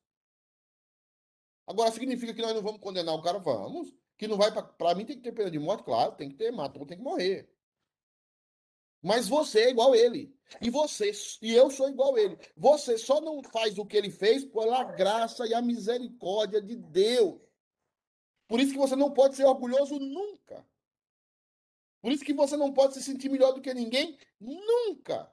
Agora, 1.67 1.93
significa 1.93 2.33
que 2.33 2.41
nós 2.41 2.55
não 2.55 2.63
vamos 2.63 2.81
condenar 2.81 3.15
o 3.15 3.21
cara? 3.21 3.39
Vamos. 3.39 3.95
Que 4.17 4.27
não 4.27 4.39
vai 4.39 4.51
para 4.51 4.95
mim 4.95 5.05
tem 5.05 5.19
que 5.19 5.23
ter 5.23 5.33
pena 5.33 5.51
de 5.51 5.59
morte, 5.59 5.85
claro, 5.85 6.17
tem 6.17 6.31
que 6.31 6.37
ter, 6.37 6.51
matou, 6.51 6.87
tem 6.87 6.97
que 6.97 7.05
morrer. 7.05 7.55
Mas 9.03 9.29
você 9.29 9.65
é 9.65 9.71
igual 9.71 9.95
ele. 9.95 10.35
E 10.63 10.71
você, 10.71 11.11
e 11.43 11.53
eu 11.53 11.71
sou 11.71 11.91
igual 11.91 12.17
ele. 12.17 12.39
Você 12.57 12.97
só 12.97 13.21
não 13.21 13.43
faz 13.43 13.77
o 13.77 13.85
que 13.85 13.99
ele 13.99 14.11
fez 14.11 14.43
pela 14.43 14.85
graça 14.85 15.47
e 15.47 15.53
a 15.53 15.61
misericórdia 15.61 16.63
de 16.63 16.77
Deus. 16.77 17.39
Por 18.49 18.59
isso 18.59 18.73
que 18.73 18.79
você 18.79 18.97
não 18.97 19.13
pode 19.13 19.37
ser 19.37 19.45
orgulhoso 19.45 19.99
nunca. 19.99 20.67
Por 22.07 22.13
isso 22.13 22.25
que 22.25 22.33
você 22.33 22.57
não 22.57 22.73
pode 22.73 22.95
se 22.95 23.03
sentir 23.03 23.29
melhor 23.29 23.53
do 23.53 23.61
que 23.61 23.75
ninguém 23.75 24.17
nunca. 24.41 25.29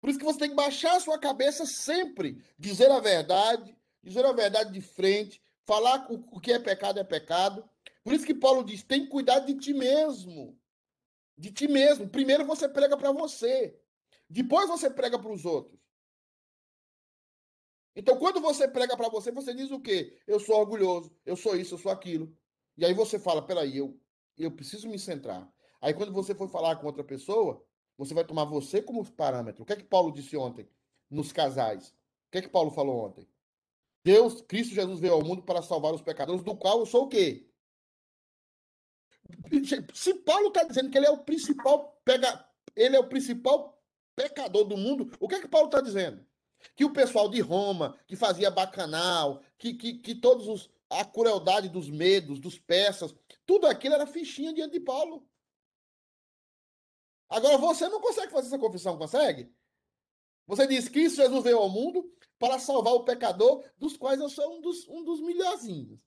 Por 0.00 0.08
isso 0.08 0.18
que 0.18 0.24
você 0.24 0.38
tem 0.38 0.48
que 0.48 0.54
baixar 0.54 0.96
a 0.96 1.00
sua 1.00 1.18
cabeça 1.18 1.66
sempre, 1.66 2.42
dizer 2.58 2.90
a 2.90 2.98
verdade, 2.98 3.76
dizer 4.02 4.24
a 4.24 4.32
verdade 4.32 4.72
de 4.72 4.80
frente, 4.80 5.38
falar 5.66 6.06
o 6.10 6.40
que 6.40 6.50
é 6.50 6.58
pecado 6.58 6.98
é 6.98 7.04
pecado. 7.04 7.68
Por 8.02 8.14
isso 8.14 8.24
que 8.24 8.34
Paulo 8.34 8.64
diz: 8.64 8.82
tem 8.84 9.02
que 9.02 9.10
cuidar 9.10 9.40
de 9.40 9.52
ti 9.58 9.74
mesmo. 9.74 10.58
De 11.36 11.52
ti 11.52 11.68
mesmo. 11.68 12.08
Primeiro 12.08 12.46
você 12.46 12.66
prega 12.66 12.96
para 12.96 13.12
você. 13.12 13.78
Depois 14.30 14.66
você 14.66 14.88
prega 14.88 15.18
para 15.18 15.30
os 15.30 15.44
outros. 15.44 15.78
Então, 17.94 18.18
quando 18.18 18.40
você 18.40 18.66
prega 18.66 18.96
para 18.96 19.10
você, 19.10 19.30
você 19.30 19.52
diz 19.52 19.70
o 19.70 19.78
quê? 19.78 20.18
Eu 20.26 20.40
sou 20.40 20.56
orgulhoso, 20.56 21.14
eu 21.26 21.36
sou 21.36 21.54
isso, 21.54 21.74
eu 21.74 21.78
sou 21.78 21.92
aquilo. 21.92 22.34
E 22.78 22.86
aí 22.86 22.94
você 22.94 23.18
fala: 23.18 23.46
peraí, 23.46 23.76
eu, 23.76 24.00
eu 24.44 24.50
preciso 24.50 24.88
me 24.88 24.98
centrar. 24.98 25.50
Aí, 25.80 25.94
quando 25.94 26.12
você 26.12 26.34
for 26.34 26.48
falar 26.48 26.76
com 26.76 26.86
outra 26.86 27.04
pessoa, 27.04 27.64
você 27.96 28.14
vai 28.14 28.24
tomar 28.24 28.44
você 28.44 28.82
como 28.82 29.04
parâmetro. 29.12 29.62
O 29.62 29.66
que 29.66 29.72
é 29.72 29.76
que 29.76 29.84
Paulo 29.84 30.12
disse 30.12 30.36
ontem 30.36 30.68
nos 31.10 31.32
casais? 31.32 31.88
O 31.88 32.30
que 32.32 32.38
é 32.38 32.42
que 32.42 32.48
Paulo 32.48 32.70
falou 32.70 33.06
ontem? 33.06 33.28
Deus, 34.04 34.40
Cristo 34.42 34.74
Jesus 34.74 35.00
veio 35.00 35.14
ao 35.14 35.24
mundo 35.24 35.42
para 35.42 35.62
salvar 35.62 35.92
os 35.92 36.02
pecadores, 36.02 36.42
do 36.42 36.56
qual 36.56 36.80
eu 36.80 36.86
sou 36.86 37.04
o 37.04 37.08
quê? 37.08 37.50
Se 39.92 40.14
Paulo 40.14 40.48
está 40.48 40.62
dizendo 40.62 40.90
que 40.90 40.98
ele 40.98 41.06
é 41.06 41.10
o 41.10 41.24
principal 41.24 42.00
pega, 42.04 42.48
ele 42.76 42.94
é 42.94 43.00
o 43.00 43.08
principal 43.08 43.82
pecador 44.14 44.64
do 44.64 44.76
mundo, 44.76 45.10
o 45.18 45.26
que 45.26 45.34
é 45.34 45.40
que 45.40 45.48
Paulo 45.48 45.66
está 45.66 45.80
dizendo? 45.80 46.24
Que 46.76 46.84
o 46.84 46.92
pessoal 46.92 47.28
de 47.28 47.40
Roma, 47.40 47.98
que 48.06 48.14
fazia 48.14 48.50
bacanal, 48.50 49.42
que, 49.58 49.74
que, 49.74 49.94
que 49.94 50.14
todos 50.14 50.46
os 50.46 50.70
a 50.88 51.04
crueldade 51.04 51.68
dos 51.68 51.90
medos, 51.90 52.38
dos 52.38 52.58
persas, 52.58 53.14
tudo 53.46 53.66
aquilo 53.66 53.94
era 53.94 54.06
fichinha 54.06 54.52
diante 54.52 54.72
de 54.72 54.80
Paulo. 54.80 55.26
Agora 57.28 57.56
você 57.58 57.88
não 57.88 58.00
consegue 58.00 58.32
fazer 58.32 58.48
essa 58.48 58.58
confissão, 58.58 58.98
consegue? 58.98 59.54
Você 60.46 60.66
diz 60.66 60.88
que 60.88 61.08
Jesus 61.08 61.44
veio 61.44 61.58
ao 61.58 61.68
mundo 61.68 62.12
para 62.38 62.58
salvar 62.58 62.92
o 62.94 63.04
pecador, 63.04 63.64
dos 63.76 63.96
quais 63.96 64.20
eu 64.20 64.28
sou 64.28 64.58
um 64.58 64.60
dos, 64.60 64.86
um 64.88 65.02
dos 65.02 65.20
melhorzinhos. 65.20 65.98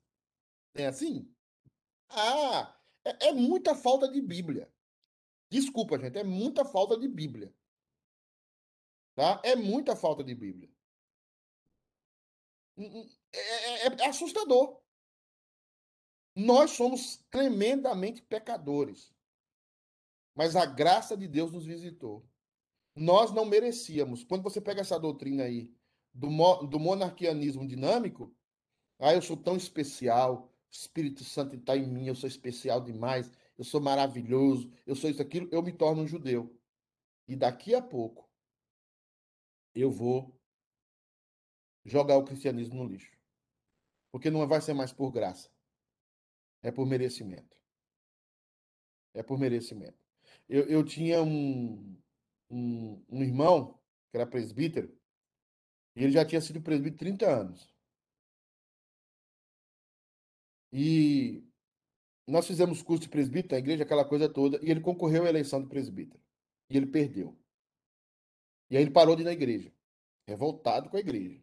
É 0.75 0.85
assim? 0.85 1.33
Ah, 2.09 2.79
é, 3.03 3.29
é 3.29 3.33
muita 3.33 3.75
falta 3.75 4.07
de 4.07 4.21
Bíblia. 4.21 4.71
Desculpa, 5.49 5.97
gente, 5.99 6.17
é 6.17 6.23
muita 6.23 6.63
falta 6.63 6.97
de 6.97 7.07
Bíblia. 7.07 7.53
Tá? 9.15 9.41
É 9.43 9.55
muita 9.55 9.95
falta 9.95 10.23
de 10.23 10.33
Bíblia. 10.33 10.69
Hum, 12.77 13.01
hum, 13.01 13.09
é, 13.33 13.39
é, 13.39 13.87
é 13.87 14.07
assustador. 14.07 14.81
Nós 16.39 16.71
somos 16.71 17.17
tremendamente 17.29 18.21
pecadores. 18.21 19.13
Mas 20.33 20.55
a 20.55 20.65
graça 20.65 21.17
de 21.17 21.27
Deus 21.27 21.51
nos 21.51 21.65
visitou. 21.65 22.25
Nós 22.95 23.33
não 23.33 23.43
merecíamos. 23.43 24.23
Quando 24.23 24.43
você 24.43 24.61
pega 24.61 24.79
essa 24.79 24.97
doutrina 24.97 25.43
aí 25.43 25.69
do, 26.13 26.29
do 26.67 26.79
monarquianismo 26.79 27.67
dinâmico, 27.67 28.33
ah, 28.99 29.13
eu 29.13 29.21
sou 29.21 29.35
tão 29.35 29.57
especial, 29.57 30.49
Espírito 30.71 31.25
Santo 31.25 31.57
está 31.57 31.75
em 31.75 31.85
mim, 31.85 32.07
eu 32.07 32.15
sou 32.15 32.27
especial 32.29 32.79
demais, 32.79 33.29
eu 33.57 33.65
sou 33.65 33.81
maravilhoso, 33.81 34.71
eu 34.85 34.95
sou 34.95 35.09
isso, 35.09 35.21
aquilo, 35.21 35.49
eu 35.51 35.61
me 35.61 35.73
torno 35.73 36.03
um 36.03 36.07
judeu. 36.07 36.57
E 37.27 37.35
daqui 37.35 37.75
a 37.75 37.81
pouco, 37.81 38.29
eu 39.75 39.91
vou 39.91 40.39
jogar 41.83 42.15
o 42.15 42.23
cristianismo 42.23 42.75
no 42.75 42.89
lixo. 42.89 43.11
Porque 44.09 44.29
não 44.29 44.47
vai 44.47 44.61
ser 44.61 44.73
mais 44.73 44.93
por 44.93 45.11
graça. 45.11 45.49
É 46.61 46.71
por 46.71 46.85
merecimento. 46.85 47.57
É 49.13 49.23
por 49.23 49.39
merecimento. 49.39 49.97
Eu, 50.47 50.63
eu 50.67 50.83
tinha 50.83 51.21
um, 51.21 51.97
um, 52.49 53.03
um 53.09 53.23
irmão 53.23 53.79
que 54.11 54.17
era 54.17 54.25
presbítero, 54.25 54.97
e 55.95 56.03
ele 56.03 56.11
já 56.11 56.25
tinha 56.25 56.41
sido 56.41 56.61
presbítero 56.61 56.97
30 56.97 57.29
anos. 57.29 57.73
E 60.71 61.43
nós 62.27 62.45
fizemos 62.45 62.81
curso 62.81 63.03
de 63.03 63.09
presbítero 63.09 63.53
na 63.53 63.59
igreja, 63.59 63.83
aquela 63.83 64.05
coisa 64.05 64.29
toda, 64.29 64.59
e 64.63 64.69
ele 64.69 64.81
concorreu 64.81 65.25
à 65.25 65.29
eleição 65.29 65.61
de 65.61 65.67
presbítero. 65.67 66.21
E 66.69 66.77
ele 66.77 66.85
perdeu. 66.85 67.37
E 68.69 68.77
aí 68.77 68.83
ele 68.83 68.91
parou 68.91 69.15
de 69.15 69.23
ir 69.23 69.25
na 69.25 69.33
igreja, 69.33 69.73
revoltado 70.27 70.89
com 70.89 70.97
a 70.97 70.99
igreja. 70.99 71.41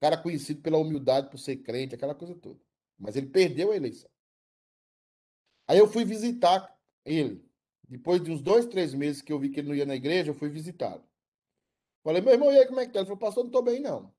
Cara 0.00 0.22
conhecido 0.22 0.60
pela 0.60 0.76
humildade, 0.76 1.30
por 1.30 1.38
ser 1.38 1.56
crente, 1.56 1.94
aquela 1.94 2.14
coisa 2.14 2.34
toda. 2.34 2.60
Mas 2.98 3.16
ele 3.16 3.26
perdeu 3.26 3.72
a 3.72 3.76
eleição. 3.76 4.10
Aí 5.68 5.78
eu 5.78 5.88
fui 5.88 6.04
visitar 6.04 6.74
ele. 7.04 7.44
Depois 7.88 8.22
de 8.22 8.30
uns 8.30 8.42
dois, 8.42 8.66
três 8.66 8.94
meses 8.94 9.22
que 9.22 9.32
eu 9.32 9.38
vi 9.38 9.50
que 9.50 9.60
ele 9.60 9.68
não 9.68 9.74
ia 9.74 9.86
na 9.86 9.94
igreja, 9.94 10.30
eu 10.30 10.34
fui 10.34 10.48
visitá-lo. 10.48 11.04
Falei, 12.02 12.20
meu 12.20 12.32
irmão, 12.32 12.52
e 12.52 12.58
aí 12.58 12.66
como 12.66 12.80
é 12.80 12.86
que 12.86 12.92
tá? 12.92 13.00
Ele 13.00 13.06
falou, 13.06 13.18
pastor, 13.18 13.44
não 13.44 13.48
estou 13.48 13.62
bem, 13.62 13.80
não. 13.80 14.14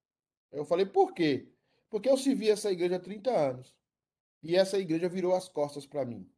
Eu 0.52 0.66
falei, 0.66 0.86
por 0.86 1.14
quê? 1.14 1.50
Porque 1.89 2.10
eu 2.10 2.18
servi 2.18 2.50
essa 2.50 2.72
igreja 2.72 2.98
há 2.98 3.00
30 3.00 3.32
anos. 3.32 3.76
E 4.43 4.56
essa 4.56 4.78
igreja 4.78 5.10
virou 5.10 5.34
as 5.36 5.50
costas 5.50 5.86
para 5.86 6.06
mim. 6.06 6.30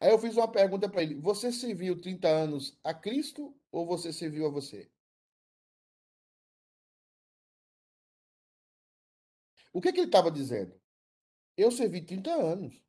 Aí 0.00 0.10
eu 0.10 0.18
fiz 0.18 0.36
uma 0.36 0.50
pergunta 0.50 0.88
para 0.88 1.02
ele: 1.02 1.14
Você 1.16 1.52
serviu 1.52 2.00
30 2.00 2.28
anos 2.28 2.78
a 2.84 2.92
Cristo 2.94 3.54
ou 3.70 3.86
você 3.86 4.12
serviu 4.12 4.46
a 4.46 4.50
você? 4.50 4.90
O 9.72 9.80
que, 9.80 9.92
que 9.92 10.00
ele 10.00 10.06
estava 10.08 10.30
dizendo? 10.30 10.74
Eu 11.56 11.70
servi 11.70 12.00
30 12.02 12.30
anos. 12.32 12.85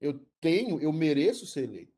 Eu 0.00 0.18
tenho, 0.40 0.80
eu 0.80 0.92
mereço 0.92 1.46
ser 1.46 1.64
eleito. 1.64 1.94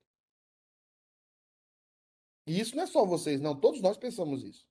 E 2.46 2.58
isso 2.58 2.74
não 2.74 2.82
é 2.82 2.86
só 2.86 3.06
vocês, 3.06 3.40
não. 3.40 3.58
Todos 3.58 3.80
nós 3.80 3.96
pensamos 3.96 4.42
isso. 4.42 4.68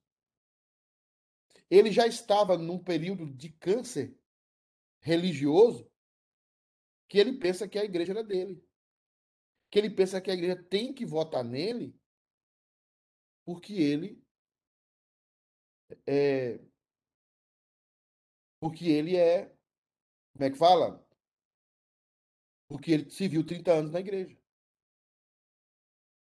Ele 1.69 1.91
já 1.91 2.05
estava 2.05 2.57
num 2.57 2.77
período 2.77 3.31
de 3.33 3.49
câncer 3.49 4.13
religioso 4.99 5.89
que 7.07 7.17
ele 7.17 7.39
pensa 7.39 7.67
que 7.67 7.79
a 7.79 7.83
igreja 7.83 8.11
era 8.11 8.23
dele. 8.23 8.61
Que 9.69 9.79
ele 9.79 9.89
pensa 9.89 10.19
que 10.19 10.29
a 10.29 10.33
igreja 10.33 10.61
tem 10.63 10.93
que 10.93 11.05
votar 11.05 11.43
nele 11.43 11.95
porque 13.45 13.73
ele 13.73 14.21
é 16.05 16.59
porque 18.59 18.85
ele 18.85 19.17
é 19.17 19.47
como 20.33 20.45
é 20.45 20.49
que 20.49 20.57
fala? 20.57 21.05
Porque 22.71 22.89
ele 22.89 23.09
se 23.09 23.27
viu 23.27 23.45
30 23.45 23.69
anos 23.69 23.91
na 23.91 23.99
igreja. 23.99 24.33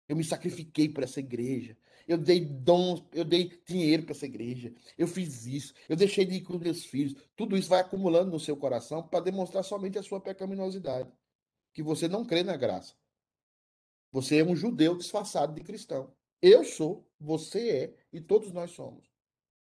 Eu 0.08 0.14
me 0.14 0.22
sacrifiquei 0.22 0.88
por 0.88 1.02
essa 1.02 1.18
igreja. 1.18 1.76
Eu 2.06 2.16
dei 2.16 2.44
dons, 2.44 3.02
eu 3.12 3.24
dei 3.24 3.60
dinheiro 3.66 4.04
para 4.04 4.12
essa 4.12 4.26
igreja. 4.26 4.72
Eu 4.96 5.08
fiz 5.08 5.44
isso. 5.44 5.74
Eu 5.88 5.96
deixei 5.96 6.24
de 6.24 6.36
ir 6.36 6.42
com 6.42 6.56
meus 6.56 6.84
filhos. 6.84 7.20
Tudo 7.34 7.56
isso 7.56 7.68
vai 7.68 7.80
acumulando 7.80 8.30
no 8.30 8.38
seu 8.38 8.56
coração 8.56 9.02
para 9.02 9.24
demonstrar 9.24 9.64
somente 9.64 9.98
a 9.98 10.04
sua 10.04 10.20
pecaminosidade. 10.20 11.10
Que 11.74 11.82
você 11.82 12.06
não 12.06 12.24
crê 12.24 12.44
na 12.44 12.56
graça. 12.56 12.94
Você 14.12 14.38
é 14.38 14.44
um 14.44 14.54
judeu 14.54 14.96
disfarçado 14.96 15.52
de 15.52 15.64
cristão. 15.64 16.14
Eu 16.40 16.62
sou, 16.62 17.10
você 17.18 17.70
é 17.70 17.96
e 18.12 18.20
todos 18.20 18.52
nós 18.52 18.70
somos. 18.70 19.10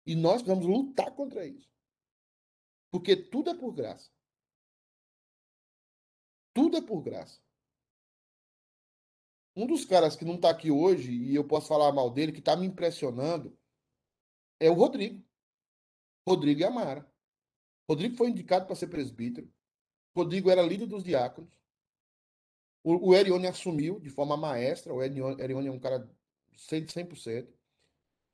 E 0.08 0.16
nós 0.16 0.42
vamos 0.42 0.66
lutar 0.66 1.12
contra 1.12 1.46
isso. 1.46 1.70
Porque 2.90 3.16
tudo 3.16 3.52
é 3.52 3.54
por 3.54 3.74
graça. 3.74 4.10
Tudo 6.54 6.78
é 6.78 6.82
por 6.82 7.02
graça. 7.02 7.42
Um 9.56 9.68
dos 9.68 9.86
caras 9.86 10.16
que 10.16 10.26
não 10.26 10.36
está 10.36 10.50
aqui 10.50 10.72
hoje, 10.72 11.12
e 11.12 11.36
eu 11.36 11.44
posso 11.44 11.68
falar 11.68 11.92
mal 11.92 12.10
dele, 12.10 12.32
que 12.32 12.40
está 12.40 12.56
me 12.56 12.66
impressionando, 12.66 13.58
é 14.60 14.70
o 14.70 14.74
Rodrigo. 14.74 15.24
Rodrigo 16.28 16.62
e 16.62 16.64
Amara. 16.64 17.08
Rodrigo 17.88 18.16
foi 18.16 18.30
indicado 18.30 18.66
para 18.66 18.76
ser 18.76 18.88
presbítero. 18.88 19.52
Rodrigo 20.16 20.50
era 20.50 20.62
líder 20.62 20.88
dos 20.88 21.04
diáconos. 21.04 21.52
O, 22.84 23.10
o 23.10 23.16
Erione 23.16 23.48
assumiu 23.48 24.00
de 24.00 24.10
forma 24.10 24.38
maestra. 24.38 24.94
O 24.94 25.04
Erione 25.04 25.68
é 25.68 25.72
um 25.72 25.80
cara 25.80 26.10
100%. 26.56 27.48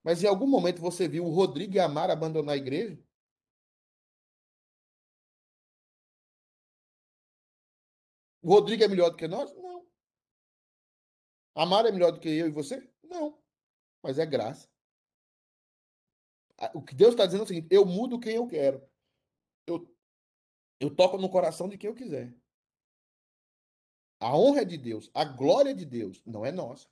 Mas 0.03 0.23
em 0.23 0.27
algum 0.27 0.47
momento 0.47 0.81
você 0.81 1.07
viu 1.07 1.25
o 1.25 1.31
Rodrigo 1.31 1.75
e 1.75 1.79
Amara 1.79 2.13
abandonar 2.13 2.55
a 2.55 2.57
igreja? 2.57 2.97
O 8.41 8.49
Rodrigo 8.49 8.83
é 8.83 8.87
melhor 8.87 9.09
do 9.09 9.17
que 9.17 9.27
nós? 9.27 9.53
Não. 9.55 9.85
A 11.55 11.65
Mara 11.65 11.89
é 11.89 11.91
melhor 11.91 12.11
do 12.11 12.19
que 12.19 12.29
eu 12.29 12.47
e 12.47 12.51
você? 12.51 12.89
Não. 13.03 13.37
Mas 14.01 14.17
é 14.17 14.25
graça. 14.25 14.69
O 16.73 16.81
que 16.81 16.95
Deus 16.95 17.11
está 17.11 17.25
dizendo 17.25 17.41
é 17.41 17.43
o 17.45 17.47
seguinte: 17.47 17.67
eu 17.69 17.85
mudo 17.85 18.19
quem 18.19 18.35
eu 18.35 18.47
quero. 18.47 18.81
Eu, 19.67 19.93
eu 20.79 20.95
toco 20.95 21.17
no 21.17 21.29
coração 21.29 21.67
de 21.67 21.77
quem 21.77 21.89
eu 21.89 21.95
quiser. 21.95 22.33
A 24.19 24.37
honra 24.37 24.61
é 24.61 24.65
de 24.65 24.77
Deus, 24.77 25.09
a 25.13 25.23
glória 25.23 25.71
é 25.71 25.73
de 25.73 25.85
Deus, 25.85 26.21
não 26.25 26.45
é 26.45 26.51
nossa. 26.51 26.89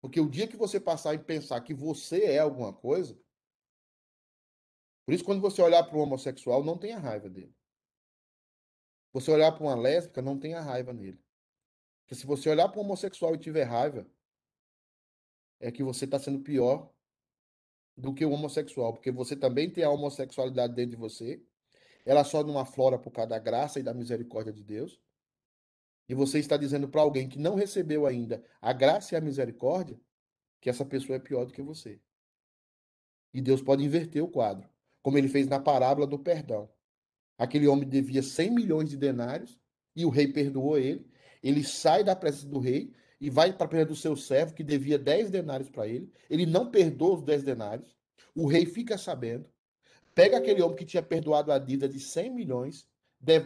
Porque 0.00 0.20
o 0.20 0.30
dia 0.30 0.46
que 0.46 0.56
você 0.56 0.78
passar 0.80 1.14
e 1.14 1.18
pensar 1.18 1.60
que 1.60 1.74
você 1.74 2.24
é 2.24 2.38
alguma 2.38 2.72
coisa, 2.72 3.20
por 5.04 5.14
isso, 5.14 5.24
quando 5.24 5.40
você 5.40 5.60
olhar 5.60 5.82
para 5.84 5.96
o 5.96 6.00
homossexual, 6.00 6.62
não 6.62 6.78
tenha 6.78 6.98
raiva 6.98 7.28
dele. 7.28 7.54
Você 9.12 9.30
olhar 9.30 9.52
para 9.52 9.62
uma 9.62 9.74
lésbica, 9.74 10.22
não 10.22 10.38
tenha 10.38 10.60
raiva 10.60 10.92
nele. 10.92 11.20
Porque 12.02 12.14
se 12.14 12.26
você 12.26 12.48
olhar 12.48 12.68
para 12.68 12.80
um 12.80 12.84
homossexual 12.84 13.34
e 13.34 13.38
tiver 13.38 13.64
raiva, 13.64 14.06
é 15.60 15.70
que 15.70 15.82
você 15.82 16.04
está 16.04 16.18
sendo 16.18 16.40
pior 16.40 16.90
do 17.96 18.12
que 18.14 18.24
o 18.24 18.30
homossexual, 18.30 18.92
porque 18.92 19.10
você 19.10 19.36
também 19.36 19.70
tem 19.70 19.84
a 19.84 19.90
homossexualidade 19.90 20.74
dentro 20.74 20.92
de 20.92 20.96
você. 20.96 21.42
Ela 22.04 22.24
só 22.24 22.42
não 22.42 22.58
aflora 22.58 22.98
por 22.98 23.10
causa 23.10 23.30
da 23.30 23.38
graça 23.38 23.78
e 23.78 23.82
da 23.82 23.94
misericórdia 23.94 24.52
de 24.52 24.62
Deus. 24.64 25.00
E 26.08 26.14
você 26.14 26.38
está 26.38 26.56
dizendo 26.56 26.88
para 26.88 27.00
alguém 27.00 27.28
que 27.28 27.38
não 27.38 27.54
recebeu 27.54 28.06
ainda 28.06 28.44
a 28.60 28.72
graça 28.72 29.14
e 29.14 29.16
a 29.16 29.20
misericórdia 29.20 30.00
que 30.60 30.68
essa 30.68 30.84
pessoa 30.84 31.16
é 31.16 31.20
pior 31.20 31.44
do 31.44 31.52
que 31.52 31.62
você. 31.62 32.00
E 33.32 33.40
Deus 33.40 33.62
pode 33.62 33.84
inverter 33.84 34.22
o 34.22 34.28
quadro, 34.28 34.68
como 35.00 35.16
ele 35.16 35.28
fez 35.28 35.46
na 35.46 35.60
parábola 35.60 36.06
do 36.06 36.18
perdão. 36.18 36.68
Aquele 37.38 37.66
homem 37.66 37.88
devia 37.88 38.22
100 38.22 38.50
milhões 38.50 38.90
de 38.90 38.96
denários 38.96 39.58
e 39.96 40.04
o 40.04 40.10
rei 40.10 40.28
perdoou 40.28 40.78
ele. 40.78 41.06
Ele 41.42 41.64
sai 41.64 42.04
da 42.04 42.14
presença 42.14 42.46
do 42.46 42.58
rei 42.58 42.92
e 43.20 43.30
vai 43.30 43.52
para 43.52 43.66
a 43.66 43.68
presença 43.68 43.88
do 43.88 43.96
seu 43.96 44.16
servo, 44.16 44.54
que 44.54 44.62
devia 44.62 44.98
10 44.98 45.30
denários 45.30 45.68
para 45.68 45.86
ele. 45.86 46.12
Ele 46.28 46.46
não 46.46 46.70
perdoa 46.70 47.16
os 47.16 47.22
10 47.22 47.42
denários. 47.42 47.96
O 48.34 48.46
rei 48.46 48.66
fica 48.66 48.96
sabendo. 48.96 49.48
Pega 50.14 50.38
aquele 50.38 50.62
homem 50.62 50.76
que 50.76 50.84
tinha 50.84 51.02
perdoado 51.02 51.52
a 51.52 51.58
dívida 51.58 51.88
de 51.88 51.98
100 51.98 52.30
milhões, 52.30 52.86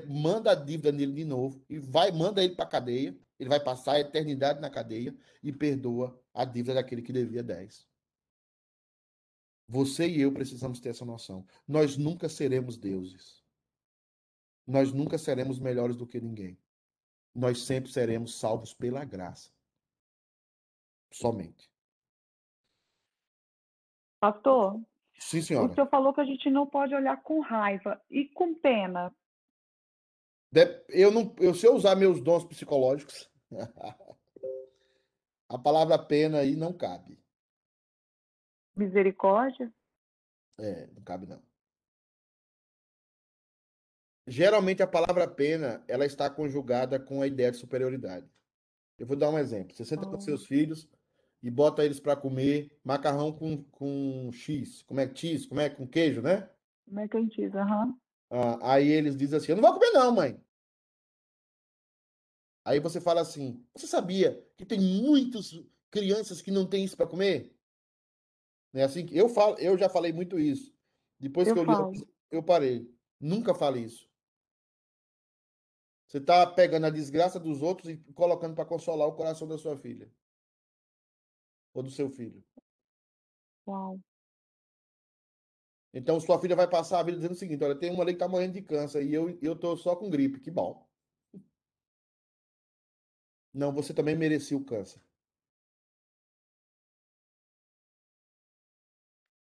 manda 0.09 0.51
a 0.51 0.55
dívida 0.55 0.91
nele 0.91 1.12
de 1.12 1.24
novo 1.24 1.62
e 1.68 1.78
vai 1.78 2.11
manda 2.11 2.43
ele 2.43 2.55
para 2.55 2.64
a 2.64 2.68
cadeia. 2.68 3.16
Ele 3.39 3.49
vai 3.51 3.61
passar 3.61 3.93
a 3.93 4.01
eternidade 4.01 4.61
na 4.61 4.70
cadeia 4.70 5.14
e 5.43 5.53
perdoa 5.53 6.18
a 6.32 6.45
dívida 6.45 6.74
daquele 6.74 7.03
que 7.03 7.12
devia 7.12 7.43
10. 7.43 7.87
Você 9.68 10.09
e 10.09 10.20
eu 10.20 10.32
precisamos 10.32 10.80
ter 10.80 10.91
essa 10.91 11.05
noção. 11.05 11.47
Nós 11.68 11.97
nunca 11.97 12.28
seremos 12.28 12.76
deuses 12.76 13.45
nós 14.67 14.93
nunca 14.93 15.17
seremos 15.17 15.59
melhores 15.59 15.97
do 15.97 16.07
que 16.07 16.21
ninguém. 16.21 16.59
Nós 17.35 17.64
sempre 17.67 17.93
seremos 17.93 18.39
salvos 18.39 18.75
pela 18.75 19.05
graça. 19.05 19.51
Somente. 21.12 21.71
Pastor? 24.19 24.81
Sim, 25.19 25.41
senhora. 25.41 25.71
O 25.71 25.75
senhor 25.75 25.89
falou 25.89 26.12
que 26.12 26.21
a 26.21 26.25
gente 26.25 26.51
não 26.51 26.67
pode 26.67 26.95
olhar 26.95 27.23
com 27.23 27.41
raiva 27.41 28.01
e 28.11 28.27
com 28.29 28.55
pena. 28.55 29.14
Eu 30.89 31.11
não, 31.11 31.35
eu, 31.39 31.55
se 31.55 31.67
eu 31.67 31.75
usar 31.75 31.95
meus 31.97 32.21
dons 32.21 32.45
psicológicos, 32.45 33.31
a 35.49 35.59
palavra 35.59 35.99
pena 35.99 36.39
aí 36.39 36.57
não 36.57 36.73
cabe. 36.73 37.19
Misericórdia? 38.75 39.73
É, 40.59 40.87
não 40.89 41.03
cabe 41.03 41.27
não. 41.27 41.43
Geralmente 44.27 44.83
a 44.83 44.87
palavra 44.87 45.29
pena, 45.29 45.85
ela 45.87 46.05
está 46.05 46.29
conjugada 46.29 46.99
com 46.99 47.22
a 47.22 47.27
ideia 47.27 47.53
de 47.53 47.59
superioridade. 47.59 48.29
Eu 48.99 49.07
vou 49.07 49.16
dar 49.16 49.31
um 49.31 49.39
exemplo. 49.39 49.74
Você 49.74 49.85
senta 49.85 50.07
oh. 50.07 50.11
com 50.11 50.20
seus 50.20 50.47
filhos 50.47 50.89
e 51.43 51.51
bota 51.51 51.85
eles 51.85 52.01
para 52.01 52.16
comer 52.16 52.70
macarrão 52.83 53.33
com, 53.33 53.62
com 53.64 54.31
X. 54.33 54.83
Como 54.83 54.99
é 55.01 55.07
que 55.07 55.29
X? 55.29 55.47
Como 55.47 55.61
é 55.61 55.70
com 55.70 55.87
queijo, 55.87 56.22
né? 56.22 56.49
Mac 56.89 57.14
and 57.14 57.31
cheese, 57.31 57.57
aham. 57.57 57.87
Uhum. 57.87 57.99
Ah, 58.31 58.72
aí 58.74 58.89
eles 58.89 59.16
dizem 59.16 59.37
assim: 59.37 59.53
Eu 59.53 59.57
não 59.57 59.62
vou 59.62 59.74
comer, 59.74 59.91
não, 59.93 60.12
mãe. 60.12 60.41
Aí 62.64 62.81
você 62.81 63.01
fala 63.01 63.20
assim: 63.20 63.64
Você 63.74 63.87
sabia 63.87 64.45
que 64.57 64.64
tem 64.64 64.81
muitas 64.81 65.53
crianças 65.91 66.43
que 66.43 66.51
não 66.51 66.66
têm 66.66 66.85
isso 66.85 66.97
para 66.97 67.07
comer? 67.07 67.55
É 68.74 68.83
assim 68.83 69.07
que 69.07 69.16
eu 69.16 69.29
falo, 69.29 69.57
eu 69.59 69.79
já 69.79 69.89
falei 69.89 70.12
muito 70.12 70.39
isso. 70.39 70.74
Depois 71.18 71.49
eu 71.49 71.55
que 71.55 71.61
eu 71.61 71.91
li, 71.93 72.07
eu 72.31 72.43
parei. 72.43 72.91
Nunca 73.18 73.55
fale 73.55 73.81
isso. 73.81 74.05
Você 76.07 76.18
está 76.18 76.46
pegando 76.46 76.86
a 76.86 76.90
desgraça 76.90 77.38
dos 77.40 77.62
outros 77.62 77.90
e 77.90 77.96
colocando 78.14 78.54
para 78.54 78.64
consolar 78.64 79.09
o 79.09 79.14
coração 79.14 79.46
da 79.46 79.59
sua 79.59 79.76
filha. 79.76 80.11
Ou 81.74 81.82
do 81.82 81.90
seu 81.90 82.09
filho. 82.09 82.44
Uau. 83.66 84.00
Então, 85.92 86.20
sua 86.20 86.38
filha 86.40 86.54
vai 86.54 86.68
passar 86.68 87.00
a 87.00 87.02
vida 87.02 87.16
dizendo 87.16 87.32
o 87.32 87.36
seguinte: 87.36 87.64
olha, 87.64 87.74
tem 87.78 87.90
uma 87.90 88.02
ali 88.02 88.12
que 88.12 88.16
está 88.16 88.28
morrendo 88.28 88.54
de 88.54 88.62
câncer 88.62 89.02
e 89.04 89.12
eu, 89.14 89.36
eu 89.42 89.57
tô 89.59 89.76
só 89.76 89.96
com 89.96 90.11
gripe. 90.11 90.40
Que 90.40 90.50
bom. 90.50 90.86
Não, 93.52 93.72
você 93.72 93.94
também 93.94 94.14
merecia 94.14 94.57
o 94.57 94.64
câncer. 94.64 95.00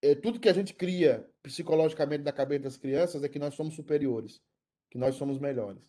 É, 0.02 0.16
tudo 0.16 0.40
que 0.40 0.48
a 0.48 0.54
gente 0.54 0.74
cria 0.74 1.28
psicologicamente 1.42 2.24
na 2.24 2.32
cabeça 2.32 2.64
das 2.64 2.78
crianças 2.78 3.24
é 3.24 3.30
que 3.30 3.40
nós 3.40 3.56
somos 3.56 3.74
superiores, 3.76 4.42
que 4.90 4.98
nós 4.98 5.16
somos 5.16 5.40
melhores. 5.40 5.84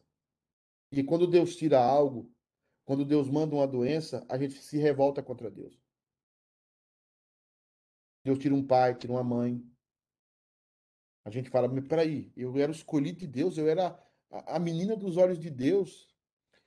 E 0.91 1.03
quando 1.05 1.27
Deus 1.27 1.55
tira 1.57 1.79
algo, 1.79 2.33
quando 2.85 3.05
Deus 3.05 3.29
manda 3.29 3.55
uma 3.55 3.67
doença, 3.67 4.25
a 4.29 4.39
gente 4.39 4.55
se 4.55 4.79
revolta 4.79 5.23
contra 5.23 5.51
Deus. 5.51 5.79
Deus 8.25 8.39
tira 8.39 8.55
um 8.55 8.67
pai, 8.67 8.95
tira 8.95 9.13
uma 9.13 9.23
mãe. 9.23 9.63
A 11.25 11.31
gente 11.31 11.51
fala, 11.51 11.69
mas 11.69 11.87
peraí, 11.87 12.33
eu 12.37 12.57
era 12.57 12.73
o 12.73 12.75
escolhido 12.75 13.19
de 13.19 13.27
Deus, 13.27 13.59
eu 13.59 13.69
era 13.69 14.03
a 14.31 14.59
menina 14.59 14.97
dos 14.97 15.17
olhos 15.17 15.39
de 15.39 15.51
Deus. 15.51 16.09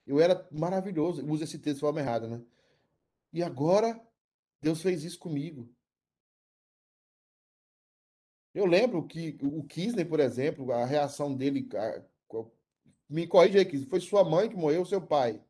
Eu 0.06 0.20
era 0.20 0.48
maravilhoso. 0.52 1.26
Usa 1.26 1.44
esse 1.44 1.60
texto 1.60 1.78
de 1.78 1.82
forma 1.82 2.00
errada, 2.00 2.28
né? 2.28 2.44
E 3.34 3.42
agora, 3.42 4.00
Deus 4.62 4.82
fez 4.82 5.04
isso 5.04 5.18
comigo. 5.18 5.74
Eu 8.54 8.66
lembro 8.66 9.08
que 9.08 9.38
o 9.42 9.64
Kisney, 9.64 10.04
por 10.04 10.20
exemplo, 10.20 10.72
a 10.72 10.86
reação 10.86 11.34
dele 11.36 11.68
Me 13.12 13.28
corrija 13.28 13.60
aí. 13.60 13.86
Foi 13.86 14.00
sua 14.00 14.24
mãe 14.24 14.50
que 14.50 14.56
morreu 14.56 14.80
ou 14.80 14.86
seu 14.86 15.06
pai? 15.06 15.44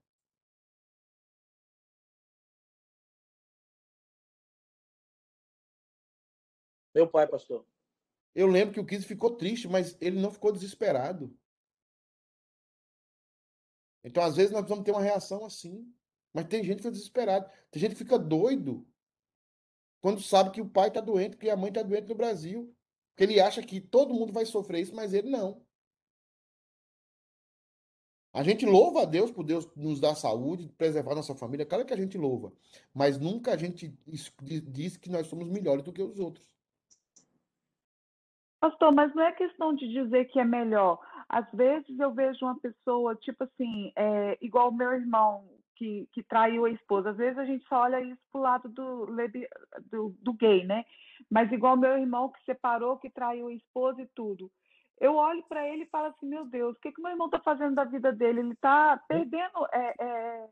Meu 6.95 7.07
pai, 7.07 7.27
pastor. 7.27 7.63
Eu 8.33 8.47
lembro 8.47 8.73
que 8.73 8.79
o 8.79 8.85
Kiss 8.85 9.05
ficou 9.05 9.37
triste, 9.37 9.67
mas 9.67 9.95
ele 10.01 10.19
não 10.19 10.31
ficou 10.31 10.51
desesperado. 10.51 11.37
Então, 14.03 14.23
às 14.23 14.35
vezes, 14.35 14.51
nós 14.51 14.61
precisamos 14.61 14.83
ter 14.83 14.91
uma 14.91 15.01
reação 15.01 15.45
assim. 15.45 15.93
Mas 16.33 16.47
tem 16.47 16.63
gente 16.63 16.77
que 16.77 16.83
fica 16.83 16.91
desesperado. 16.91 17.47
Tem 17.69 17.79
gente 17.79 17.91
que 17.91 18.03
fica 18.03 18.17
doido 18.17 18.87
quando 20.01 20.19
sabe 20.19 20.49
que 20.49 20.61
o 20.61 20.69
pai 20.69 20.87
está 20.87 20.99
doente, 20.99 21.37
que 21.37 21.47
a 21.47 21.55
mãe 21.55 21.69
está 21.69 21.83
doente 21.83 22.07
no 22.07 22.15
Brasil. 22.15 22.75
Porque 23.11 23.23
ele 23.25 23.39
acha 23.39 23.61
que 23.61 23.79
todo 23.79 24.15
mundo 24.15 24.33
vai 24.33 24.47
sofrer 24.47 24.81
isso, 24.81 24.95
mas 24.95 25.13
ele 25.13 25.29
não. 25.29 25.63
A 28.33 28.43
gente 28.43 28.65
louva 28.65 29.01
a 29.01 29.05
Deus 29.05 29.29
por 29.29 29.43
Deus 29.43 29.69
nos 29.75 29.99
dar 29.99 30.15
saúde, 30.15 30.69
preservar 30.77 31.15
nossa 31.15 31.35
família. 31.35 31.65
Claro 31.65 31.85
que 31.85 31.93
a 31.93 31.97
gente 31.97 32.17
louva. 32.17 32.51
Mas 32.93 33.19
nunca 33.19 33.53
a 33.53 33.57
gente 33.57 33.93
diz 34.07 34.95
que 34.95 35.09
nós 35.09 35.27
somos 35.27 35.49
melhores 35.49 35.83
do 35.83 35.91
que 35.91 36.01
os 36.01 36.17
outros. 36.17 36.47
Pastor, 38.61 38.93
mas 38.93 39.13
não 39.13 39.23
é 39.23 39.31
questão 39.33 39.73
de 39.75 39.87
dizer 39.89 40.25
que 40.25 40.39
é 40.39 40.45
melhor. 40.45 40.99
Às 41.27 41.49
vezes 41.51 41.99
eu 41.99 42.13
vejo 42.13 42.45
uma 42.45 42.59
pessoa, 42.59 43.15
tipo 43.15 43.43
assim, 43.43 43.91
é, 43.95 44.37
igual 44.41 44.69
o 44.69 44.73
meu 44.73 44.93
irmão, 44.93 45.49
que, 45.81 46.07
que 46.13 46.21
traiu 46.21 46.65
a 46.65 46.69
esposa. 46.69 47.09
Às 47.09 47.17
vezes 47.17 47.39
a 47.39 47.45
gente 47.45 47.67
só 47.67 47.81
olha 47.81 47.99
isso 48.01 48.21
pro 48.31 48.39
lado 48.39 48.69
do, 48.69 49.07
do, 49.89 50.15
do 50.21 50.33
gay, 50.33 50.63
né? 50.63 50.85
Mas 51.27 51.51
igual 51.51 51.75
meu 51.75 51.97
irmão 51.97 52.29
que 52.29 52.43
separou, 52.45 52.97
que 52.97 53.09
traiu 53.09 53.47
a 53.47 53.53
esposa 53.53 53.99
e 53.99 54.07
tudo. 54.13 54.51
Eu 55.01 55.15
olho 55.15 55.43
para 55.49 55.67
ele 55.67 55.83
e 55.83 55.89
falo 55.89 56.07
assim, 56.07 56.27
meu 56.27 56.45
Deus, 56.45 56.77
o 56.77 56.79
que, 56.79 56.91
que 56.91 57.01
meu 57.01 57.11
irmão 57.11 57.25
está 57.25 57.39
fazendo 57.39 57.73
da 57.73 57.83
vida 57.83 58.13
dele? 58.13 58.39
Ele 58.39 58.53
está 58.53 59.01
perdendo 59.07 59.67
é, 59.73 59.95
é, 59.99 60.47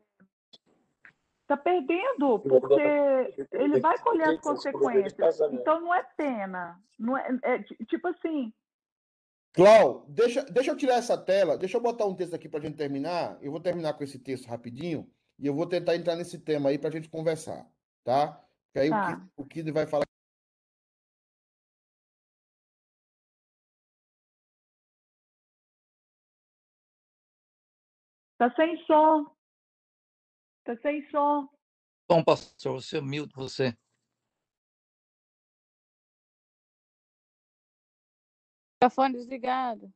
Está 1.50 1.56
perdendo, 1.56 2.38
porque 2.38 3.46
ele 3.52 3.80
vai 3.80 3.98
colher 3.98 4.28
as 4.28 4.40
consequências. 4.40 5.40
Então 5.52 5.80
não 5.80 5.92
é 5.92 6.04
pena. 6.16 6.80
Não 6.96 7.16
é, 7.16 7.28
é 7.42 7.58
tipo 7.86 8.06
assim. 8.06 8.52
Clau, 9.52 10.04
deixa, 10.08 10.44
deixa 10.44 10.70
eu 10.70 10.76
tirar 10.76 10.94
essa 10.94 11.18
tela, 11.18 11.58
deixa 11.58 11.76
eu 11.76 11.80
botar 11.80 12.06
um 12.06 12.14
texto 12.14 12.34
aqui 12.34 12.48
para 12.48 12.60
a 12.60 12.62
gente 12.62 12.76
terminar. 12.76 13.36
Eu 13.42 13.50
vou 13.50 13.58
terminar 13.60 13.94
com 13.94 14.04
esse 14.04 14.16
texto 14.16 14.46
rapidinho 14.46 15.10
e 15.40 15.46
eu 15.46 15.52
vou 15.52 15.66
tentar 15.66 15.96
entrar 15.96 16.14
nesse 16.14 16.38
tema 16.38 16.68
aí 16.68 16.78
para 16.78 16.88
a 16.88 16.92
gente 16.92 17.08
conversar, 17.08 17.66
tá? 18.04 18.40
Porque 18.66 18.78
aí 18.78 18.90
tá. 18.90 19.20
o, 19.36 19.44
Kid, 19.44 19.70
o 19.70 19.74
vai 19.74 19.86
falar. 19.88 20.04
Tá 28.40 28.50
sem 28.54 28.74
som. 28.86 29.26
Tá 30.64 30.74
sem 30.80 31.06
som. 31.10 31.46
Bom, 32.08 32.24
pastor, 32.24 32.80
você 32.80 32.96
é 32.96 33.00
humilde, 33.00 33.34
você. 33.34 33.76
Microfone 38.82 39.12
desligado. 39.18 39.92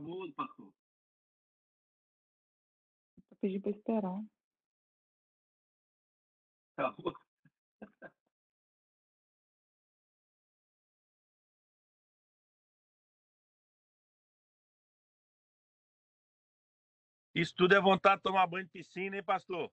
Mudo, 0.00 0.32
pastor. 0.34 0.72
Eu 3.30 3.36
pedi 3.40 3.60
para 3.60 3.70
esperar. 3.70 4.22
Acabou. 6.76 7.14
Isso 17.34 17.54
tudo 17.54 17.74
é 17.74 17.80
vontade 17.80 18.16
de 18.16 18.22
tomar 18.22 18.46
banho 18.46 18.64
de 18.64 18.70
piscina, 18.70 19.16
hein, 19.16 19.22
pastor? 19.22 19.72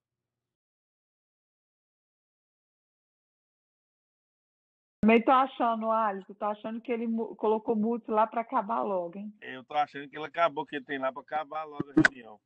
Também 5.08 5.24
tô 5.24 5.32
achando, 5.32 5.90
Alisson, 5.90 6.34
tô 6.34 6.44
achando 6.44 6.82
que 6.82 6.92
ele 6.92 7.08
colocou 7.38 7.78
multa 7.78 8.12
lá 8.12 8.28
para 8.28 8.42
acabar 8.42 8.82
logo, 8.82 9.18
hein? 9.18 9.34
Eu 9.40 9.64
tô 9.64 9.74
achando 9.76 10.10
que 10.10 10.18
ele 10.18 10.26
acabou, 10.26 10.66
que 10.66 10.76
ele 10.76 10.84
tem 10.84 11.00
lá 11.00 11.14
para 11.14 11.22
acabar 11.22 11.64
logo 11.64 11.90
a 11.90 11.94
reunião. 11.94 12.38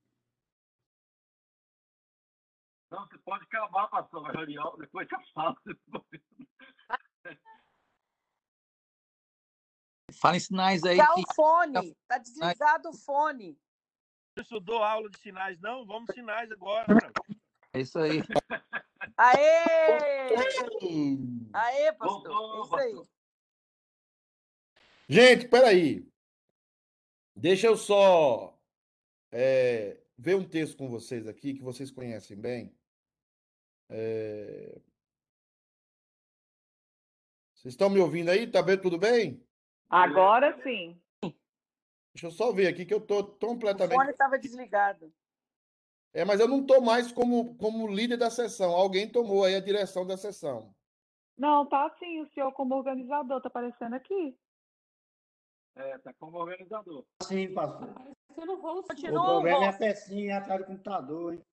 Não, 2.92 3.08
você 3.08 3.18
pode 3.18 3.46
acabar, 3.46 3.88
pastor, 3.88 4.30
a 4.30 4.32
reunião, 4.32 4.78
depois 4.78 5.08
que 5.08 5.16
eu 5.16 5.20
falo. 5.34 5.58
Fala 10.22 10.38
em 10.38 10.40
sinais 10.40 10.84
aí. 10.84 10.98
Tá 10.98 11.16
que... 11.16 11.22
o 11.22 11.34
fone, 11.34 11.96
tá 12.08 12.20
desligado 12.20 12.90
o 12.90 12.94
fone. 12.94 13.58
Você 14.36 14.44
estudou 14.44 14.84
aula 14.84 15.10
de 15.10 15.18
sinais, 15.18 15.60
não? 15.62 15.84
Vamos 15.84 16.14
sinais 16.14 16.52
agora. 16.52 16.86
É 17.74 17.80
isso 17.80 17.98
aí. 17.98 18.22
Aê! 19.22 20.34
Aê, 21.54 21.94
pastor. 21.94 22.32
É 22.32 22.62
isso 22.62 22.76
aí. 22.76 23.08
Gente, 25.08 25.48
peraí. 25.48 26.12
Deixa 27.36 27.68
eu 27.68 27.78
só 27.78 28.60
é, 29.32 30.02
ver 30.18 30.36
um 30.36 30.44
texto 30.44 30.76
com 30.76 30.90
vocês 30.90 31.28
aqui 31.28 31.54
que 31.54 31.62
vocês 31.62 31.92
conhecem 31.92 32.36
bem. 32.36 32.76
É... 33.90 34.82
Vocês 37.54 37.76
estão 37.76 37.92
me 37.92 38.00
ouvindo 38.00 38.30
aí? 38.30 38.50
Tá 38.50 38.64
vendo 38.64 38.82
tudo 38.82 38.98
bem? 38.98 39.46
Agora 39.88 40.60
sim. 40.64 41.00
Deixa 42.12 42.26
eu 42.26 42.32
só 42.32 42.52
ver 42.52 42.66
aqui 42.66 42.88
que 42.88 42.94
eu 42.94 43.00
tô 43.00 43.24
completamente. 43.24 43.94
O 43.96 44.00
fone 44.00 44.12
estava 44.12 44.40
desligado. 44.40 45.14
É, 46.14 46.26
mas 46.26 46.40
eu 46.40 46.48
não 46.48 46.62
estou 46.62 46.82
mais 46.82 47.12
como, 47.12 47.56
como 47.56 47.88
líder 47.88 48.18
da 48.18 48.30
sessão. 48.30 48.72
Alguém 48.72 49.10
tomou 49.10 49.46
aí 49.46 49.56
a 49.56 49.62
direção 49.62 50.06
da 50.06 50.18
sessão. 50.18 50.74
Não, 51.38 51.66
tá 51.66 51.90
sim, 51.98 52.22
o 52.22 52.30
senhor 52.34 52.52
como 52.52 52.76
organizador, 52.76 53.42
tá 53.42 53.48
aparecendo 53.48 53.96
aqui. 53.96 54.38
É, 55.76 55.98
tá 56.00 56.14
como 56.20 56.38
organizador. 56.38 57.06
Sim, 57.24 57.54
pastor. 57.54 57.90
Você 58.30 58.46
não 58.46 58.62
vou, 58.62 58.84
continua, 58.84 59.22
o 59.22 59.26
problema 59.26 59.66
é 59.66 59.70
a 59.70 59.74
pecinha 59.74 60.38
atrás 60.38 60.62
do 60.62 60.68
computador, 60.68 61.34
hein? 61.34 61.46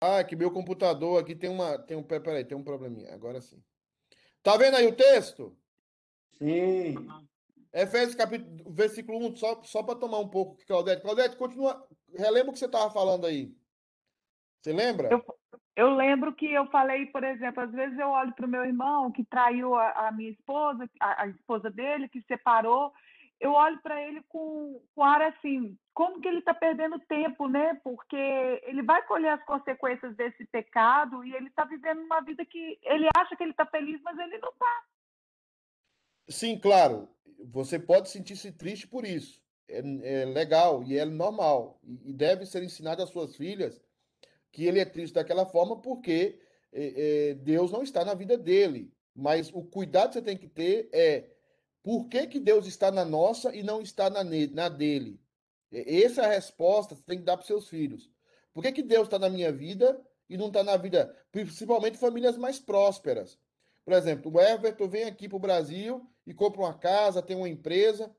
Ah, 0.00 0.24
que 0.24 0.34
meu 0.34 0.50
computador 0.50 1.20
aqui 1.20 1.34
tem 1.34 1.50
uma. 1.50 1.78
Tem 1.78 1.96
um, 1.96 2.02
peraí, 2.02 2.44
tem 2.44 2.56
um 2.56 2.64
probleminha. 2.64 3.14
Agora 3.14 3.40
sim. 3.40 3.62
Tá 4.42 4.56
vendo 4.56 4.76
aí 4.76 4.86
o 4.86 4.96
texto? 4.96 5.56
Sim. 6.32 6.94
Efésios 7.72 8.14
capítulo, 8.14 8.70
versículo 8.72 9.18
1, 9.28 9.36
só, 9.36 9.62
só 9.64 9.82
para 9.82 9.98
tomar 9.98 10.18
um 10.18 10.28
pouco, 10.28 10.56
Claudete. 10.66 11.02
Claudete, 11.02 11.36
continua. 11.36 11.86
Relembra 12.14 12.50
o 12.50 12.52
que 12.52 12.58
você 12.58 12.66
estava 12.66 12.90
falando 12.90 13.26
aí. 13.26 13.54
Você 14.64 14.72
lembra? 14.72 15.10
Eu, 15.10 15.22
eu 15.76 15.94
lembro 15.94 16.34
que 16.34 16.50
eu 16.50 16.66
falei, 16.70 17.04
por 17.06 17.22
exemplo, 17.22 17.62
às 17.62 17.70
vezes 17.70 17.98
eu 17.98 18.08
olho 18.08 18.32
para 18.32 18.46
o 18.46 18.48
meu 18.48 18.64
irmão 18.64 19.12
que 19.12 19.22
traiu 19.22 19.74
a, 19.74 20.08
a 20.08 20.10
minha 20.10 20.30
esposa, 20.30 20.88
a, 20.98 21.24
a, 21.24 21.28
esposa 21.28 21.70
dele, 21.70 22.08
que 22.08 22.22
separou. 22.22 22.90
Eu 23.38 23.52
olho 23.52 23.78
para 23.82 24.00
ele 24.00 24.22
com, 24.26 24.82
com 24.94 25.04
ar 25.04 25.20
assim, 25.20 25.76
como 25.92 26.18
que 26.18 26.26
ele 26.26 26.38
está 26.38 26.54
perdendo 26.54 26.98
tempo, 27.00 27.46
né? 27.46 27.78
Porque 27.84 28.16
ele 28.62 28.82
vai 28.82 29.02
colher 29.02 29.32
as 29.32 29.44
consequências 29.44 30.16
desse 30.16 30.46
pecado 30.46 31.22
e 31.26 31.34
ele 31.34 31.48
está 31.48 31.66
vivendo 31.66 32.00
uma 32.00 32.22
vida 32.22 32.42
que 32.46 32.78
ele 32.84 33.06
acha 33.14 33.36
que 33.36 33.42
ele 33.42 33.50
está 33.50 33.66
feliz, 33.66 34.00
mas 34.02 34.18
ele 34.18 34.38
não 34.38 34.48
está. 34.48 34.84
Sim, 36.30 36.58
claro. 36.58 37.06
Você 37.52 37.78
pode 37.78 38.08
sentir-se 38.08 38.50
triste 38.50 38.88
por 38.88 39.04
isso. 39.04 39.44
É, 39.68 39.80
é, 39.80 40.24
legal 40.24 40.82
e 40.84 40.96
é 40.96 41.04
normal. 41.04 41.78
E 42.02 42.14
deve 42.14 42.46
ser 42.46 42.62
ensinado 42.62 43.02
às 43.02 43.10
suas 43.10 43.36
filhas 43.36 43.84
que 44.54 44.64
ele 44.64 44.78
é 44.78 44.84
triste 44.84 45.14
daquela 45.14 45.44
forma 45.44 45.82
porque 45.82 46.38
é, 46.72 47.30
é, 47.30 47.34
Deus 47.34 47.72
não 47.72 47.82
está 47.82 48.04
na 48.04 48.14
vida 48.14 48.38
dele. 48.38 48.94
Mas 49.12 49.50
o 49.52 49.64
cuidado 49.64 50.08
que 50.08 50.14
você 50.14 50.22
tem 50.22 50.36
que 50.36 50.46
ter 50.46 50.88
é 50.92 51.28
por 51.82 52.06
que, 52.06 52.24
que 52.28 52.38
Deus 52.38 52.64
está 52.64 52.90
na 52.90 53.04
nossa 53.04 53.54
e 53.54 53.64
não 53.64 53.82
está 53.82 54.08
na, 54.08 54.22
na 54.22 54.68
dele? 54.68 55.20
Essa 55.72 56.22
é 56.22 56.26
a 56.26 56.34
resposta 56.34 56.94
que 56.94 57.00
você 57.00 57.06
tem 57.06 57.18
que 57.18 57.24
dar 57.24 57.36
para 57.36 57.44
seus 57.44 57.68
filhos. 57.68 58.08
Por 58.52 58.62
que, 58.62 58.70
que 58.70 58.82
Deus 58.82 59.08
está 59.08 59.18
na 59.18 59.28
minha 59.28 59.50
vida 59.50 60.00
e 60.30 60.36
não 60.36 60.46
está 60.46 60.62
na 60.62 60.76
vida, 60.76 61.12
principalmente 61.32 61.98
famílias 61.98 62.38
mais 62.38 62.60
prósperas? 62.60 63.36
Por 63.84 63.92
exemplo, 63.92 64.32
o 64.32 64.40
Everton 64.40 64.88
vem 64.88 65.04
aqui 65.04 65.28
para 65.28 65.36
o 65.36 65.40
Brasil 65.40 66.08
e 66.24 66.32
compra 66.32 66.60
uma 66.60 66.78
casa, 66.78 67.20
tem 67.20 67.36
uma 67.36 67.48
empresa, 67.48 68.14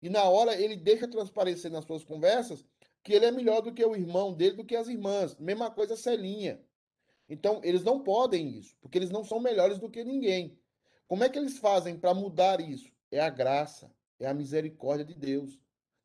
e 0.00 0.08
na 0.08 0.22
hora 0.22 0.54
ele 0.54 0.76
deixa 0.76 1.08
transparecer 1.08 1.72
nas 1.72 1.84
suas 1.84 2.04
conversas 2.04 2.64
que 3.02 3.12
ele 3.12 3.26
é 3.26 3.30
melhor 3.30 3.60
do 3.60 3.72
que 3.72 3.84
o 3.84 3.96
irmão 3.96 4.32
dele, 4.32 4.56
do 4.56 4.64
que 4.64 4.76
as 4.76 4.88
irmãs. 4.88 5.36
Mesma 5.36 5.70
coisa 5.70 5.96
Celinha. 5.96 6.60
Então, 7.28 7.60
eles 7.64 7.82
não 7.82 8.02
podem 8.02 8.58
isso, 8.58 8.76
porque 8.80 8.98
eles 8.98 9.10
não 9.10 9.24
são 9.24 9.40
melhores 9.40 9.78
do 9.78 9.90
que 9.90 10.04
ninguém. 10.04 10.58
Como 11.08 11.24
é 11.24 11.28
que 11.28 11.38
eles 11.38 11.58
fazem 11.58 11.98
para 11.98 12.14
mudar 12.14 12.60
isso? 12.60 12.92
É 13.10 13.20
a 13.20 13.30
graça, 13.30 13.92
é 14.18 14.26
a 14.26 14.34
misericórdia 14.34 15.04
de 15.04 15.14
Deus. 15.14 15.58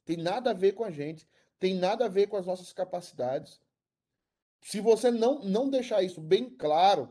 Tem 0.05 0.17
nada 0.17 0.51
a 0.51 0.53
ver 0.53 0.73
com 0.73 0.83
a 0.83 0.91
gente, 0.91 1.27
tem 1.59 1.75
nada 1.75 2.05
a 2.05 2.09
ver 2.09 2.27
com 2.27 2.37
as 2.37 2.45
nossas 2.45 2.71
capacidades. 2.73 3.61
Se 4.61 4.79
você 4.79 5.11
não, 5.11 5.43
não 5.43 5.69
deixar 5.69 6.01
isso 6.01 6.21
bem 6.21 6.49
claro, 6.49 7.09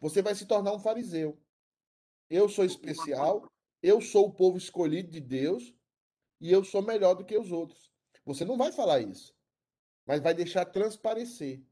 você 0.00 0.22
vai 0.22 0.34
se 0.34 0.46
tornar 0.46 0.72
um 0.72 0.78
fariseu. 0.78 1.38
Eu 2.30 2.48
sou 2.48 2.64
especial, 2.64 3.50
eu 3.82 4.00
sou 4.00 4.26
o 4.26 4.32
povo 4.32 4.58
escolhido 4.58 5.10
de 5.10 5.20
Deus 5.20 5.74
e 6.40 6.52
eu 6.52 6.62
sou 6.64 6.82
melhor 6.82 7.14
do 7.14 7.24
que 7.24 7.36
os 7.36 7.50
outros. 7.50 7.87
Você 8.28 8.44
não 8.44 8.58
vai 8.58 8.70
falar 8.70 9.00
isso, 9.00 9.34
mas 10.04 10.20
vai 10.20 10.34
deixar 10.34 10.66
transparecer 10.66 11.62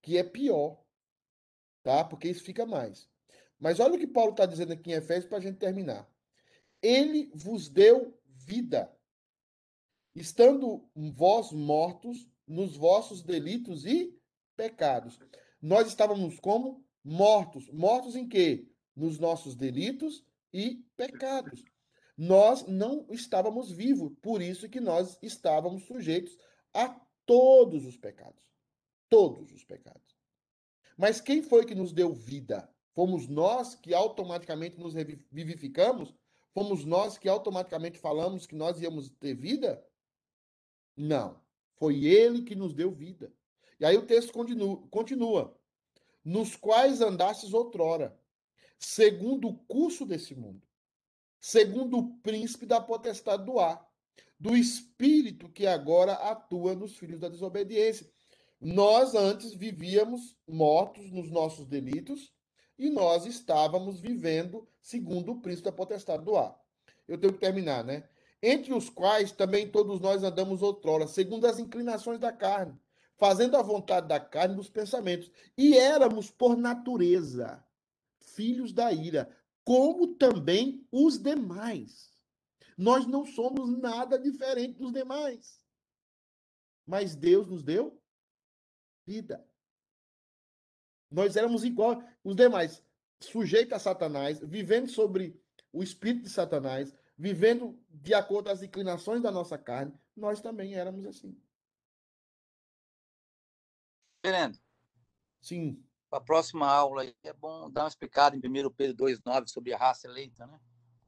que 0.00 0.16
é 0.16 0.24
pior, 0.24 0.82
tá? 1.82 2.02
Porque 2.02 2.26
isso 2.26 2.42
fica 2.42 2.64
mais. 2.64 3.06
Mas 3.60 3.78
olha 3.78 3.96
o 3.96 3.98
que 3.98 4.06
Paulo 4.06 4.30
está 4.30 4.46
dizendo 4.46 4.72
aqui 4.72 4.90
em 4.90 4.94
Efésios 4.94 5.26
para 5.26 5.36
a 5.36 5.40
gente 5.42 5.58
terminar. 5.58 6.10
Ele 6.80 7.30
vos 7.34 7.68
deu 7.68 8.18
vida, 8.24 8.90
estando 10.14 10.88
vós 11.14 11.52
mortos 11.52 12.26
nos 12.46 12.74
vossos 12.74 13.22
delitos 13.22 13.84
e 13.84 14.18
pecados. 14.56 15.18
Nós 15.60 15.86
estávamos 15.86 16.40
como 16.40 16.82
mortos. 17.04 17.68
Mortos 17.68 18.16
em 18.16 18.26
quê? 18.26 18.66
Nos 18.96 19.18
nossos 19.18 19.54
delitos 19.54 20.24
e 20.50 20.82
pecados. 20.96 21.62
Nós 22.18 22.66
não 22.66 23.06
estávamos 23.10 23.70
vivos, 23.70 24.12
por 24.20 24.42
isso 24.42 24.68
que 24.68 24.80
nós 24.80 25.16
estávamos 25.22 25.84
sujeitos 25.84 26.36
a 26.74 26.88
todos 27.24 27.86
os 27.86 27.96
pecados. 27.96 28.42
Todos 29.08 29.52
os 29.52 29.62
pecados. 29.62 30.18
Mas 30.96 31.20
quem 31.20 31.42
foi 31.42 31.64
que 31.64 31.76
nos 31.76 31.92
deu 31.92 32.12
vida? 32.12 32.68
Fomos 32.92 33.28
nós 33.28 33.76
que 33.76 33.94
automaticamente 33.94 34.76
nos 34.80 34.94
vivificamos? 35.30 36.12
Fomos 36.52 36.84
nós 36.84 37.16
que 37.16 37.28
automaticamente 37.28 38.00
falamos 38.00 38.48
que 38.48 38.56
nós 38.56 38.80
íamos 38.80 39.10
ter 39.10 39.34
vida? 39.34 39.80
Não. 40.96 41.40
Foi 41.76 42.04
ele 42.04 42.42
que 42.42 42.56
nos 42.56 42.74
deu 42.74 42.90
vida. 42.90 43.32
E 43.78 43.84
aí 43.84 43.96
o 43.96 44.04
texto 44.04 44.32
continua, 44.32 44.84
continua. 44.88 45.56
Nos 46.24 46.56
quais 46.56 47.00
andastes 47.00 47.54
outrora, 47.54 48.18
segundo 48.76 49.46
o 49.46 49.56
curso 49.56 50.04
desse 50.04 50.34
mundo, 50.34 50.67
segundo 51.40 51.98
o 51.98 52.18
príncipe 52.20 52.66
da 52.66 52.80
potestade 52.80 53.44
do 53.44 53.58
ar, 53.58 53.86
do 54.38 54.56
espírito 54.56 55.48
que 55.48 55.66
agora 55.66 56.12
atua 56.12 56.74
nos 56.74 56.96
filhos 56.96 57.20
da 57.20 57.28
desobediência, 57.28 58.08
nós 58.60 59.14
antes 59.14 59.52
vivíamos 59.52 60.36
mortos 60.46 61.10
nos 61.10 61.30
nossos 61.30 61.66
delitos 61.66 62.32
e 62.78 62.90
nós 62.90 63.26
estávamos 63.26 64.00
vivendo 64.00 64.68
segundo 64.80 65.32
o 65.32 65.40
príncipe 65.40 65.64
da 65.64 65.72
potestade 65.72 66.24
do 66.24 66.36
ar. 66.36 66.58
Eu 67.06 67.18
tenho 67.18 67.32
que 67.32 67.40
terminar, 67.40 67.84
né? 67.84 68.08
Entre 68.42 68.72
os 68.72 68.88
quais 68.88 69.32
também 69.32 69.68
todos 69.68 70.00
nós 70.00 70.22
andamos 70.22 70.62
outrora, 70.62 71.06
segundo 71.08 71.46
as 71.46 71.58
inclinações 71.58 72.20
da 72.20 72.32
carne, 72.32 72.78
fazendo 73.16 73.56
a 73.56 73.62
vontade 73.62 74.06
da 74.06 74.20
carne 74.20 74.54
dos 74.54 74.68
pensamentos. 74.68 75.30
E 75.56 75.76
éramos, 75.76 76.30
por 76.30 76.56
natureza, 76.56 77.64
filhos 78.20 78.72
da 78.72 78.92
ira, 78.92 79.28
como 79.68 80.14
também 80.14 80.88
os 80.90 81.18
demais. 81.18 82.10
Nós 82.74 83.06
não 83.06 83.26
somos 83.26 83.68
nada 83.78 84.18
diferente 84.18 84.78
dos 84.78 84.90
demais. 84.90 85.62
Mas 86.86 87.14
Deus 87.14 87.46
nos 87.46 87.62
deu 87.62 88.02
vida. 89.06 89.46
Nós 91.10 91.36
éramos 91.36 91.64
igual 91.64 92.02
os 92.24 92.34
demais, 92.34 92.82
sujeitos 93.20 93.74
a 93.74 93.78
Satanás, 93.78 94.40
vivendo 94.40 94.88
sobre 94.88 95.38
o 95.70 95.82
espírito 95.82 96.22
de 96.22 96.30
Satanás, 96.30 96.96
vivendo 97.14 97.78
de 97.90 98.14
acordo 98.14 98.46
com 98.46 98.52
as 98.52 98.62
inclinações 98.62 99.20
da 99.20 99.30
nossa 99.30 99.58
carne, 99.58 99.92
nós 100.16 100.40
também 100.40 100.76
éramos 100.76 101.04
assim. 101.04 101.38
Fernando. 104.24 104.58
Sim. 105.42 105.86
Para 106.10 106.18
a 106.18 106.24
próxima 106.24 106.66
aula, 106.66 107.04
é 107.04 107.32
bom 107.34 107.70
dar 107.70 107.82
uma 107.82 107.88
explicada 107.88 108.34
em 108.34 108.38
1 108.38 108.70
Pedro 108.70 109.06
2,9 109.06 109.48
sobre 109.48 109.74
a 109.74 109.78
raça 109.78 110.08
eleita, 110.08 110.46
né? 110.46 110.58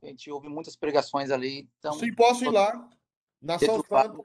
A 0.03 0.07
gente 0.07 0.31
ouve 0.31 0.49
muitas 0.49 0.77
pregações 0.77 1.31
ali. 1.31 1.69
Então, 1.79 1.93
Sim, 1.95 2.15
posso 2.15 2.45
ir 2.45 2.51
lá. 2.51 2.89
Nação 3.41 3.83
Santa. 3.83 4.23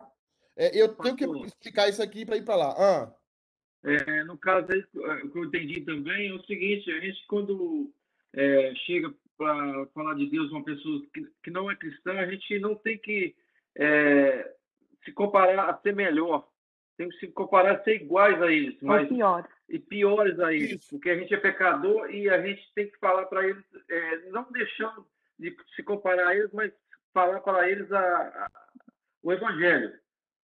É, 0.58 0.82
eu 0.82 0.94
tenho 0.96 1.16
que 1.16 1.26
explicar 1.46 1.90
isso 1.90 2.02
aqui 2.02 2.26
para 2.26 2.38
ir 2.38 2.46
para 2.46 2.56
lá. 2.56 2.76
Ah. 2.78 3.14
É, 3.84 4.24
no 4.24 4.38
caso 4.38 4.68
o 4.68 5.30
que 5.30 5.38
eu 5.38 5.46
entendi 5.46 5.82
também 5.82 6.30
é 6.30 6.34
o 6.34 6.44
seguinte: 6.46 6.92
a 6.92 7.00
gente, 7.00 7.26
quando 7.28 7.94
é, 8.34 8.74
chega 8.86 9.14
para 9.38 9.86
falar 9.94 10.16
de 10.16 10.30
Deus 10.30 10.50
uma 10.52 10.64
pessoa 10.64 11.06
que, 11.14 11.28
que, 11.44 11.52
não 11.52 11.70
é 11.70 11.76
cristã, 11.76 12.14
a 12.14 12.30
gente 12.30 12.58
não 12.60 12.76
tem 12.76 12.98
que 12.98 13.36
é, 13.76 14.56
se 15.04 15.12
comparar 15.12 15.70
a 15.70 15.78
ser 15.82 15.94
melhor. 15.94 16.48
Tem 16.98 17.10
que 17.10 17.18
se 17.18 17.28
comparar 17.28 17.76
a 17.76 17.84
ser 17.84 18.02
iguais 18.02 18.42
a 18.42 18.52
eles. 18.52 18.78
Mas, 18.82 19.08
piores. 19.10 19.52
E 19.68 19.80
piores 19.80 20.40
a 20.40 20.54
eles. 20.54 20.88
Porque 20.90 21.10
a 21.10 21.18
gente 21.18 21.34
é 21.34 21.38
pecador 21.38 22.10
e 22.10 22.30
a 22.30 22.42
gente 22.42 22.62
tem 22.74 22.90
que 22.90 22.98
falar 23.00 23.26
para 23.26 23.48
eles, 23.48 23.64
é, 23.90 24.30
não 24.30 24.50
deixando 24.52 25.06
de 25.38 25.56
se 25.76 25.84
comparar 25.84 26.30
a 26.30 26.36
eles, 26.36 26.52
mas 26.54 26.72
falar 27.14 27.42
para 27.42 27.70
eles 27.70 27.92
a, 27.92 28.00
a, 28.00 28.52
o 29.22 29.34
evangelho. 29.34 29.94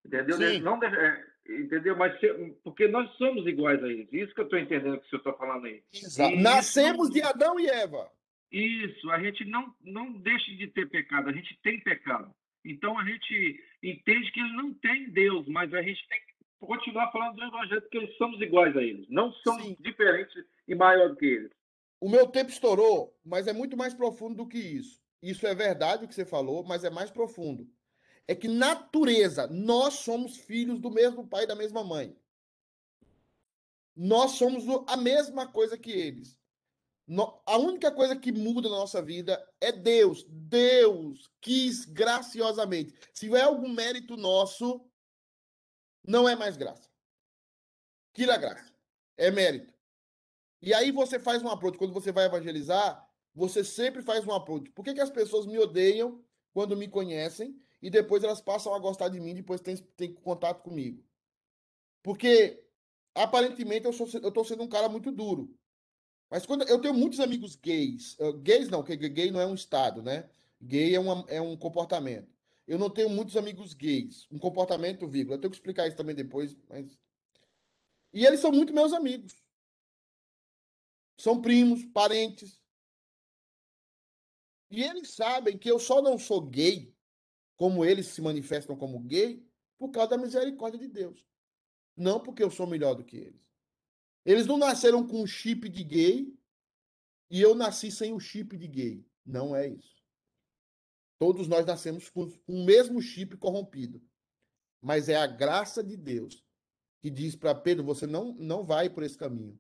Entendeu? 0.06 0.38
Sim. 0.38 0.60
Não, 0.60 0.84
é, 0.84 1.26
entendeu? 1.48 1.96
Mas 1.96 2.20
porque 2.64 2.88
nós 2.88 3.10
somos 3.18 3.46
iguais 3.48 3.82
a 3.84 3.88
eles. 3.88 4.12
Isso 4.12 4.34
que 4.34 4.42
eu 4.42 4.46
estou 4.46 4.60
entendendo 4.60 5.00
que 5.00 5.06
o 5.06 5.10
senhor 5.10 5.20
está 5.20 5.34
falando 5.34 5.66
aí. 5.66 5.84
Exato. 5.94 6.36
Nascemos 6.36 7.10
de 7.10 7.22
Adão 7.22 7.60
e 7.60 7.68
Eva. 7.68 8.10
Isso, 8.52 9.10
a 9.10 9.20
gente 9.20 9.46
não, 9.46 9.74
não 9.82 10.12
deixa 10.12 10.52
de 10.52 10.68
ter 10.68 10.90
pecado, 10.90 11.30
a 11.30 11.32
gente 11.32 11.58
tem 11.64 11.80
pecado. 11.80 12.34
Então 12.66 13.00
a 13.00 13.06
gente 13.06 13.64
entende 13.82 14.32
que 14.32 14.40
ele 14.40 14.54
não 14.54 14.74
tem 14.74 15.10
Deus, 15.10 15.48
mas 15.48 15.74
a 15.74 15.82
gente 15.82 16.06
tem 16.10 16.20
que 16.20 16.31
continuar 16.68 17.12
falando 17.12 17.36
do 17.36 17.44
evangelho 17.44 17.82
porque 17.82 17.98
eles 17.98 18.18
somos 18.18 18.40
iguais 18.42 18.76
a 18.76 18.82
eles. 18.82 19.08
Não 19.10 19.32
somos 19.32 19.64
Sim. 19.64 19.78
diferentes 19.80 20.34
e 20.68 20.76
maior 20.76 21.10
do 21.10 21.16
que 21.16 21.26
eles. 21.26 21.52
O 22.00 22.10
meu 22.10 22.28
tempo 22.28 22.50
estourou, 22.50 23.16
mas 23.24 23.48
é 23.48 23.54
muito 23.54 23.78
mais 23.78 23.94
profundo 23.94 24.36
do 24.36 24.48
que 24.48 24.58
isso. 24.58 25.02
Isso 25.22 25.46
é 25.46 25.54
verdade 25.54 26.06
o 26.06 26.08
que 26.08 26.16
você 26.16 26.26
falou, 26.26 26.64
mas 26.64 26.84
é 26.84 26.90
mais 26.90 27.12
profundo. 27.12 27.70
É 28.28 28.34
que 28.34 28.48
natureza, 28.48 29.48
nós 29.48 29.96
somos 29.96 30.38
filhos 30.38 30.80
do 30.80 30.90
mesmo 30.90 31.28
pai 31.28 31.44
e 31.44 31.48
da 31.48 31.56
mesma 31.56 31.84
mãe. 31.84 32.16
Nós 33.96 34.32
somos 34.32 34.64
a 34.88 34.98
mesma 34.98 35.48
coisa 35.48 35.78
que 35.78 35.92
eles. 35.92 36.40
A 37.46 37.58
única 37.58 37.92
coisa 37.92 38.16
que 38.16 38.32
muda 38.32 38.70
na 38.70 38.78
nossa 38.78 39.02
vida 39.02 39.44
é 39.60 39.72
Deus. 39.72 40.26
Deus 40.30 41.30
quis 41.42 41.86
graciosamente. 41.86 42.94
Se 43.14 43.26
tiver 43.26 43.42
algum 43.42 43.70
mérito 43.70 44.16
nosso, 44.16 44.82
não 46.04 46.28
é 46.28 46.36
mais 46.36 46.58
graça. 46.58 46.90
Tira 48.14 48.36
a 48.36 48.38
graça. 48.38 48.74
É 49.18 49.32
mérito. 49.32 49.74
E 50.62 50.74
aí 50.74 50.92
você 50.92 51.20
faz 51.20 51.42
um 51.42 51.50
approach. 51.50 51.78
Quando 51.78 51.94
você 51.94 52.12
vai 52.12 52.26
evangelizar, 52.26 53.08
você 53.34 53.64
sempre 53.64 54.02
faz 54.02 54.26
um 54.26 54.34
approach. 54.34 54.70
Por 54.72 54.84
que, 54.84 54.94
que 54.94 55.02
as 55.02 55.10
pessoas 55.10 55.46
me 55.46 55.58
odeiam 55.58 56.24
quando 56.54 56.76
me 56.76 56.88
conhecem 56.88 57.56
e 57.82 57.90
depois 57.90 58.24
elas 58.24 58.42
passam 58.42 58.74
a 58.74 58.80
gostar 58.80 59.10
de 59.10 59.20
mim 59.20 59.34
depois 59.34 59.62
tem, 59.62 59.78
tem 59.78 60.14
contato 60.14 60.62
comigo? 60.62 61.04
Porque 62.04 62.64
aparentemente 63.16 63.86
eu, 63.86 63.94
sou, 63.94 64.08
eu 64.08 64.46
sendo 64.46 64.64
um 64.64 64.70
cara 64.70 64.90
muito 64.90 65.12
duro. 65.12 65.54
Mas 66.30 66.46
quando 66.46 66.64
eu 66.68 66.80
tenho 66.80 66.94
muitos 66.94 67.20
amigos 67.20 67.56
gays, 67.56 68.18
gays 68.42 68.70
não, 68.70 68.84
porque 68.84 69.10
gay 69.10 69.32
não 69.32 69.42
é 69.42 69.46
um 69.46 69.54
estado, 69.54 70.02
né? 70.02 70.30
Gay 70.62 70.96
é, 70.96 71.00
uma, 71.00 71.26
é 71.28 71.42
um 71.42 71.58
comportamento. 71.58 72.30
Eu 72.68 72.78
não 72.78 72.90
tenho 72.90 73.10
muitos 73.10 73.36
amigos 73.36 73.74
gays, 73.74 74.28
um 74.32 74.40
comportamento, 74.40 75.08
vírgula. 75.08 75.36
Eu 75.36 75.42
tenho 75.42 75.52
que 75.52 75.58
explicar 75.58 75.88
isso 75.88 75.98
também 75.98 76.16
depois, 76.16 76.56
mas 76.70 76.98
e 78.14 78.26
eles 78.26 78.40
são 78.40 78.52
muito 78.52 78.74
meus 78.74 78.94
amigos. 78.94 79.34
São 81.18 81.42
primos, 81.42 81.86
parentes. 81.86 82.62
E 84.70 84.84
eles 84.84 85.12
sabem 85.12 85.58
que 85.58 85.70
eu 85.70 85.80
só 85.80 86.02
não 86.02 86.18
sou 86.18 86.42
gay, 86.42 86.94
como 87.56 87.86
eles 87.86 88.08
se 88.08 88.22
manifestam 88.22 88.76
como 88.76 89.00
gay, 89.00 89.46
por 89.78 89.92
causa 89.92 90.12
da 90.12 90.18
misericórdia 90.18 90.80
de 90.80 90.88
Deus. 90.88 91.26
Não 91.96 92.20
porque 92.20 92.44
eu 92.44 92.52
sou 92.52 92.66
melhor 92.66 92.96
do 92.96 93.04
que 93.04 93.18
eles. 93.18 93.42
Eles 94.26 94.46
não 94.46 94.58
nasceram 94.58 95.06
com 95.06 95.22
um 95.22 95.28
chip 95.28 95.68
de 95.70 95.84
gay 95.84 96.34
e 97.30 97.42
eu 97.42 97.56
nasci 97.56 97.92
sem 97.92 98.14
o 98.14 98.20
chip 98.20 98.58
de 98.58 98.68
gay. 98.68 99.06
Não 99.26 99.56
é 99.56 99.68
isso. 99.68 100.01
Todos 101.22 101.48
nós 101.48 101.68
nascemos 101.68 102.10
com 102.10 102.34
o 102.48 102.66
mesmo 102.66 103.00
chip 103.00 103.38
corrompido. 103.38 104.02
Mas 104.82 105.08
é 105.08 105.16
a 105.16 105.28
graça 105.28 105.84
de 105.84 105.96
Deus 105.96 106.44
que 107.00 107.12
diz 107.12 107.36
para 107.36 107.54
Pedro: 107.54 107.84
você 107.84 108.08
não, 108.08 108.34
não 108.34 108.66
vai 108.66 108.90
por 108.90 109.04
esse 109.04 109.16
caminho. 109.16 109.56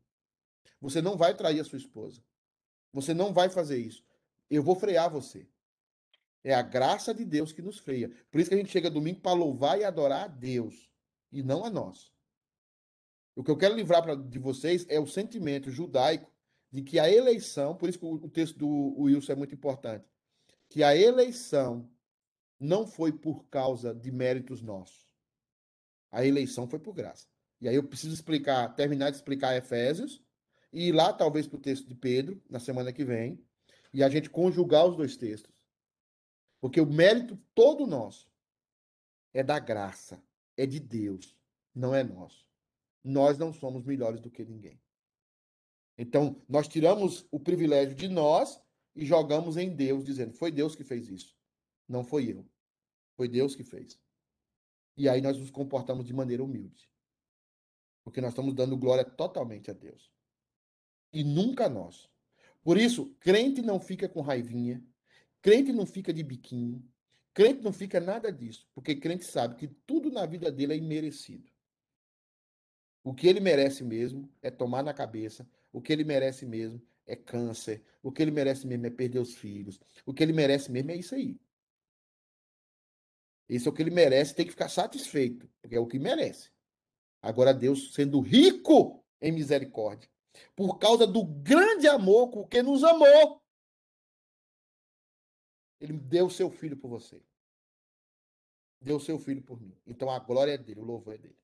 Você 0.82 1.04
não 1.04 1.16
vai 1.16 1.38
trair 1.38 1.60
a 1.60 1.64
sua 1.64 1.78
esposa. 1.78 2.24
Você 2.92 3.14
não 3.14 3.32
vai 3.32 3.48
fazer 3.48 3.78
isso. 3.78 4.04
Eu 4.50 4.64
vou 4.64 4.74
frear 4.76 5.08
você. 5.12 5.48
É 6.44 6.52
a 6.52 6.64
graça 6.64 7.14
de 7.14 7.24
Deus 7.24 7.52
que 7.52 7.62
nos 7.62 7.78
freia. 7.78 8.10
Por 8.32 8.42
isso 8.42 8.50
que 8.50 8.56
a 8.56 8.58
gente 8.58 8.72
chega 8.72 8.90
domingo 8.90 9.22
para 9.22 9.34
louvar 9.38 9.80
e 9.80 9.84
adorar 9.84 10.24
a 10.24 10.28
Deus 10.28 10.90
e 11.32 11.44
não 11.44 11.64
a 11.64 11.70
nós. 11.70 12.12
O 13.36 13.44
que 13.44 13.52
eu 13.52 13.58
quero 13.58 13.76
livrar 13.76 14.02
pra, 14.02 14.16
de 14.16 14.40
vocês 14.40 14.84
é 14.90 15.00
o 15.00 15.06
sentimento 15.06 15.70
judaico 15.70 16.34
de 16.72 16.82
que 16.82 16.98
a 16.98 17.08
eleição, 17.08 17.76
por 17.76 17.88
isso 17.88 18.00
que 18.00 18.06
o, 18.06 18.30
texto 18.30 18.58
do 18.58 19.00
Wilson 19.00 19.34
é 19.34 19.36
muito 19.36 19.54
importante, 19.54 20.10
que 20.72 20.84
a 20.84 20.96
eleição 20.96 21.92
não 22.58 22.88
foi 22.88 23.12
por 23.12 23.44
causa 23.50 23.94
de 23.94 24.10
méritos 24.10 24.62
nossos. 24.62 25.06
A 26.10 26.26
eleição 26.26 26.66
foi 26.66 26.80
por 26.80 26.94
graça. 26.94 27.28
E 27.60 27.68
aí 27.68 27.76
eu 27.76 27.84
preciso 27.84 28.14
explicar, 28.14 28.74
terminar 28.74 29.10
de 29.10 29.18
explicar 29.18 29.54
Efésios 29.54 30.24
e 30.72 30.88
ir 30.88 30.92
lá 30.94 31.12
talvez 31.12 31.46
para 31.46 31.58
o 31.58 31.62
texto 31.62 31.86
de 31.90 31.94
Pedro 31.94 32.42
na 32.50 32.58
semana 32.58 32.94
que 32.94 33.04
vem 33.04 33.38
e 33.94 34.02
a 34.02 34.08
gente 34.08 34.30
conjugar 34.30 34.88
os 34.88 34.96
dois 34.96 35.18
textos. 35.18 35.54
Porque 36.62 36.80
o 36.80 36.86
mérito 36.86 37.38
todo 37.54 37.86
nosso 37.86 38.32
é 39.34 39.44
da 39.44 39.60
graça, 39.60 40.24
é 40.56 40.66
de 40.66 40.80
Deus, 40.80 41.36
não 41.76 41.94
é 41.94 42.02
nosso. 42.02 42.48
Nós 43.04 43.38
não 43.38 43.52
somos 43.52 43.84
melhores 43.84 44.22
do 44.22 44.32
que 44.32 44.46
ninguém. 44.46 44.80
Então, 45.98 46.42
nós 46.48 46.70
tiramos 46.70 47.28
o 47.30 47.42
privilégio 47.42 47.94
de 47.94 48.08
nós 48.08 48.62
e 48.96 49.06
jogamos 49.06 49.58
em 49.58 49.76
Deus, 49.76 50.04
dizendo: 50.04 50.34
foi 50.34 50.52
Deus 50.52 50.76
que 50.76 50.84
fez 50.84 51.10
isso. 51.10 51.36
Não 51.88 52.04
foi 52.04 52.32
eu. 52.32 52.46
Foi 53.16 53.28
Deus 53.28 53.56
que 53.56 53.64
fez. 53.64 54.00
E 54.98 55.08
aí 55.08 55.22
nós 55.22 55.38
nos 55.38 55.52
comportamos 55.52 56.06
de 56.06 56.14
maneira 56.14 56.44
humilde. 56.44 56.90
Porque 58.04 58.22
nós 58.22 58.32
estamos 58.32 58.54
dando 58.54 58.78
glória 58.78 59.06
totalmente 59.06 59.70
a 59.70 59.74
Deus. 59.74 60.12
E 61.14 61.24
nunca 61.24 61.70
nós. 61.70 62.10
Por 62.64 62.78
isso, 62.78 63.16
crente 63.20 63.62
não 63.62 63.80
fica 63.80 64.08
com 64.08 64.22
raivinha, 64.22 64.84
Crente 65.42 65.74
não 65.74 65.86
fica 65.86 66.14
de 66.14 66.24
biquinho. 66.24 66.88
Crente 67.34 67.64
não 67.64 67.74
fica 67.74 68.00
nada 68.00 68.32
disso, 68.32 68.68
porque 68.76 68.96
crente 68.96 69.24
sabe 69.26 69.56
que 69.56 69.68
tudo 69.68 70.12
na 70.12 70.26
vida 70.26 70.52
dele 70.52 70.74
é 70.74 70.78
imerecido. 70.78 71.50
O 73.04 73.14
que 73.14 73.26
ele 73.28 73.40
merece 73.40 73.84
mesmo 73.84 74.30
é 74.42 74.52
tomar 74.52 74.84
na 74.84 74.94
cabeça, 74.94 75.50
o 75.72 75.82
que 75.82 75.92
ele 75.92 76.04
merece 76.04 76.46
mesmo 76.46 76.82
é 77.12 77.16
câncer, 77.16 77.84
o 78.02 78.12
que 78.12 78.22
ele 78.22 78.32
merece 78.32 78.66
mesmo 78.66 78.86
é 78.86 78.90
perder 78.90 79.20
os 79.20 79.36
filhos, 79.36 79.80
o 80.06 80.14
que 80.14 80.24
ele 80.24 80.32
merece 80.32 80.72
mesmo 80.72 80.92
é 80.92 80.96
isso 80.96 81.14
aí. 81.14 81.40
Isso 83.50 83.68
é 83.68 83.72
o 83.72 83.76
que 83.76 83.82
ele 83.82 83.92
merece, 83.92 84.34
tem 84.34 84.46
que 84.46 84.52
ficar 84.52 84.70
satisfeito, 84.70 85.50
porque 85.62 85.76
é 85.76 85.80
o 85.80 85.88
que 85.88 86.00
merece. 86.00 86.50
Agora, 87.22 87.54
Deus, 87.54 87.94
sendo 87.94 88.22
rico 88.22 89.04
em 89.20 89.32
misericórdia, 89.32 90.10
por 90.56 90.80
causa 90.80 91.06
do 91.06 91.26
grande 91.26 91.88
amor 91.88 92.32
com 92.32 92.48
que 92.48 92.64
nos 92.64 92.82
amou, 92.84 93.44
ele 95.82 95.94
deu 95.94 96.28
o 96.28 96.32
seu 96.32 96.50
filho 96.50 96.78
por 96.78 96.88
você. 96.88 97.22
Deu 98.80 98.96
o 98.96 99.02
seu 99.02 99.20
filho 99.20 99.44
por 99.44 99.60
mim. 99.60 99.78
Então 99.86 100.10
a 100.10 100.18
glória 100.18 100.54
é 100.54 100.58
dele, 100.58 100.80
o 100.80 100.86
louvor 100.86 101.16
é 101.16 101.18
dele. 101.18 101.38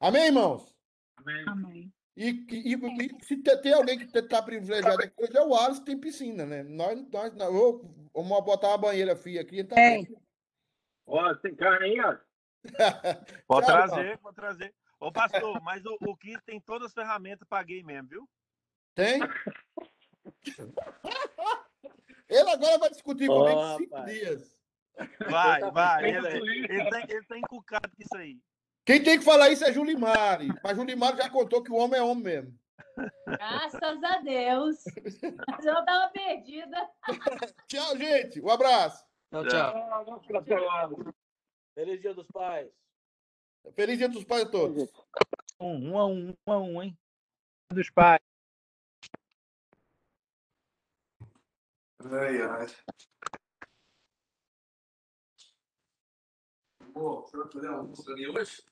Amém, 0.00 0.26
irmãos? 0.26 0.74
Amém. 1.16 1.44
Amém. 1.46 1.92
E, 2.16 2.46
e, 2.50 2.74
e, 2.74 3.24
se 3.24 3.36
tem 3.38 3.72
alguém 3.72 3.98
que 3.98 4.18
está 4.18 4.42
privilegiado 4.42 5.02
aqui, 5.02 5.12
hoje 5.16 5.36
é 5.36 5.42
o 5.42 5.54
Alisson 5.54 5.84
tem 5.84 5.98
piscina, 5.98 6.44
né? 6.44 6.62
Nós, 6.62 7.02
nós, 7.10 7.34
nós 7.34 7.50
vamos 8.12 8.44
botar 8.44 8.68
uma 8.68 8.78
banheira 8.78 9.16
fria 9.16 9.40
aqui. 9.40 9.64
Tá 9.64 9.80
é. 9.80 10.02
Ó, 11.06 11.34
tem 11.36 11.54
carne 11.54 11.86
aí, 11.86 12.00
ó. 12.00 12.18
pode 13.48 13.66
trazer, 13.66 14.18
pode 14.18 14.36
trazer. 14.36 14.74
Ô, 15.00 15.10
pastor, 15.10 15.60
mas 15.62 15.84
o, 15.84 15.96
o 16.02 16.16
Kiss 16.16 16.40
tem 16.44 16.60
todas 16.60 16.88
as 16.88 16.94
ferramentas 16.94 17.48
para 17.48 17.64
gay 17.64 17.82
mesmo, 17.82 18.08
viu? 18.08 18.28
Tem? 18.94 19.20
Ele 22.28 22.50
agora 22.50 22.78
vai 22.78 22.90
discutir 22.90 23.28
oh, 23.28 23.40
comigo 23.40 23.78
cinco 23.78 24.04
dias. 24.04 24.56
Vai, 25.28 25.60
vai. 25.70 26.08
Ele, 26.08 26.28
ele, 26.28 26.90
tem, 26.90 27.04
ele 27.08 27.26
tem 27.26 27.40
encucado 27.40 27.90
com 27.90 28.02
isso 28.02 28.16
aí. 28.16 28.38
Quem 28.84 29.02
tem 29.02 29.18
que 29.18 29.24
falar 29.24 29.50
isso 29.50 29.64
é 29.64 29.72
Julimari. 29.72 30.48
Mas 30.62 30.76
Julimari 30.76 31.16
já 31.16 31.30
contou 31.30 31.62
que 31.62 31.70
o 31.70 31.76
homem 31.76 32.00
é 32.00 32.02
homem 32.02 32.24
mesmo. 32.24 32.58
Graças 33.26 34.02
a 34.02 34.18
Deus. 34.18 34.84
Mas 35.48 35.64
eu 35.64 35.84
tava 35.84 36.12
perdida. 36.12 36.90
tchau, 37.68 37.96
gente. 37.96 38.40
Um 38.40 38.50
abraço. 38.50 39.06
Tchau, 39.30 39.46
tchau. 39.46 41.14
Feliz 41.74 42.00
Dia 42.00 42.12
dos 42.12 42.26
Pais. 42.26 42.70
Feliz 43.74 43.98
Dia 43.98 44.08
dos 44.08 44.24
Pais 44.24 44.42
a 44.42 44.50
todos. 44.50 44.92
Um, 45.60 45.92
um 45.92 45.98
a 45.98 46.06
um, 46.06 46.34
um 46.46 46.52
a 46.52 46.58
um, 46.58 46.82
hein? 46.82 46.98
Dos 47.70 47.88
pais. 47.90 48.20
Ai, 52.04 52.42
ai. 52.42 52.66
Pô, 56.92 57.24
será 57.26 57.46
que 57.46 57.52
fazer 57.54 57.68
almoço 57.68 58.10
ali 58.10 58.28
hoje? 58.28 58.71